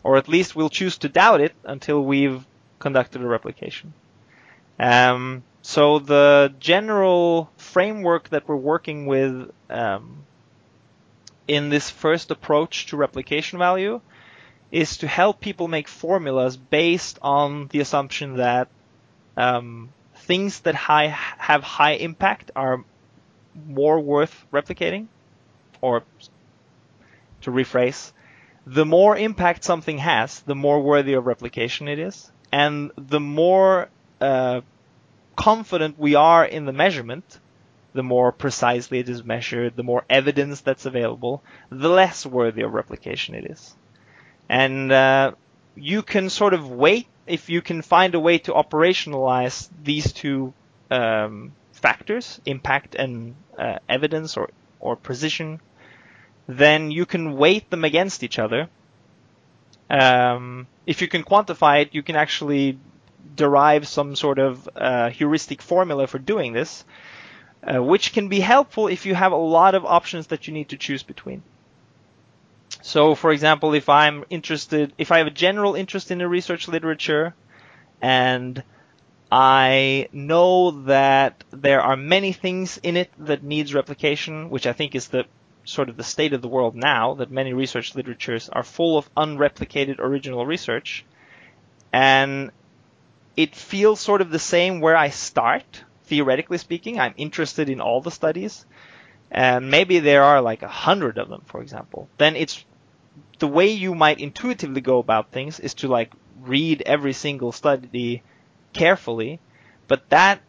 Or 0.03 0.17
at 0.17 0.27
least 0.27 0.55
we'll 0.55 0.69
choose 0.69 0.97
to 0.99 1.09
doubt 1.09 1.41
it 1.41 1.53
until 1.63 2.03
we've 2.03 2.45
conducted 2.77 3.21
a 3.21 3.27
replication. 3.27 3.93
Um, 4.79 5.43
so 5.63 5.97
the 5.97 6.53
general 6.59 7.49
framework 7.57 8.29
that 8.29 8.47
we're 8.47 8.55
working 8.55 9.07
with 9.07 9.51
um, 9.71 10.23
in 11.47 11.69
this 11.69 11.89
first 11.89 12.29
approach 12.29 12.87
to 12.87 12.97
replication 12.97 13.57
value 13.57 14.01
is 14.71 14.97
to 14.97 15.07
help 15.07 15.39
people 15.39 15.67
make 15.67 15.87
formulas 15.87 16.57
based 16.57 17.19
on 17.21 17.67
the 17.67 17.79
assumption 17.79 18.37
that 18.37 18.67
um, 19.37 19.89
things 20.15 20.59
that 20.61 20.75
high, 20.75 21.07
have 21.07 21.63
high 21.63 21.93
impact 21.93 22.51
are 22.55 22.83
more 23.67 23.99
worth 23.99 24.45
replicating, 24.51 25.07
or 25.81 26.03
to 27.41 27.51
rephrase, 27.51 28.11
the 28.65 28.85
more 28.85 29.15
impact 29.15 29.63
something 29.63 29.99
has, 29.99 30.39
the 30.41 30.55
more 30.55 30.81
worthy 30.81 31.13
of 31.13 31.25
replication 31.25 31.87
it 31.87 31.99
is, 31.99 32.31
and 32.51 32.91
the 32.97 33.19
more 33.19 33.89
uh, 34.19 34.61
confident 35.35 35.99
we 35.99 36.15
are 36.15 36.43
in 36.43 36.65
the 36.65 36.73
measurement, 36.73 37.39
the 37.93 38.03
more 38.03 38.31
precisely 38.31 38.99
it 38.99 39.09
is 39.09 39.23
measured, 39.23 39.75
the 39.75 39.83
more 39.83 40.03
evidence 40.09 40.61
that's 40.61 40.85
available, 40.85 41.43
the 41.69 41.89
less 41.89 42.25
worthy 42.25 42.61
of 42.61 42.73
replication 42.73 43.35
it 43.35 43.45
is. 43.45 43.75
And 44.49 44.91
uh, 44.91 45.31
you 45.75 46.03
can 46.03 46.29
sort 46.29 46.53
of 46.53 46.69
wait 46.69 47.07
if 47.27 47.49
you 47.49 47.61
can 47.61 47.81
find 47.81 48.13
a 48.15 48.19
way 48.19 48.37
to 48.39 48.53
operationalize 48.53 49.69
these 49.83 50.13
two 50.13 50.53
um, 50.91 51.51
factors, 51.73 52.39
impact 52.45 52.95
and 52.95 53.35
uh, 53.57 53.79
evidence 53.89 54.37
or, 54.37 54.49
or 54.79 54.95
precision, 54.95 55.59
then 56.47 56.91
you 56.91 57.05
can 57.05 57.35
weight 57.37 57.69
them 57.69 57.83
against 57.83 58.23
each 58.23 58.37
other. 58.39 58.69
Um, 59.89 60.67
if 60.85 61.01
you 61.01 61.07
can 61.07 61.23
quantify 61.23 61.81
it, 61.81 61.95
you 61.95 62.03
can 62.03 62.15
actually 62.15 62.77
derive 63.35 63.87
some 63.87 64.15
sort 64.15 64.39
of 64.39 64.69
uh, 64.75 65.09
heuristic 65.09 65.61
formula 65.61 66.07
for 66.07 66.19
doing 66.19 66.53
this, 66.53 66.85
uh, 67.63 67.81
which 67.81 68.13
can 68.13 68.27
be 68.27 68.39
helpful 68.39 68.87
if 68.87 69.05
you 69.05 69.15
have 69.15 69.31
a 69.31 69.35
lot 69.35 69.75
of 69.75 69.85
options 69.85 70.27
that 70.27 70.47
you 70.47 70.53
need 70.53 70.69
to 70.69 70.77
choose 70.77 71.03
between. 71.03 71.41
So, 72.85 73.15
for 73.15 73.31
example, 73.31 73.73
if 73.73 73.89
I'm 73.89 74.25
interested, 74.29 74.93
if 74.99 75.11
I 75.11 75.17
have 75.17 75.25
a 75.25 75.31
general 75.31 75.73
interest 75.73 76.11
in 76.11 76.19
the 76.19 76.27
research 76.27 76.67
literature, 76.67 77.33
and 77.99 78.61
I 79.31 80.07
know 80.13 80.69
that 80.85 81.43
there 81.49 81.81
are 81.81 81.97
many 81.97 82.31
things 82.31 82.77
in 82.77 82.95
it 82.95 83.09
that 83.17 83.41
needs 83.41 83.73
replication, 83.73 84.51
which 84.51 84.67
I 84.67 84.73
think 84.73 84.93
is 84.93 85.07
the 85.07 85.25
sort 85.63 85.89
of 85.89 85.97
the 85.97 86.03
state 86.03 86.33
of 86.33 86.43
the 86.43 86.47
world 86.47 86.75
now, 86.75 87.15
that 87.15 87.31
many 87.31 87.53
research 87.53 87.95
literatures 87.95 88.49
are 88.49 88.61
full 88.61 88.99
of 88.99 89.11
unreplicated 89.15 89.97
original 89.97 90.45
research. 90.45 91.03
And 91.91 92.51
it 93.35 93.55
feels 93.55 93.99
sort 93.99 94.21
of 94.21 94.29
the 94.29 94.37
same 94.37 94.79
where 94.79 94.95
I 94.95 95.09
start, 95.09 95.83
theoretically 96.03 96.59
speaking. 96.59 96.99
I'm 96.99 97.15
interested 97.17 97.67
in 97.67 97.81
all 97.81 98.01
the 98.01 98.11
studies. 98.11 98.63
And 99.31 99.71
maybe 99.71 99.97
there 99.97 100.21
are 100.21 100.39
like 100.39 100.61
a 100.61 100.67
hundred 100.67 101.17
of 101.17 101.29
them, 101.29 101.41
for 101.47 101.63
example. 101.63 102.07
Then 102.19 102.35
it's 102.35 102.63
the 103.39 103.47
way 103.47 103.67
you 103.67 103.95
might 103.95 104.19
intuitively 104.19 104.81
go 104.81 104.99
about 104.99 105.31
things 105.31 105.59
is 105.59 105.73
to 105.75 105.87
like 105.87 106.11
read 106.41 106.83
every 106.85 107.13
single 107.13 107.51
study 107.51 108.23
carefully, 108.73 109.39
but 109.87 110.09
that 110.09 110.41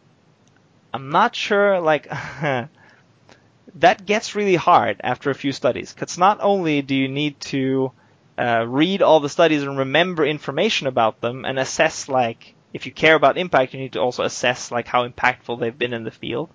I'm 0.93 1.09
not 1.09 1.35
sure 1.35 1.79
like 1.79 2.07
that 3.75 4.05
gets 4.05 4.35
really 4.35 4.55
hard 4.55 5.01
after 5.03 5.29
a 5.29 5.35
few 5.35 5.51
studies 5.51 5.93
because 5.93 6.17
not 6.17 6.39
only 6.41 6.81
do 6.81 6.95
you 6.95 7.07
need 7.07 7.39
to 7.41 7.91
uh, 8.37 8.65
read 8.67 9.01
all 9.01 9.19
the 9.19 9.29
studies 9.29 9.63
and 9.63 9.77
remember 9.77 10.25
information 10.25 10.87
about 10.87 11.21
them 11.21 11.45
and 11.45 11.59
assess 11.59 12.07
like 12.07 12.55
if 12.73 12.85
you 12.85 12.91
care 12.91 13.15
about 13.15 13.37
impact 13.37 13.73
you 13.73 13.79
need 13.79 13.93
to 13.93 13.99
also 13.99 14.23
assess 14.23 14.71
like 14.71 14.87
how 14.87 15.07
impactful 15.07 15.59
they've 15.59 15.77
been 15.77 15.93
in 15.93 16.03
the 16.03 16.11
field 16.11 16.49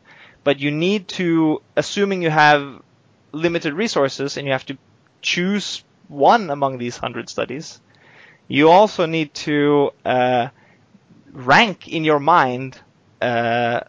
but 0.45 0.61
you 0.61 0.71
need 0.71 1.09
to 1.09 1.61
assuming 1.77 2.23
you 2.23 2.31
have 2.31 2.81
limited 3.33 3.75
resources 3.75 4.37
and 4.37 4.47
you 4.47 4.53
have 4.53 4.67
to 4.67 4.77
choose 5.21 5.85
one 6.09 6.51
among 6.51 6.79
these 6.79 6.97
hundred 6.97 7.29
studies, 7.29 7.81
you 8.49 8.69
also 8.69 9.07
need 9.07 9.33
to 9.35 9.91
uh, 10.05 10.49
rank 11.33 11.89
in 11.89 12.05
your 12.05 12.21
mind 12.21 12.79
uh, 13.21 13.81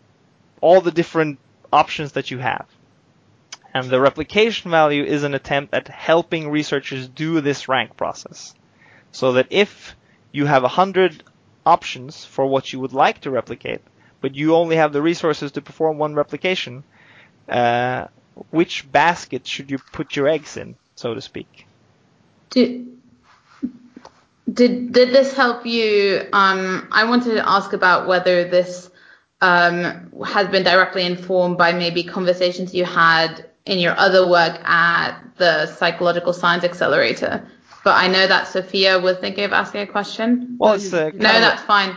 all 0.62 0.82
the 0.82 0.92
different 0.92 1.40
options 1.72 2.14
that 2.14 2.32
you 2.32 2.38
have. 2.38 2.66
And 3.74 3.90
the 3.90 4.00
replication 4.00 4.70
value 4.70 5.04
is 5.04 5.24
an 5.24 5.34
attempt 5.34 5.74
at 5.74 5.88
helping 5.88 6.50
researchers 6.50 7.08
do 7.08 7.42
this 7.42 7.68
rank 7.68 7.98
process. 7.98 8.54
So 9.12 9.34
that 9.34 9.48
if 9.50 9.96
you 10.32 10.46
have 10.46 10.64
a 10.64 10.68
hundred 10.68 11.24
options 11.66 12.24
for 12.24 12.46
what 12.46 12.72
you 12.72 12.80
would 12.80 12.94
like 12.94 13.22
to 13.22 13.32
replicate, 13.32 13.82
but 14.22 14.36
you 14.36 14.56
only 14.56 14.76
have 14.76 14.94
the 14.94 15.02
resources 15.02 15.52
to 15.54 15.62
perform 15.62 15.98
one 15.98 16.14
replication, 16.14 16.84
uh, 17.50 18.08
which 18.52 18.90
basket 18.92 19.46
should 19.48 19.70
you 19.70 19.78
put 19.92 20.16
your 20.16 20.28
eggs 20.28 20.56
in, 20.58 20.76
so 20.96 21.14
to 21.14 21.22
speak? 21.22 21.66
Did 22.54 23.00
did 24.52 24.94
did 24.94 25.10
this 25.10 25.34
help 25.34 25.66
you? 25.66 26.28
Um, 26.32 26.88
I 26.92 27.06
wanted 27.06 27.34
to 27.34 27.50
ask 27.50 27.74
about 27.74 28.08
whether 28.08 28.48
this 28.48 28.90
um, 29.42 30.12
has 30.26 30.48
been 30.48 30.64
directly 30.64 31.04
informed 31.04 31.58
by 31.58 31.74
maybe 31.74 32.04
conversations 32.04 32.74
you 32.74 32.86
had 32.86 33.50
in 33.66 33.80
your 33.80 33.98
other 33.98 34.30
work 34.30 34.60
at 34.64 35.20
the 35.38 35.66
Psychological 35.66 36.34
Science 36.34 36.64
Accelerator. 36.64 37.48
But 37.84 37.96
I 37.96 38.08
know 38.08 38.28
that 38.28 38.48
Sophia 38.48 39.00
was 39.00 39.18
thinking 39.18 39.44
of 39.44 39.52
asking 39.52 39.82
a 39.82 39.88
question. 39.88 40.56
Well, 40.60 40.74
it's 40.74 40.94
uh, 40.94 41.10
no, 41.14 41.20
that's 41.20 41.64
a, 41.64 41.66
fine. 41.66 41.96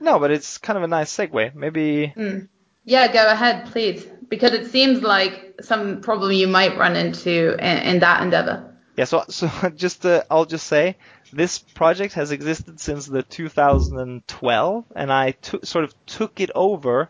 No, 0.00 0.18
but 0.18 0.30
it's 0.30 0.58
kind 0.58 0.76
of 0.76 0.82
a 0.84 0.88
nice 0.88 1.14
segue. 1.14 1.54
Maybe. 1.54 2.12
Mm. 2.16 2.48
Yeah, 2.84 3.12
go 3.12 3.30
ahead, 3.30 3.66
please, 3.66 4.06
because 4.28 4.52
it 4.52 4.70
seems 4.70 5.02
like 5.02 5.56
some 5.60 6.00
problem 6.00 6.32
you 6.32 6.48
might 6.48 6.78
run 6.78 6.96
into 6.96 7.54
in, 7.58 7.78
in 7.78 7.98
that 8.00 8.22
endeavor. 8.22 8.67
Yeah, 8.98 9.04
so 9.04 9.24
so 9.28 9.48
just 9.76 10.04
uh, 10.04 10.24
I'll 10.28 10.44
just 10.44 10.66
say 10.66 10.96
this 11.32 11.60
project 11.60 12.14
has 12.14 12.32
existed 12.32 12.80
since 12.80 13.06
the 13.06 13.22
2012, 13.22 14.84
and 14.96 15.12
I 15.12 15.36
sort 15.62 15.84
of 15.84 15.94
took 16.06 16.40
it 16.40 16.50
over 16.52 17.08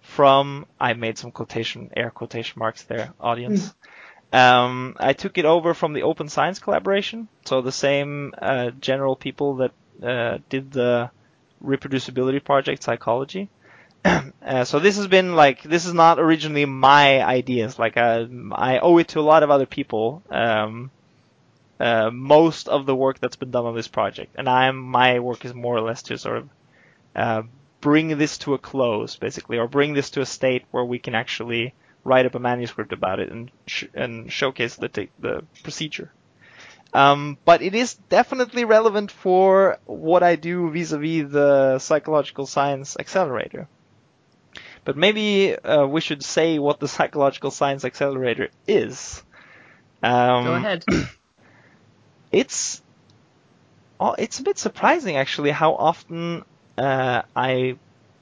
from 0.00 0.66
I 0.80 0.94
made 0.94 1.16
some 1.16 1.30
quotation 1.30 1.90
air 1.96 2.10
quotation 2.10 2.58
marks 2.58 2.82
there, 2.82 3.14
audience. 3.20 3.72
Um, 4.32 4.96
I 4.98 5.12
took 5.12 5.38
it 5.38 5.44
over 5.44 5.74
from 5.74 5.92
the 5.92 6.02
Open 6.02 6.28
Science 6.28 6.58
Collaboration, 6.58 7.28
so 7.44 7.62
the 7.62 7.70
same 7.70 8.34
uh, 8.36 8.70
general 8.72 9.14
people 9.14 9.56
that 9.58 9.72
uh, 10.02 10.38
did 10.48 10.72
the 10.72 11.10
reproducibility 11.64 12.42
project 12.42 12.82
psychology. 12.82 13.48
uh, 14.04 14.64
so 14.64 14.80
this 14.80 14.96
has 14.96 15.06
been 15.06 15.36
like 15.36 15.62
this 15.62 15.86
is 15.86 15.94
not 15.94 16.18
originally 16.18 16.64
my 16.64 17.24
ideas. 17.24 17.78
Like 17.78 17.96
uh, 17.96 18.26
I 18.50 18.80
owe 18.80 18.98
it 18.98 19.06
to 19.08 19.20
a 19.20 19.28
lot 19.32 19.44
of 19.44 19.52
other 19.52 19.66
people. 19.66 20.24
Um, 20.30 20.90
uh, 21.80 22.10
most 22.12 22.68
of 22.68 22.86
the 22.86 22.94
work 22.94 23.20
that's 23.20 23.36
been 23.36 23.50
done 23.50 23.66
on 23.66 23.74
this 23.74 23.88
project, 23.88 24.34
and 24.36 24.48
I'm 24.48 24.76
my 24.76 25.20
work 25.20 25.44
is 25.44 25.54
more 25.54 25.76
or 25.76 25.80
less 25.80 26.02
to 26.04 26.18
sort 26.18 26.38
of 26.38 26.48
uh, 27.14 27.42
bring 27.80 28.18
this 28.18 28.38
to 28.38 28.54
a 28.54 28.58
close, 28.58 29.16
basically, 29.16 29.58
or 29.58 29.68
bring 29.68 29.94
this 29.94 30.10
to 30.10 30.20
a 30.20 30.26
state 30.26 30.64
where 30.70 30.84
we 30.84 30.98
can 30.98 31.14
actually 31.14 31.74
write 32.04 32.26
up 32.26 32.34
a 32.34 32.38
manuscript 32.38 32.92
about 32.92 33.20
it 33.20 33.30
and 33.30 33.50
sh- 33.66 33.84
and 33.94 34.32
showcase 34.32 34.76
the 34.76 34.88
t- 34.88 35.10
the 35.18 35.44
procedure. 35.62 36.10
Um, 36.92 37.36
but 37.44 37.60
it 37.60 37.74
is 37.74 37.94
definitely 37.94 38.64
relevant 38.64 39.10
for 39.10 39.78
what 39.84 40.22
I 40.22 40.36
do 40.36 40.70
vis-a-vis 40.70 41.30
the 41.30 41.78
psychological 41.78 42.46
science 42.46 42.96
accelerator. 42.98 43.68
But 44.84 44.96
maybe 44.96 45.54
uh, 45.54 45.86
we 45.86 46.00
should 46.00 46.24
say 46.24 46.58
what 46.58 46.80
the 46.80 46.88
psychological 46.88 47.50
science 47.50 47.84
accelerator 47.84 48.48
is. 48.66 49.22
Um, 50.02 50.44
Go 50.44 50.54
ahead. 50.54 50.84
it's 52.32 52.82
oh, 54.00 54.14
it's 54.18 54.38
a 54.38 54.42
bit 54.42 54.58
surprising 54.58 55.16
actually 55.16 55.50
how 55.50 55.74
often 55.74 56.44
uh, 56.76 57.22
I 57.34 57.76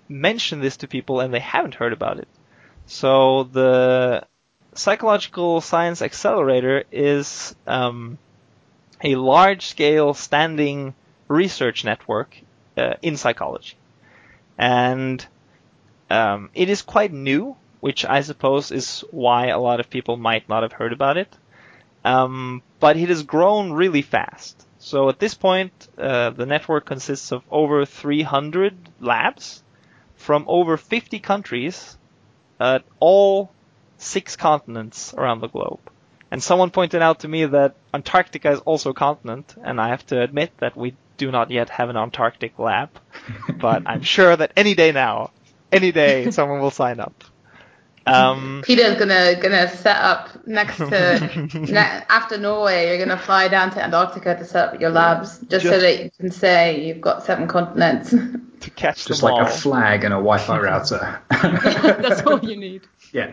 mention 0.09 0.61
this 0.61 0.79
to 0.79 0.89
people 0.89 1.21
and 1.21 1.33
they 1.33 1.41
haven't 1.41 1.75
heard 1.75 1.93
about 1.93 2.19
it. 2.19 2.29
So 2.87 3.45
the 3.45 4.27
psychological 4.75 5.61
science 5.61 6.03
accelerator 6.03 6.85
is 6.93 7.55
um, 7.67 8.19
a 9.03 9.17
large-scale 9.17 10.15
standing 10.15 10.95
research 11.29 11.85
network 11.85 12.41
uh, 12.77 12.95
in 13.03 13.17
psychology, 13.17 13.75
and 14.57 15.25
um, 16.11 16.51
it 16.55 16.69
is 16.69 16.83
quite 16.83 17.13
new, 17.13 17.57
which 17.81 18.05
I 18.05 18.21
suppose 18.21 18.71
is 18.71 19.05
why 19.11 19.49
a 19.49 19.59
lot 19.59 19.81
of 19.81 19.91
people 19.91 20.17
might 20.17 20.49
not 20.49 20.63
have 20.63 20.73
heard 20.73 20.93
about 20.93 21.17
it. 21.17 21.35
Um, 22.05 22.63
but 22.81 22.97
it 22.97 23.09
has 23.09 23.23
grown 23.23 23.73
really 23.73 24.03
fast. 24.03 24.67
So 24.79 25.09
at 25.09 25.19
this 25.19 25.35
point, 25.35 25.73
uh, 25.99 26.31
the 26.31 26.47
network 26.47 26.87
consists 26.87 27.33
of 27.33 27.43
over 27.51 27.85
300 27.85 28.77
labs 29.01 29.63
from 30.17 30.45
over 30.47 30.77
50 30.77 31.19
countries 31.19 31.97
at 32.61 32.85
all 33.01 33.51
six 33.99 34.37
continents 34.37 35.15
around 35.15 35.41
the 35.41 35.49
globe. 35.49 35.81
And 36.31 36.43
someone 36.43 36.71
pointed 36.71 37.03
out 37.03 37.21
to 37.21 37.29
me 37.29 37.47
that 37.47 37.77
Antarctica 37.95 38.51
is 38.51 38.61
also 38.61 38.91
a 38.91 38.95
continent, 38.95 39.55
and 39.63 39.81
I 39.81 39.89
have 39.89 40.05
to 40.07 40.21
admit 40.21 40.53
that 40.59 40.77
we 40.77 40.95
do 41.17 41.31
not 41.31 41.51
yet 41.51 41.71
have 41.71 41.89
an 41.89 41.97
Antarctic 41.97 42.59
lab, 42.59 42.91
but 43.59 43.85
I'm 43.87 44.03
sure 44.03 44.37
that 44.37 44.53
any 44.57 44.75
day 44.75 44.93
now, 44.93 45.31
any 45.73 45.93
day, 45.93 46.31
someone 46.39 46.61
will 46.61 46.71
sign 46.71 47.01
up. 47.01 47.25
Um, 48.09 48.63
Peter's 48.65 48.97
gonna 49.01 49.35
gonna 49.35 49.69
set 49.69 49.97
up 49.97 50.29
next 50.47 50.77
to 50.79 51.49
ne- 51.55 52.05
after 52.09 52.39
Norway. 52.39 52.89
You're 52.89 53.05
gonna 53.05 53.19
fly 53.21 53.49
down 53.49 53.71
to 53.73 53.83
Antarctica 53.83 54.37
to 54.37 54.45
set 54.45 54.75
up 54.75 54.81
your 54.81 54.91
labs, 54.91 55.39
just, 55.41 55.65
so 55.65 55.79
that 55.79 56.03
you 56.05 56.11
can 56.19 56.31
say 56.31 56.87
you've 56.87 57.01
got 57.01 57.25
seven 57.25 57.49
continents. 57.49 58.11
to 58.61 58.71
catch 58.71 59.05
the 59.05 59.09
Just 59.09 59.21
them 59.21 59.33
like 59.33 59.43
all. 59.43 59.47
a 59.47 59.51
flag 59.51 60.05
and 60.05 60.15
a 60.15 60.17
Wi-Fi 60.17 60.59
router. 60.59 61.21
That's 61.31 62.23
all 62.23 62.43
you 62.45 62.57
need. 62.57 62.83
yeah. 63.13 63.31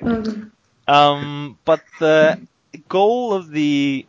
Um, 0.88 1.58
but 1.64 1.82
the 2.00 2.40
goal 2.90 3.34
of 3.34 3.50
the 3.50 4.06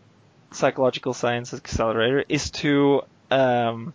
psychological 0.51 1.15
science 1.15 1.55
accelerator 1.55 2.25
is 2.29 2.51
to 2.51 3.03
um, 3.31 3.95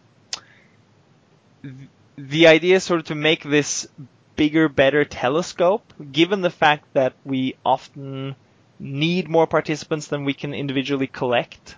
th- 1.63 1.73
the 2.17 2.47
idea 2.47 2.77
is 2.77 2.83
sort 2.83 2.99
of 3.01 3.07
to 3.07 3.15
make 3.15 3.43
this 3.43 3.87
bigger, 4.35 4.69
better 4.69 5.03
telescope. 5.05 5.93
Given 6.11 6.41
the 6.41 6.49
fact 6.49 6.85
that 6.93 7.13
we 7.25 7.55
often 7.65 8.35
need 8.79 9.27
more 9.27 9.47
participants 9.47 10.07
than 10.07 10.25
we 10.25 10.33
can 10.33 10.53
individually 10.53 11.07
collect. 11.07 11.75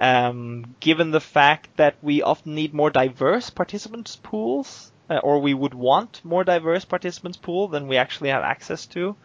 Um, 0.00 0.76
given 0.78 1.10
the 1.10 1.20
fact 1.20 1.76
that 1.76 1.96
we 2.00 2.22
often 2.22 2.54
need 2.54 2.72
more 2.72 2.90
diverse 2.90 3.50
participants 3.50 4.16
pools, 4.16 4.92
uh, 5.10 5.18
or 5.18 5.40
we 5.40 5.54
would 5.54 5.74
want 5.74 6.24
more 6.24 6.44
diverse 6.44 6.84
participants 6.84 7.36
pool 7.36 7.68
than 7.68 7.88
we 7.88 7.96
actually 7.96 8.30
have 8.30 8.44
access 8.44 8.86
to, 8.86 9.16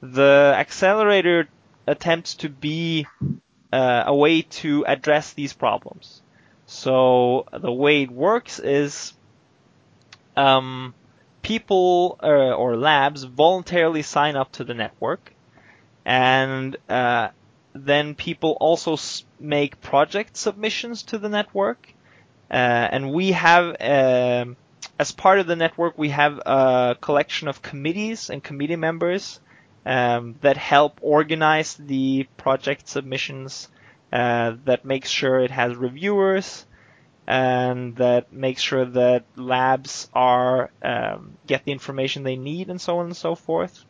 the 0.00 0.54
accelerator 0.56 1.48
attempts 1.86 2.34
to 2.34 2.48
be 2.48 3.06
uh, 3.72 4.04
a 4.06 4.14
way 4.14 4.42
to 4.42 4.84
address 4.86 5.32
these 5.32 5.52
problems. 5.52 6.22
So 6.66 7.46
the 7.52 7.72
way 7.72 8.02
it 8.02 8.10
works 8.10 8.58
is 8.58 9.14
um, 10.36 10.94
people 11.42 12.18
uh, 12.22 12.52
or 12.54 12.76
labs 12.76 13.22
voluntarily 13.22 14.02
sign 14.02 14.36
up 14.36 14.52
to 14.52 14.64
the 14.64 14.74
network, 14.74 15.32
and 16.08 16.74
uh, 16.88 17.28
then 17.74 18.14
people 18.14 18.56
also 18.60 18.96
make 19.38 19.80
project 19.82 20.36
submissions 20.38 21.02
to 21.04 21.18
the 21.18 21.28
network. 21.28 21.92
Uh, 22.50 22.54
and 22.54 23.12
we 23.12 23.32
have, 23.32 23.76
um 23.80 24.56
as 24.98 25.12
part 25.12 25.38
of 25.38 25.46
the 25.46 25.54
network, 25.54 25.96
we 25.96 26.08
have 26.08 26.38
a 26.44 26.96
collection 27.00 27.46
of 27.46 27.62
committees 27.62 28.30
and 28.30 28.42
committee 28.42 28.74
members 28.76 29.38
um, 29.86 30.34
that 30.40 30.56
help 30.56 30.98
organize 31.02 31.74
the 31.74 32.26
project 32.36 32.88
submissions, 32.88 33.68
uh, 34.12 34.54
that 34.64 34.84
makes 34.84 35.08
sure 35.08 35.38
it 35.38 35.52
has 35.52 35.76
reviewers, 35.76 36.66
and 37.28 37.94
that 37.96 38.32
makes 38.32 38.60
sure 38.60 38.86
that 38.86 39.24
labs 39.36 40.08
are 40.14 40.70
um, 40.82 41.36
get 41.46 41.64
the 41.64 41.70
information 41.72 42.24
they 42.24 42.36
need, 42.36 42.68
and 42.68 42.80
so 42.80 42.98
on 42.98 43.06
and 43.06 43.16
so 43.16 43.34
forth. 43.36 43.84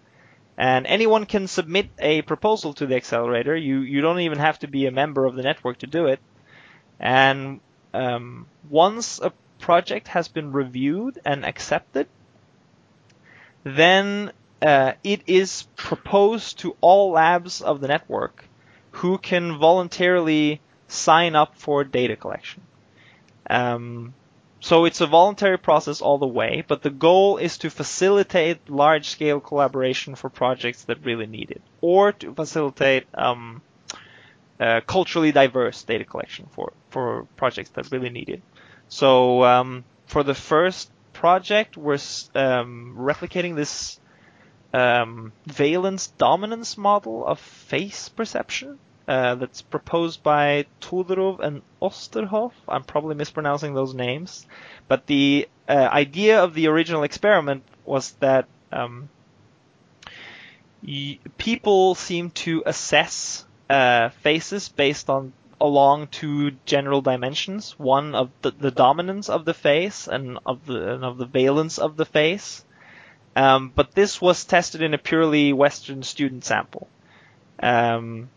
And 0.59 0.89
anyone 0.89 1.25
can 1.25 1.47
submit 1.47 1.89
a 2.01 2.23
proposal 2.23 2.75
to 2.75 2.87
the 2.87 2.97
accelerator. 2.97 3.57
You 3.57 3.79
you 3.79 4.01
don't 4.01 4.19
even 4.21 4.39
have 4.39 4.59
to 4.59 4.67
be 4.67 4.87
a 4.87 4.91
member 4.91 5.25
of 5.25 5.37
the 5.37 5.43
network 5.43 5.79
to 5.79 5.87
do 5.87 6.07
it. 6.07 6.19
And 6.99 7.61
um, 7.95 8.47
once 8.69 9.21
a 9.21 9.33
project 9.61 10.09
has 10.09 10.27
been 10.27 10.51
reviewed 10.51 11.21
and 11.25 11.45
accepted, 11.45 12.09
then 13.63 14.33
uh, 14.61 14.95
it 15.05 15.23
is 15.29 15.69
proposed 15.77 16.59
to 16.59 16.77
all 16.81 17.13
labs 17.13 17.61
of 17.61 17.81
the 17.81 17.87
network 17.87 18.45
who 18.91 19.17
can 19.17 19.59
voluntarily 19.59 20.61
sign 20.89 21.37
up 21.37 21.55
for 21.55 21.85
data 21.85 22.17
collection. 22.17 22.63
Um, 23.49 24.13
so 24.61 24.85
it's 24.85 25.01
a 25.01 25.07
voluntary 25.07 25.59
process 25.59 26.01
all 26.01 26.19
the 26.19 26.27
way, 26.27 26.65
but 26.67 26.83
the 26.83 26.91
goal 26.91 27.37
is 27.37 27.59
to 27.59 27.71
facilitate 27.71 28.69
large-scale 28.69 29.41
collaboration 29.41 30.15
for 30.17 30.29
projects 30.29 30.85
that 30.85 31.05
really 31.05 31.27
need 31.27 31.51
it, 31.51 31.63
or 31.81 32.13
to 32.13 32.35
facilitate 32.35 33.07
um, 33.15 33.63
uh, 34.59 34.81
culturally 34.87 35.31
diverse 35.31 35.85
data 35.85 36.05
collection 36.05 36.47
for, 36.51 36.73
for 36.91 37.27
projects 37.37 37.71
that 37.71 37.91
really 37.93 38.11
need 38.11 38.29
it. 38.29 38.43
So 38.89 39.45
um, 39.45 39.85
for 40.07 40.25
the 40.25 40.35
first 40.35 40.91
project, 41.13 41.77
we're 41.77 41.99
um, 42.35 42.97
replicating 42.99 43.55
this 43.55 44.01
um, 44.75 45.33
valence 45.47 46.09
dominance 46.09 46.77
model 46.77 47.25
of 47.25 47.39
face 47.39 48.09
perception 48.09 48.79
uh, 49.09 49.37
that's 49.37 49.63
proposed 49.63 50.23
by 50.23 50.67
Todorov 50.83 51.41
and 51.41 51.63
Oosterhof. 51.81 52.53
I'm 52.69 52.85
probably 52.85 53.15
mispronouncing 53.15 53.73
those 53.73 53.95
names, 53.95 54.47
but 54.87 55.07
the 55.07 55.49
uh, 55.67 55.73
idea 55.73 56.45
of 56.45 56.53
the 56.53 56.69
original 56.69 57.03
experiment 57.05 57.63
was 57.87 58.13
that 58.21 58.47
um, 58.71 59.09
y- 60.87 61.19
people 61.39 61.95
seem 61.95 62.31
to 62.33 62.63
assess 62.67 63.47
uh, 63.71 64.11
faces 64.11 64.69
based 64.69 65.09
on 65.09 65.33
along 65.59 66.09
two 66.09 66.53
general 66.67 67.01
dimensions: 67.01 67.79
one 67.79 68.15
of 68.15 68.31
the, 68.43 68.51
the 68.51 68.71
dominance 68.71 69.31
of 69.31 69.47
the 69.47 69.55
face 69.55 70.07
and 70.07 70.39
of 70.45 70.67
the 70.67 70.95
and 70.95 71.05
of 71.05 71.17
the 71.17 71.27
valence 71.27 71.79
of 71.79 71.97
the 71.97 72.05
face. 72.05 72.63
Um, 73.35 73.73
but 73.75 73.93
this 73.93 74.21
was 74.21 74.45
tested 74.45 74.83
in 74.83 74.95
a 74.95 74.99
purely 74.99 75.53
Western 75.53 76.03
student 76.03 76.45
sample, 76.45 76.89
um, 77.63 78.29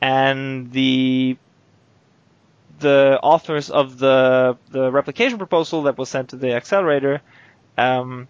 and 0.00 0.70
the 0.72 1.36
the 2.78 3.18
authors 3.22 3.70
of 3.70 3.98
the 3.98 4.56
the 4.70 4.90
replication 4.90 5.38
proposal 5.38 5.84
that 5.84 5.96
was 5.96 6.08
sent 6.08 6.30
to 6.30 6.36
the 6.36 6.52
accelerator, 6.52 7.22
um, 7.78 8.28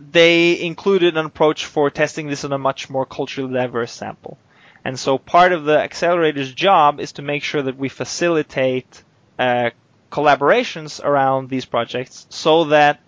they 0.00 0.60
included 0.60 1.16
an 1.16 1.26
approach 1.26 1.66
for 1.66 1.90
testing 1.90 2.28
this 2.28 2.44
on 2.44 2.52
a 2.52 2.58
much 2.58 2.88
more 2.88 3.06
culturally 3.06 3.52
diverse 3.52 3.92
sample. 3.92 4.38
And 4.84 4.98
so 4.98 5.18
part 5.18 5.52
of 5.52 5.64
the 5.64 5.78
accelerator's 5.78 6.52
job 6.52 7.00
is 7.00 7.12
to 7.12 7.22
make 7.22 7.42
sure 7.42 7.62
that 7.62 7.76
we 7.76 7.88
facilitate 7.88 9.02
uh, 9.38 9.70
collaborations 10.12 11.02
around 11.02 11.48
these 11.48 11.64
projects 11.64 12.26
so 12.30 12.64
that 12.66 13.00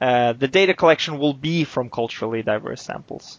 uh, 0.00 0.32
the 0.32 0.48
data 0.48 0.74
collection 0.74 1.18
will 1.18 1.34
be 1.34 1.62
from 1.64 1.88
culturally 1.88 2.42
diverse 2.42 2.82
samples. 2.82 3.38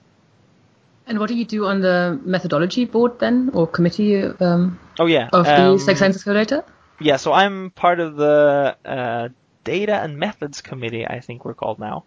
And 1.05 1.19
what 1.19 1.27
do 1.27 1.35
you 1.35 1.45
do 1.45 1.65
on 1.65 1.81
the 1.81 2.19
methodology 2.23 2.85
board 2.85 3.19
then, 3.19 3.51
or 3.53 3.67
committee 3.67 4.23
um, 4.23 4.79
Oh 4.99 5.05
yeah, 5.05 5.29
of 5.33 5.45
the 5.45 5.71
um, 5.71 5.79
Psych 5.79 5.97
Science 5.97 6.15
Accelerator? 6.15 6.63
Yeah, 6.99 7.17
so 7.17 7.33
I'm 7.33 7.71
part 7.71 7.99
of 7.99 8.15
the 8.15 8.77
uh, 8.85 9.29
data 9.63 9.95
and 9.95 10.17
methods 10.17 10.61
committee. 10.61 11.05
I 11.05 11.19
think 11.19 11.43
we're 11.43 11.55
called 11.55 11.79
now. 11.79 12.05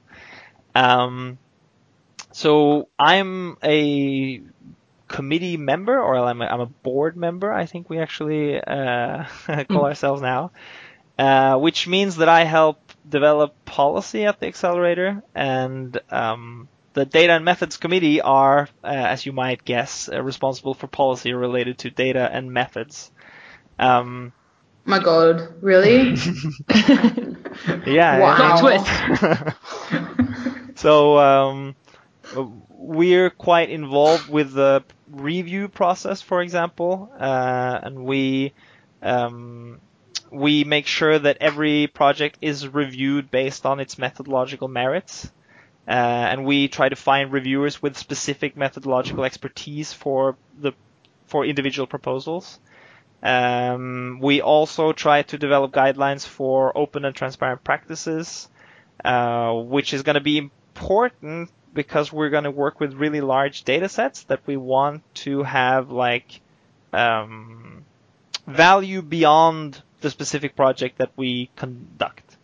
Um, 0.74 1.38
so 2.32 2.88
I'm 2.98 3.56
a 3.62 4.42
committee 5.08 5.56
member, 5.56 5.98
or 5.98 6.16
I'm 6.16 6.40
a, 6.40 6.46
I'm 6.46 6.60
a 6.60 6.66
board 6.66 7.16
member. 7.16 7.52
I 7.52 7.66
think 7.66 7.90
we 7.90 7.98
actually 7.98 8.60
uh, 8.60 9.24
call 9.68 9.84
ourselves 9.84 10.22
now, 10.22 10.52
uh, 11.18 11.58
which 11.58 11.86
means 11.86 12.16
that 12.16 12.28
I 12.28 12.44
help 12.44 12.92
develop 13.08 13.64
policy 13.64 14.24
at 14.24 14.40
the 14.40 14.46
accelerator, 14.46 15.22
and 15.34 15.98
um, 16.10 16.68
the 16.96 17.04
data 17.04 17.34
and 17.34 17.44
methods 17.44 17.76
committee 17.76 18.22
are, 18.22 18.70
uh, 18.82 18.86
as 18.86 19.26
you 19.26 19.32
might 19.32 19.62
guess, 19.66 20.08
uh, 20.10 20.22
responsible 20.22 20.72
for 20.72 20.86
policy 20.86 21.34
related 21.34 21.76
to 21.76 21.90
data 21.90 22.26
and 22.32 22.50
methods. 22.50 23.10
Um, 23.78 24.32
My 24.86 24.98
God, 24.98 25.62
really? 25.62 26.16
yeah. 27.86 28.18
Wow. 28.18 28.60
twist. 28.60 29.56
So 30.76 31.18
um, 31.18 31.74
we're 32.70 33.30
quite 33.30 33.70
involved 33.70 34.28
with 34.28 34.52
the 34.52 34.84
review 35.10 35.68
process, 35.68 36.20
for 36.20 36.42
example, 36.42 37.10
uh, 37.18 37.80
and 37.82 38.04
we 38.04 38.52
um, 39.00 39.80
we 40.30 40.64
make 40.64 40.86
sure 40.86 41.18
that 41.18 41.38
every 41.40 41.86
project 41.86 42.36
is 42.42 42.68
reviewed 42.68 43.30
based 43.30 43.64
on 43.64 43.80
its 43.80 43.96
methodological 43.96 44.68
merits. 44.68 45.30
Uh, 45.88 45.92
and 45.92 46.44
we 46.44 46.68
try 46.68 46.88
to 46.88 46.96
find 46.96 47.32
reviewers 47.32 47.80
with 47.80 47.96
specific 47.96 48.56
methodological 48.56 49.24
expertise 49.24 49.92
for 49.92 50.36
the 50.58 50.72
for 51.26 51.44
individual 51.44 51.86
proposals. 51.86 52.58
Um, 53.22 54.18
we 54.20 54.40
also 54.40 54.92
try 54.92 55.22
to 55.22 55.38
develop 55.38 55.72
guidelines 55.72 56.26
for 56.26 56.76
open 56.76 57.04
and 57.04 57.14
transparent 57.14 57.64
practices, 57.64 58.48
uh, 59.04 59.52
which 59.52 59.94
is 59.94 60.02
going 60.02 60.14
to 60.14 60.20
be 60.20 60.38
important 60.38 61.50
because 61.72 62.12
we're 62.12 62.30
going 62.30 62.44
to 62.44 62.50
work 62.50 62.80
with 62.80 62.94
really 62.94 63.20
large 63.20 63.64
data 63.64 63.88
sets 63.88 64.24
that 64.24 64.40
we 64.46 64.56
want 64.56 65.02
to 65.14 65.42
have 65.42 65.90
like 65.90 66.40
um, 66.92 67.84
value 68.46 69.02
beyond 69.02 69.82
the 70.00 70.10
specific 70.10 70.56
project 70.56 70.98
that 70.98 71.10
we 71.16 71.50
conduct. 71.56 72.35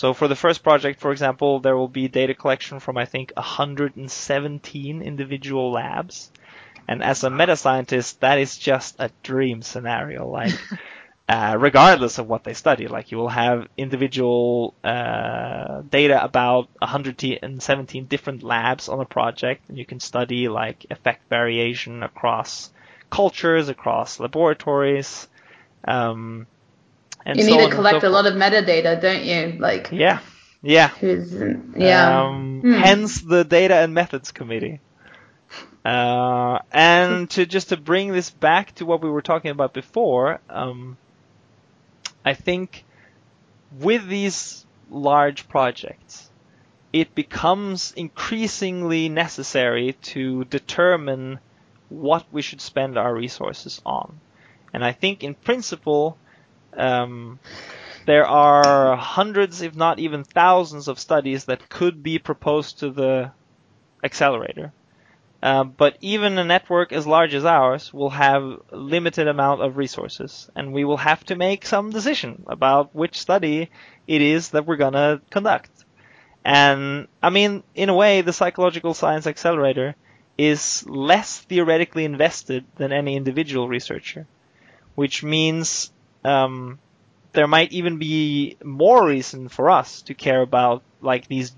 So 0.00 0.14
for 0.14 0.28
the 0.28 0.34
first 0.34 0.62
project, 0.62 0.98
for 0.98 1.12
example, 1.12 1.60
there 1.60 1.76
will 1.76 1.86
be 1.86 2.08
data 2.08 2.32
collection 2.32 2.80
from 2.80 2.96
I 2.96 3.04
think 3.04 3.34
117 3.36 5.02
individual 5.02 5.72
labs. 5.72 6.32
And 6.88 7.02
as 7.02 7.22
a 7.22 7.28
meta 7.28 7.54
scientist, 7.54 8.20
that 8.20 8.38
is 8.38 8.56
just 8.56 8.96
a 8.98 9.10
dream 9.22 9.60
scenario. 9.60 10.26
Like, 10.26 10.54
uh, 11.28 11.54
regardless 11.60 12.16
of 12.16 12.26
what 12.26 12.44
they 12.44 12.54
study, 12.54 12.88
like 12.88 13.10
you 13.10 13.18
will 13.18 13.28
have 13.28 13.68
individual 13.76 14.72
uh, 14.82 15.82
data 15.82 16.24
about 16.24 16.70
117 16.78 18.06
different 18.06 18.42
labs 18.42 18.88
on 18.88 19.00
a 19.00 19.04
project, 19.04 19.68
and 19.68 19.76
you 19.76 19.84
can 19.84 20.00
study 20.00 20.48
like 20.48 20.86
effect 20.88 21.28
variation 21.28 22.02
across 22.02 22.70
cultures, 23.10 23.68
across 23.68 24.18
laboratories. 24.18 25.28
Um, 25.84 26.46
and 27.26 27.38
you 27.38 27.44
so 27.44 27.50
need 27.56 27.70
to 27.70 27.74
collect 27.74 28.02
so 28.02 28.08
a 28.08 28.10
lot 28.10 28.26
of 28.26 28.34
metadata, 28.34 29.00
don't 29.00 29.24
you? 29.24 29.58
Like, 29.58 29.90
Yeah, 29.92 30.20
yeah. 30.62 30.88
who's, 30.88 31.32
yeah. 31.76 32.22
Um, 32.22 32.60
Hmm. 32.62 32.72
Hence 32.72 33.20
the 33.20 33.44
Data 33.44 33.76
and 33.76 33.94
Methods 33.94 34.32
Committee. 34.32 34.80
Uh, 35.84 36.58
and 36.70 37.30
to 37.34 37.46
just 37.46 37.70
to 37.70 37.76
bring 37.76 38.12
this 38.12 38.30
back 38.30 38.74
to 38.76 38.86
what 38.86 39.02
we 39.02 39.10
were 39.10 39.22
talking 39.22 39.50
about 39.50 39.72
before, 39.72 40.40
um, 40.50 40.96
I 42.24 42.34
think 42.34 42.84
with 43.78 44.06
these 44.06 44.66
large 44.90 45.48
projects, 45.48 46.28
it 46.92 47.14
becomes 47.14 47.92
increasingly 47.96 49.08
necessary 49.08 49.92
to 50.02 50.44
determine 50.44 51.38
what 51.88 52.26
we 52.32 52.42
should 52.42 52.60
spend 52.60 52.98
our 52.98 53.14
resources 53.14 53.80
on. 53.86 54.20
And 54.72 54.84
I 54.84 54.92
think 54.92 55.22
in 55.24 55.34
principle, 55.34 56.18
um, 56.76 57.38
there 58.06 58.26
are 58.26 58.96
hundreds, 58.96 59.62
if 59.62 59.74
not 59.74 59.98
even 59.98 60.24
thousands, 60.24 60.88
of 60.88 60.98
studies 60.98 61.44
that 61.44 61.68
could 61.68 62.02
be 62.02 62.18
proposed 62.18 62.80
to 62.80 62.90
the 62.90 63.32
accelerator. 64.02 64.72
Uh, 65.42 65.64
but 65.64 65.96
even 66.02 66.36
a 66.36 66.44
network 66.44 66.92
as 66.92 67.06
large 67.06 67.34
as 67.34 67.46
ours 67.46 67.94
will 67.94 68.10
have 68.10 68.60
limited 68.72 69.26
amount 69.26 69.62
of 69.62 69.78
resources, 69.78 70.50
and 70.54 70.72
we 70.72 70.84
will 70.84 70.98
have 70.98 71.24
to 71.24 71.34
make 71.34 71.64
some 71.64 71.90
decision 71.90 72.42
about 72.46 72.94
which 72.94 73.18
study 73.18 73.70
it 74.06 74.20
is 74.20 74.50
that 74.50 74.66
we're 74.66 74.76
gonna 74.76 75.20
conduct. 75.30 75.70
And 76.44 77.08
I 77.22 77.30
mean, 77.30 77.62
in 77.74 77.88
a 77.88 77.94
way, 77.94 78.20
the 78.20 78.34
psychological 78.34 78.92
science 78.92 79.26
accelerator 79.26 79.94
is 80.36 80.86
less 80.86 81.38
theoretically 81.38 82.04
invested 82.04 82.64
than 82.76 82.92
any 82.92 83.16
individual 83.16 83.68
researcher, 83.68 84.26
which 84.94 85.22
means 85.22 85.90
um, 86.24 86.78
there 87.32 87.46
might 87.46 87.72
even 87.72 87.98
be 87.98 88.56
more 88.64 89.06
reason 89.06 89.48
for 89.48 89.70
us 89.70 90.02
to 90.02 90.14
care 90.14 90.40
about 90.42 90.82
like 91.00 91.26
these 91.28 91.52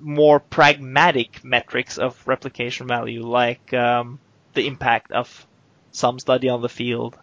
more 0.00 0.40
pragmatic 0.40 1.42
metrics 1.44 1.98
of 1.98 2.16
replication 2.26 2.86
value, 2.86 3.22
like 3.26 3.72
um, 3.72 4.18
the 4.54 4.66
impact 4.66 5.12
of 5.12 5.46
some 5.92 6.18
study 6.18 6.48
on 6.48 6.60
the 6.60 6.68
field 6.68 7.16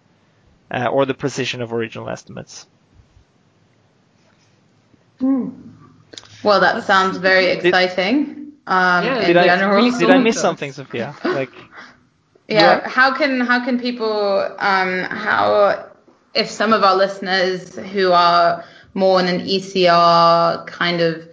uh, 0.72 0.88
or 0.88 1.06
the 1.06 1.14
precision 1.14 1.62
of 1.62 1.72
original 1.74 2.10
estimates. 2.10 2.66
Well, 6.44 6.60
that 6.60 6.84
sounds 6.84 7.18
very 7.18 7.48
exciting. 7.48 8.54
Um, 8.68 9.06
Yeah, 9.06 9.20
in 9.20 9.28
Did 9.28 9.38
I, 9.38 9.46
general. 9.46 9.76
really 9.76 9.98
did 9.98 10.10
I 10.10 10.18
miss 10.20 10.36
does. 10.36 10.42
something, 10.42 10.72
Sophia? 10.72 11.16
Like, 11.24 11.52
Yeah. 12.48 12.82
Yeah. 12.82 12.90
How 12.90 13.16
can 13.16 13.40
how 13.40 13.64
can 13.64 13.80
people 13.80 14.12
um 14.60 15.04
how 15.04 15.93
if 16.34 16.50
some 16.50 16.74
of 16.74 16.84
our 16.84 16.96
listeners 16.96 17.76
who 17.76 18.12
are 18.12 18.64
more 18.94 19.20
in 19.20 19.28
an 19.28 19.42
ECR 19.42 20.66
kind 20.68 21.02
of 21.02 21.28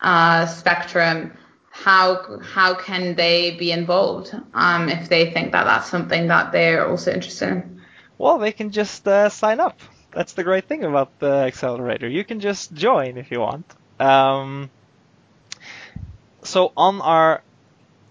uh, 0.00 0.46
spectrum, 0.46 1.32
how 1.70 2.38
how 2.40 2.74
can 2.74 3.14
they 3.16 3.54
be 3.56 3.70
involved 3.70 4.34
um 4.54 4.88
if 4.88 5.10
they 5.10 5.30
think 5.30 5.52
that 5.52 5.64
that's 5.64 5.90
something 5.90 6.28
that 6.28 6.50
they're 6.50 6.88
also 6.88 7.12
interested 7.12 7.48
in? 7.50 7.76
well, 8.18 8.38
they 8.38 8.52
can 8.52 8.70
just 8.70 9.06
uh, 9.06 9.28
sign 9.28 9.60
up. 9.60 9.78
That's 10.12 10.32
the 10.32 10.44
great 10.44 10.66
thing 10.66 10.84
about 10.84 11.18
the 11.18 11.44
accelerator. 11.44 12.08
You 12.08 12.24
can 12.24 12.40
just 12.40 12.72
join 12.72 13.18
if 13.18 13.30
you 13.30 13.40
want. 13.40 13.66
Um, 14.00 14.70
so 16.42 16.72
on 16.76 17.00
our 17.00 17.42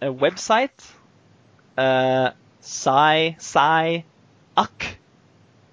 uh, 0.01 0.07
website, 0.07 0.69
uh, 1.77 2.31
sci 2.61 3.35
sci 3.39 4.05
uck 4.55 4.85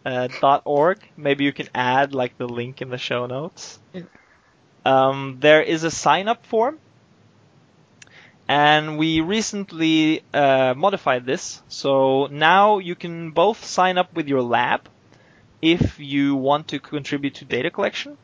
uh, 0.05 0.29
org. 0.65 0.99
Maybe 1.17 1.45
you 1.45 1.53
can 1.53 1.69
add 1.75 2.15
like 2.15 2.37
the 2.39 2.49
link 2.49 2.83
in 2.83 2.91
the 2.91 2.99
show 2.99 3.27
notes. 3.27 3.79
Um, 4.85 5.39
there 5.41 5.63
is 5.63 5.85
a 5.85 5.91
sign 5.91 6.29
up 6.29 6.45
form, 6.47 6.79
and 8.49 8.99
we 8.99 9.21
recently 9.21 10.23
uh, 10.35 10.75
modified 10.77 11.25
this. 11.25 11.63
So 11.69 12.27
now 12.27 12.79
you 12.79 12.95
can 12.95 13.31
both 13.31 13.65
sign 13.65 13.99
up 13.99 14.13
with 14.15 14.29
your 14.29 14.43
lab 14.43 14.89
if 15.61 16.01
you 16.01 16.35
want 16.35 16.69
to 16.69 16.81
contribute 16.81 17.37
to 17.37 17.45
data 17.45 17.71
collection. 17.71 18.19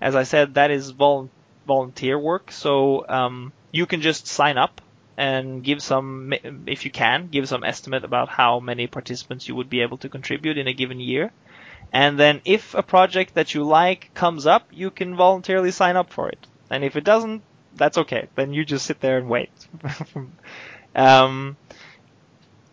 As 0.00 0.14
I 0.14 0.24
said, 0.24 0.54
that 0.54 0.70
is 0.70 0.90
vol- 0.90 1.30
volunteer 1.66 2.18
work, 2.18 2.50
so 2.52 3.06
um, 3.08 3.52
you 3.70 3.86
can 3.86 4.02
just 4.02 4.26
sign 4.26 4.58
up 4.58 4.80
and 5.16 5.62
give 5.62 5.82
some, 5.82 6.32
if 6.66 6.84
you 6.84 6.90
can, 6.90 7.28
give 7.28 7.48
some 7.48 7.64
estimate 7.64 8.04
about 8.04 8.28
how 8.28 8.60
many 8.60 8.86
participants 8.86 9.48
you 9.48 9.54
would 9.54 9.68
be 9.68 9.82
able 9.82 9.98
to 9.98 10.08
contribute 10.08 10.58
in 10.58 10.68
a 10.68 10.72
given 10.72 11.00
year. 11.00 11.30
And 11.92 12.18
then 12.18 12.40
if 12.44 12.74
a 12.74 12.82
project 12.82 13.34
that 13.34 13.54
you 13.54 13.64
like 13.64 14.12
comes 14.14 14.46
up, 14.46 14.66
you 14.70 14.90
can 14.90 15.14
voluntarily 15.14 15.70
sign 15.70 15.96
up 15.96 16.10
for 16.10 16.28
it. 16.28 16.46
And 16.70 16.84
if 16.84 16.96
it 16.96 17.04
doesn't, 17.04 17.42
that's 17.74 17.98
okay. 17.98 18.28
Then 18.34 18.54
you 18.54 18.64
just 18.64 18.86
sit 18.86 19.00
there 19.00 19.18
and 19.18 19.28
wait. 19.28 19.50
um, 20.94 21.56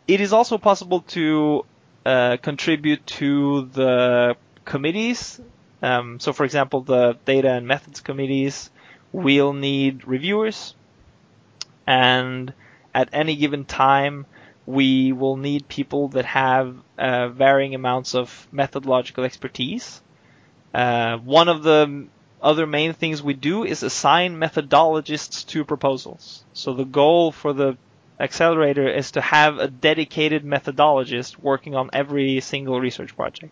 it 0.07 0.21
is 0.21 0.31
also 0.31 0.57
possible 0.57 1.01
to 1.01 1.65
uh, 2.05 2.37
contribute 2.37 3.05
to 3.05 3.65
the 3.73 4.35
committees. 4.63 5.41
Um, 5.81 6.19
so, 6.19 6.33
for 6.33 6.45
example, 6.45 6.81
the 6.81 7.17
data 7.25 7.51
and 7.51 7.67
methods 7.67 7.99
committees 7.99 8.69
will 9.11 9.53
need 9.53 10.07
reviewers, 10.07 10.75
and 11.89 12.53
at 12.93 13.09
any 13.13 13.35
given 13.35 13.65
time, 13.65 14.27
we 14.67 15.11
will 15.11 15.37
need 15.37 15.67
people 15.67 16.09
that 16.09 16.25
have 16.25 16.77
uh, 16.99 17.29
varying 17.29 17.73
amounts 17.73 18.13
of 18.13 18.47
methodological 18.51 19.23
expertise. 19.23 19.99
Uh, 20.71 21.17
one 21.17 21.49
of 21.49 21.63
the 21.63 22.05
other 22.43 22.67
main 22.67 22.93
things 22.93 23.23
we 23.23 23.33
do 23.33 23.63
is 23.63 23.81
assign 23.81 24.37
methodologists 24.37 25.47
to 25.47 25.65
proposals. 25.65 26.43
So 26.53 26.73
the 26.73 26.85
goal 26.85 27.31
for 27.31 27.53
the 27.53 27.75
accelerator 28.19 28.87
is 28.87 29.09
to 29.11 29.21
have 29.21 29.57
a 29.57 29.67
dedicated 29.67 30.43
methodologist 30.43 31.39
working 31.39 31.73
on 31.73 31.89
every 31.91 32.39
single 32.39 32.79
research 32.79 33.15
project. 33.15 33.51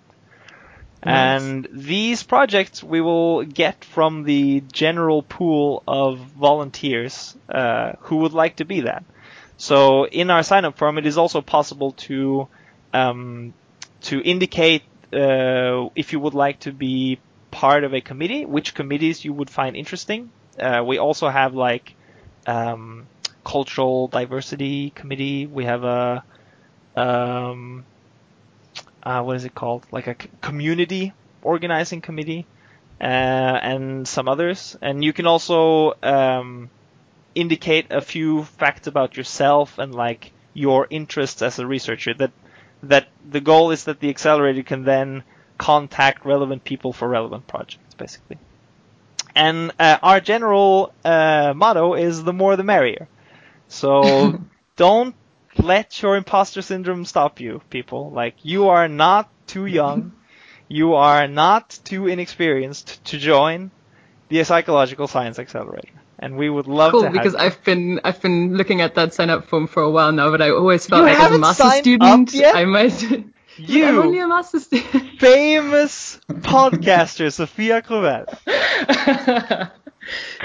And 1.07 1.67
these 1.71 2.23
projects 2.23 2.83
we 2.83 2.99
will 3.01 3.43
get 3.43 3.85
from 3.85 4.23
the 4.23 4.61
general 4.73 5.23
pool 5.23 5.83
of 5.87 6.19
volunteers 6.19 7.35
uh, 7.47 7.93
who 8.01 8.17
would 8.17 8.33
like 8.33 8.57
to 8.57 8.65
be 8.65 8.81
that. 8.81 9.05
So 9.57 10.05
in 10.05 10.29
our 10.29 10.43
sign 10.43 10.65
up 10.65 10.77
form, 10.77 10.97
it 10.97 11.05
is 11.05 11.17
also 11.17 11.41
possible 11.41 11.93
to 12.07 12.47
um, 12.93 13.53
to 14.01 14.21
indicate 14.21 14.83
uh, 15.13 15.89
if 15.95 16.13
you 16.13 16.19
would 16.19 16.33
like 16.33 16.59
to 16.61 16.71
be 16.71 17.19
part 17.51 17.83
of 17.83 17.93
a 17.93 18.01
committee, 18.01 18.45
which 18.45 18.73
committees 18.73 19.23
you 19.23 19.33
would 19.33 19.49
find 19.49 19.75
interesting. 19.75 20.29
Uh, 20.59 20.83
we 20.85 20.97
also 20.97 21.29
have 21.29 21.53
like 21.53 21.95
um, 22.45 23.07
cultural 23.45 24.07
diversity 24.09 24.89
committee. 24.91 25.47
We 25.47 25.65
have 25.65 25.83
a 25.83 26.23
um, 26.95 27.85
uh, 29.07 29.23
what 29.23 29.37
is 29.37 29.45
it 29.45 29.55
called? 29.55 29.85
Like 29.89 30.07
a 30.07 30.15
community 30.41 31.13
organizing 31.41 32.01
committee, 32.01 32.45
uh, 32.99 33.03
and 33.03 34.05
some 34.05 34.27
others. 34.27 34.75
And 34.81 35.01
you 35.01 35.13
can 35.13 35.25
also 35.25 35.93
um, 36.03 36.69
indicate 37.33 37.87
a 37.91 38.01
few 38.01 38.43
facts 38.43 38.87
about 38.87 39.15
yourself 39.15 39.77
and 39.77 39.95
like 39.95 40.33
your 40.53 40.87
interests 40.89 41.41
as 41.41 41.57
a 41.57 41.65
researcher. 41.65 42.15
That 42.15 42.31
that 42.83 43.07
the 43.29 43.39
goal 43.39 43.71
is 43.71 43.85
that 43.85 44.01
the 44.01 44.09
accelerator 44.09 44.63
can 44.63 44.83
then 44.83 45.23
contact 45.57 46.25
relevant 46.25 46.65
people 46.65 46.91
for 46.91 47.07
relevant 47.07 47.47
projects, 47.47 47.93
basically. 47.93 48.37
And 49.33 49.71
uh, 49.79 49.99
our 50.03 50.19
general 50.19 50.91
uh, 51.05 51.53
motto 51.55 51.93
is 51.93 52.25
the 52.25 52.33
more 52.33 52.57
the 52.57 52.63
merrier. 52.63 53.07
So 53.69 54.41
don't 54.75 55.15
let 55.59 56.01
your 56.01 56.15
imposter 56.15 56.61
syndrome 56.61 57.05
stop 57.05 57.39
you, 57.39 57.61
people. 57.69 58.11
Like 58.11 58.35
you 58.43 58.69
are 58.69 58.87
not 58.87 59.29
too 59.47 59.63
mm-hmm. 59.63 59.75
young, 59.75 60.11
you 60.67 60.95
are 60.95 61.27
not 61.27 61.77
too 61.83 62.07
inexperienced 62.07 63.03
to 63.05 63.17
join 63.17 63.71
the 64.29 64.43
psychological 64.43 65.07
science 65.07 65.39
accelerator. 65.39 65.89
And 66.19 66.35
we 66.35 66.49
would 66.49 66.67
love 66.67 66.91
cool 66.91 67.01
to 67.01 67.07
have 67.07 67.13
because 67.13 67.33
you. 67.33 67.39
I've 67.39 67.63
been 67.63 67.99
I've 68.03 68.21
been 68.21 68.57
looking 68.57 68.81
at 68.81 68.95
that 68.95 69.13
sign 69.13 69.29
up 69.29 69.45
form 69.45 69.67
for 69.67 69.83
a 69.83 69.89
while 69.89 70.11
now, 70.11 70.31
but 70.31 70.41
I 70.41 70.49
always 70.49 70.85
felt 70.87 71.01
You 71.01 71.07
like 71.07 71.19
as 71.19 71.31
a 71.31 71.37
master 71.37 71.69
student? 71.69 72.35
I 72.35 72.65
might. 72.65 73.25
You- 73.59 73.87
I'm 73.87 73.97
only 73.97 74.19
a 74.19 74.27
master 74.27 74.59
student. 74.59 75.19
famous 75.19 76.19
podcaster 76.29 77.33
Sophia 77.33 77.81
Crüwell. 77.81 78.27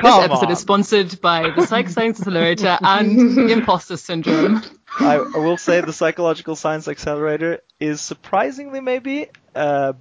this 0.03 0.15
episode 0.15 0.47
on. 0.47 0.53
is 0.53 0.59
sponsored 0.59 1.21
by 1.21 1.51
the 1.51 1.67
Psych 1.67 1.89
Science 1.97 2.21
Accelerator 2.21 2.79
and 2.81 3.51
Imposter 3.51 3.97
Syndrome. 3.97 4.63
I, 4.99 5.17
I 5.17 5.39
will 5.39 5.57
say 5.57 5.81
the 5.81 5.93
psychological 5.93 6.57
science 6.57 6.89
accelerator 6.89 7.61
is 7.81 8.01
surprisingly 8.01 8.81
maybe 8.81 9.29
uh, 9.55 9.95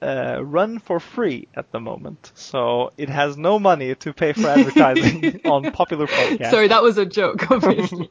uh, 0.00 0.38
run 0.42 0.78
for 0.78 1.00
free 1.00 1.48
at 1.54 1.72
the 1.72 1.80
moment, 1.80 2.30
so 2.34 2.92
it 2.96 3.08
has 3.08 3.36
no 3.36 3.58
money 3.58 3.94
to 3.96 4.12
pay 4.12 4.32
for 4.32 4.46
advertising 4.46 5.40
on 5.44 5.72
popular 5.72 6.06
podcasts. 6.06 6.50
Sorry, 6.50 6.68
that 6.68 6.82
was 6.82 6.98
a 6.98 7.06
joke, 7.06 7.50
obviously. 7.50 8.08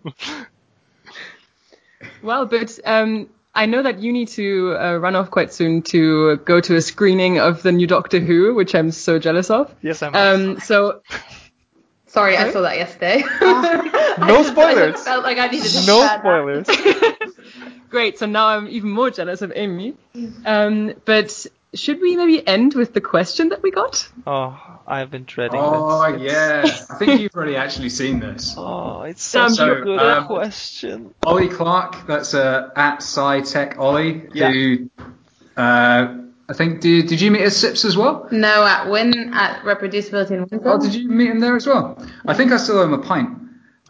well, 2.21 2.45
but 2.45 2.77
um, 2.85 3.29
I 3.57 3.65
know 3.65 3.81
that 3.81 3.99
you 3.99 4.13
need 4.13 4.27
to 4.29 4.77
uh, 4.79 4.97
run 4.97 5.15
off 5.15 5.31
quite 5.31 5.51
soon 5.51 5.81
to 5.93 6.37
go 6.37 6.61
to 6.61 6.75
a 6.75 6.81
screening 6.81 7.39
of 7.39 7.63
the 7.63 7.71
new 7.71 7.87
Doctor 7.87 8.19
Who, 8.19 8.53
which 8.53 8.75
I'm 8.75 8.91
so 8.91 9.17
jealous 9.17 9.49
of. 9.49 9.73
yes, 9.81 10.03
I'm. 10.03 10.15
Um, 10.15 10.59
so 10.59 11.01
Sorry, 12.05 12.37
I 12.37 12.51
saw 12.51 12.61
that 12.61 12.77
yesterday. 12.77 13.23
No 14.19 14.41
spoilers. 14.41 14.95
I 15.01 15.03
felt 15.03 15.23
like 15.23 15.37
I 15.37 15.47
needed 15.47 15.69
to 15.69 15.85
no 15.85 16.07
spoilers. 16.17 16.67
great. 17.89 18.17
So 18.17 18.25
now 18.25 18.47
I'm 18.47 18.67
even 18.67 18.89
more 18.89 19.11
jealous 19.11 19.43
of 19.43 19.51
Amy. 19.55 19.93
Um, 20.45 20.93
but 21.05 21.45
should 21.74 22.01
we 22.01 22.15
maybe 22.15 22.45
end 22.47 22.74
with 22.74 22.93
the 22.93 23.01
question 23.01 23.49
that 23.49 23.61
we 23.61 23.72
got? 23.72 24.07
Oh, 24.26 24.57
I've 24.88 25.11
been 25.11 25.26
dreading 25.26 25.59
Oh 25.61 26.11
this. 26.13 26.22
yeah, 26.32 26.61
I 26.89 26.95
think 26.97 27.22
you've 27.22 27.36
already 27.36 27.55
actually 27.55 27.89
seen 27.89 28.20
this. 28.20 28.55
Oh, 28.57 29.01
it's 29.03 29.22
Sam, 29.22 29.49
such 29.49 29.70
a 29.78 29.82
good 29.82 29.99
um, 29.99 30.28
question. 30.28 31.13
Ollie 31.26 31.49
Clark, 31.49 32.07
that's 32.07 32.34
uh, 32.34 32.70
at 32.76 32.99
SciTech 32.99 33.78
Ollie, 33.78 34.28
Yeah. 34.34 34.51
who 34.51 34.89
uh, 35.57 36.18
I 36.49 36.53
think 36.53 36.80
did 36.82 37.07
did 37.07 37.20
you 37.20 37.32
meet 37.32 37.41
at 37.41 37.51
SIPS 37.51 37.84
as 37.86 37.97
well? 37.97 38.28
No, 38.32 38.65
at 38.65 38.89
Win 38.89 39.34
at 39.34 39.61
reproducibility 39.63 40.32
and 40.32 40.49
Windsor. 40.49 40.61
Oh, 40.70 40.80
did 40.80 40.95
you 40.95 41.09
meet 41.09 41.30
him 41.30 41.39
there 41.41 41.55
as 41.55 41.68
well? 41.68 42.01
I 42.26 42.34
think 42.34 42.51
I 42.51 42.57
still 42.57 42.78
owe 42.80 42.84
him 42.84 42.93
a 42.93 42.99
pint. 42.99 43.38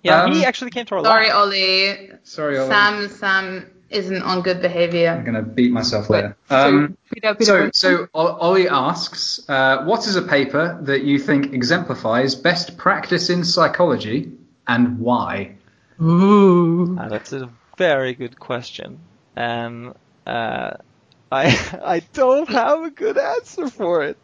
Yeah, 0.03 0.23
um, 0.23 0.31
he 0.31 0.45
actually 0.45 0.71
came 0.71 0.85
to 0.87 0.95
our 0.95 1.03
Sorry, 1.03 1.27
lab. 1.27 1.35
Ollie. 1.35 2.11
Sorry, 2.23 2.57
Ollie. 2.57 2.69
Sam, 2.69 3.09
Sam 3.09 3.65
isn't 3.89 4.21
on 4.21 4.41
good 4.41 4.61
behavior. 4.61 5.09
I'm 5.09 5.23
gonna 5.25 5.41
beat 5.41 5.71
myself 5.71 6.09
later. 6.09 6.35
So, 6.49 6.55
Um, 6.55 6.97
Peter, 7.13 7.35
Peter, 7.35 7.71
so, 7.73 8.07
so 8.07 8.07
Ollie 8.13 8.67
asks, 8.69 9.41
uh, 9.49 9.83
what 9.85 10.07
is 10.07 10.15
a 10.15 10.21
paper 10.21 10.77
that 10.83 11.03
you 11.03 11.19
think 11.19 11.53
exemplifies 11.53 12.35
best 12.35 12.77
practice 12.77 13.29
in 13.29 13.43
psychology 13.43 14.31
and 14.67 14.99
why? 14.99 15.55
Ooh. 16.01 16.97
Ah, 16.99 17.07
that's 17.07 17.31
a 17.33 17.49
very 17.77 18.13
good 18.13 18.39
question, 18.39 18.99
and 19.35 19.93
uh, 20.25 20.71
I 21.31 21.57
I 21.83 22.01
don't 22.13 22.49
have 22.49 22.83
a 22.83 22.89
good 22.91 23.17
answer 23.17 23.69
for 23.69 24.03
it. 24.03 24.17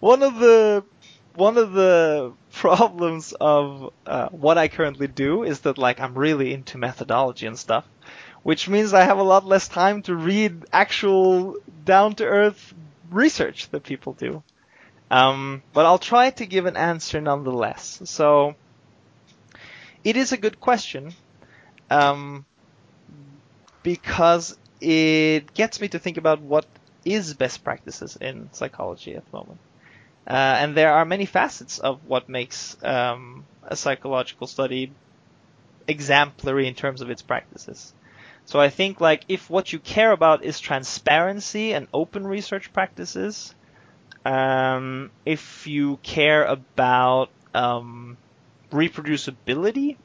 One 0.00 0.22
of 0.22 0.38
the 0.38 0.84
one 1.34 1.58
of 1.58 1.72
the 1.72 2.32
problems 2.52 3.34
of 3.38 3.92
uh, 4.06 4.28
what 4.30 4.58
I 4.58 4.68
currently 4.68 5.06
do 5.08 5.42
is 5.42 5.60
that 5.60 5.78
like 5.78 6.00
I'm 6.00 6.14
really 6.14 6.52
into 6.52 6.78
methodology 6.78 7.46
and 7.46 7.58
stuff, 7.58 7.84
which 8.46 8.68
means 8.68 8.94
I 8.94 9.02
have 9.02 9.18
a 9.18 9.24
lot 9.24 9.44
less 9.44 9.66
time 9.66 10.02
to 10.02 10.14
read 10.14 10.66
actual 10.72 11.56
down 11.84 12.14
to 12.14 12.24
earth 12.24 12.74
research 13.10 13.68
that 13.70 13.82
people 13.82 14.12
do. 14.12 14.40
Um, 15.10 15.64
but 15.72 15.84
I'll 15.84 15.98
try 15.98 16.30
to 16.30 16.46
give 16.46 16.64
an 16.64 16.76
answer 16.76 17.20
nonetheless. 17.20 18.00
So 18.04 18.54
it 20.04 20.16
is 20.16 20.30
a 20.30 20.36
good 20.36 20.60
question 20.60 21.12
um, 21.90 22.46
because 23.82 24.56
it 24.80 25.52
gets 25.52 25.80
me 25.80 25.88
to 25.88 25.98
think 25.98 26.16
about 26.16 26.40
what 26.40 26.66
is 27.04 27.34
best 27.34 27.64
practices 27.64 28.14
in 28.14 28.48
psychology 28.52 29.16
at 29.16 29.28
the 29.28 29.36
moment. 29.36 29.58
Uh, 30.24 30.54
and 30.60 30.76
there 30.76 30.92
are 30.92 31.04
many 31.04 31.26
facets 31.26 31.80
of 31.80 31.98
what 32.06 32.28
makes 32.28 32.76
um, 32.84 33.44
a 33.64 33.74
psychological 33.74 34.46
study 34.46 34.92
exemplary 35.88 36.68
in 36.68 36.74
terms 36.74 37.00
of 37.00 37.10
its 37.10 37.22
practices. 37.22 37.92
So 38.46 38.60
I 38.60 38.70
think 38.70 39.00
like 39.00 39.24
if 39.28 39.50
what 39.50 39.72
you 39.72 39.80
care 39.80 40.12
about 40.12 40.44
is 40.44 40.60
transparency 40.60 41.72
and 41.72 41.88
open 41.92 42.24
research 42.26 42.72
practices, 42.72 43.54
um, 44.24 45.10
if 45.24 45.66
you 45.66 45.98
care 46.02 46.44
about 46.44 47.30
um, 47.54 48.16
reproducibility, 48.70 49.96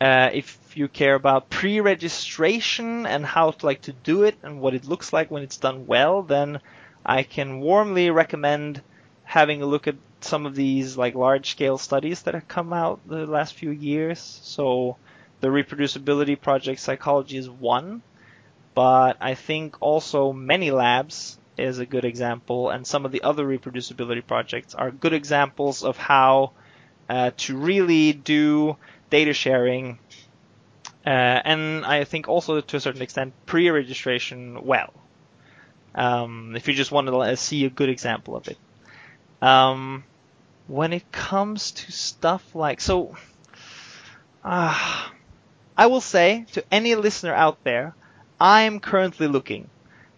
uh, 0.00 0.30
if 0.32 0.58
you 0.74 0.88
care 0.88 1.14
about 1.14 1.50
pre-registration 1.50 3.04
and 3.06 3.24
how 3.24 3.50
to 3.50 3.66
like 3.66 3.82
to 3.82 3.92
do 3.92 4.22
it 4.22 4.36
and 4.42 4.60
what 4.60 4.74
it 4.74 4.86
looks 4.86 5.12
like 5.12 5.30
when 5.30 5.42
it's 5.42 5.58
done 5.58 5.86
well, 5.86 6.22
then 6.22 6.58
I 7.04 7.22
can 7.22 7.60
warmly 7.60 8.10
recommend 8.10 8.82
having 9.24 9.60
a 9.60 9.66
look 9.66 9.86
at 9.86 9.96
some 10.20 10.46
of 10.46 10.54
these 10.54 10.96
like 10.96 11.14
large-scale 11.14 11.76
studies 11.76 12.22
that 12.22 12.34
have 12.34 12.48
come 12.48 12.72
out 12.72 13.00
the 13.06 13.26
last 13.26 13.54
few 13.54 13.70
years. 13.70 14.20
So 14.42 14.96
the 15.44 15.50
reproducibility 15.50 16.40
project 16.40 16.80
psychology 16.80 17.36
is 17.36 17.50
one, 17.50 18.00
but 18.74 19.18
I 19.20 19.34
think 19.34 19.76
also 19.82 20.32
many 20.32 20.70
labs 20.70 21.38
is 21.58 21.80
a 21.80 21.84
good 21.84 22.06
example, 22.06 22.70
and 22.70 22.86
some 22.86 23.04
of 23.04 23.12
the 23.12 23.22
other 23.22 23.44
reproducibility 23.44 24.26
projects 24.26 24.74
are 24.74 24.90
good 24.90 25.12
examples 25.12 25.84
of 25.84 25.98
how 25.98 26.52
uh, 27.10 27.32
to 27.36 27.58
really 27.58 28.14
do 28.14 28.78
data 29.10 29.34
sharing, 29.34 29.98
uh, 31.06 31.10
and 31.10 31.84
I 31.84 32.04
think 32.04 32.26
also 32.26 32.62
to 32.62 32.76
a 32.78 32.80
certain 32.80 33.02
extent 33.02 33.34
pre-registration 33.44 34.64
well. 34.64 34.94
Um, 35.94 36.56
if 36.56 36.68
you 36.68 36.72
just 36.72 36.90
want 36.90 37.08
to 37.08 37.36
see 37.36 37.66
a 37.66 37.70
good 37.70 37.90
example 37.90 38.34
of 38.34 38.48
it. 38.48 38.56
Um, 39.42 40.04
when 40.68 40.94
it 40.94 41.12
comes 41.12 41.72
to 41.72 41.92
stuff 41.92 42.54
like 42.54 42.80
so, 42.80 43.14
uh, 44.42 45.10
I 45.76 45.86
will 45.86 46.00
say 46.00 46.46
to 46.52 46.64
any 46.70 46.94
listener 46.94 47.34
out 47.34 47.62
there, 47.64 47.94
I'm 48.40 48.80
currently 48.80 49.26
looking 49.28 49.68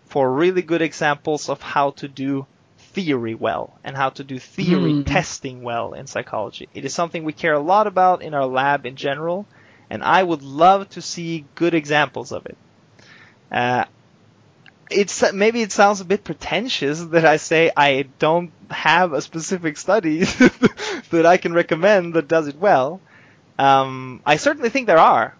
for 0.06 0.30
really 0.32 0.62
good 0.62 0.82
examples 0.82 1.48
of 1.48 1.62
how 1.62 1.90
to 1.92 2.08
do 2.08 2.46
theory 2.78 3.34
well 3.34 3.74
and 3.84 3.96
how 3.96 4.10
to 4.10 4.24
do 4.24 4.38
theory 4.38 4.92
Hmm. 4.92 5.02
testing 5.02 5.62
well 5.62 5.92
in 5.92 6.06
psychology. 6.06 6.68
It 6.74 6.84
is 6.84 6.94
something 6.94 7.24
we 7.24 7.32
care 7.32 7.54
a 7.54 7.58
lot 7.60 7.86
about 7.86 8.22
in 8.22 8.34
our 8.34 8.46
lab 8.46 8.86
in 8.86 8.96
general, 8.96 9.46
and 9.90 10.02
I 10.02 10.22
would 10.22 10.42
love 10.42 10.88
to 10.90 11.02
see 11.02 11.44
good 11.54 11.74
examples 11.74 12.32
of 12.32 12.46
it. 12.46 12.56
Uh, 13.50 13.84
it's 14.90 15.32
maybe 15.32 15.62
it 15.62 15.72
sounds 15.72 16.00
a 16.00 16.04
bit 16.04 16.22
pretentious 16.22 17.00
that 17.00 17.24
I 17.24 17.38
say 17.38 17.70
I 17.76 18.06
don't 18.18 18.52
have 18.70 19.12
a 19.12 19.20
specific 19.20 19.76
study 19.78 20.18
that 21.10 21.26
I 21.26 21.38
can 21.38 21.52
recommend 21.54 22.14
that 22.14 22.28
does 22.28 22.46
it 22.46 22.56
well. 22.58 23.00
Um, 23.58 24.20
I 24.24 24.36
certainly 24.36 24.68
think 24.70 24.86
there 24.86 24.98
are 24.98 25.34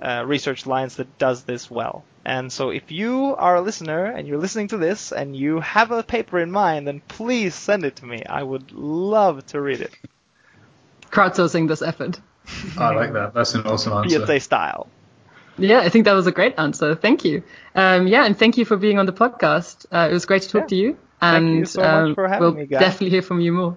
uh, 0.00 0.24
research 0.26 0.66
lines 0.66 0.96
that 0.96 1.18
does 1.18 1.44
this 1.44 1.70
well. 1.70 2.04
And 2.24 2.52
so 2.52 2.70
if 2.70 2.90
you 2.90 3.34
are 3.36 3.56
a 3.56 3.60
listener 3.60 4.06
and 4.06 4.26
you're 4.26 4.38
listening 4.38 4.68
to 4.68 4.78
this 4.78 5.12
and 5.12 5.36
you 5.36 5.60
have 5.60 5.90
a 5.90 6.02
paper 6.02 6.38
in 6.40 6.50
mind, 6.50 6.86
then 6.88 7.00
please 7.08 7.54
send 7.54 7.84
it 7.84 7.96
to 7.96 8.06
me. 8.06 8.24
I 8.24 8.42
would 8.42 8.72
love 8.72 9.44
to 9.48 9.60
read 9.60 9.80
it. 9.80 9.94
Crowdsourcing 11.10 11.68
this 11.68 11.82
effort. 11.82 12.20
I 12.78 12.94
like 12.94 13.12
that. 13.12 13.34
That's 13.34 13.54
an 13.54 13.62
awesome 13.66 13.92
answer. 13.92 14.24
PSA 14.26 14.40
style. 14.40 14.88
Yeah, 15.56 15.80
I 15.80 15.88
think 15.88 16.04
that 16.06 16.14
was 16.14 16.26
a 16.26 16.32
great 16.32 16.54
answer. 16.58 16.94
Thank 16.94 17.24
you. 17.24 17.42
Um, 17.74 18.06
yeah, 18.08 18.24
and 18.24 18.36
thank 18.36 18.56
you 18.58 18.64
for 18.64 18.76
being 18.76 18.98
on 18.98 19.06
the 19.06 19.12
podcast. 19.12 19.86
Uh, 19.92 20.08
it 20.10 20.12
was 20.12 20.26
great 20.26 20.42
to 20.42 20.48
talk 20.48 20.62
Yeah. 20.62 20.66
to 20.68 20.74
you. 20.76 20.98
Thank 21.20 21.48
And 21.48 21.58
you 21.58 21.64
so 21.66 21.80
much 21.82 22.08
um, 22.08 22.14
for 22.14 22.28
having 22.28 22.40
we'll 22.40 22.52
me, 22.54 22.66
guys. 22.66 22.80
definitely 22.80 23.10
hear 23.10 23.22
from 23.22 23.40
you 23.40 23.52
more. 23.52 23.76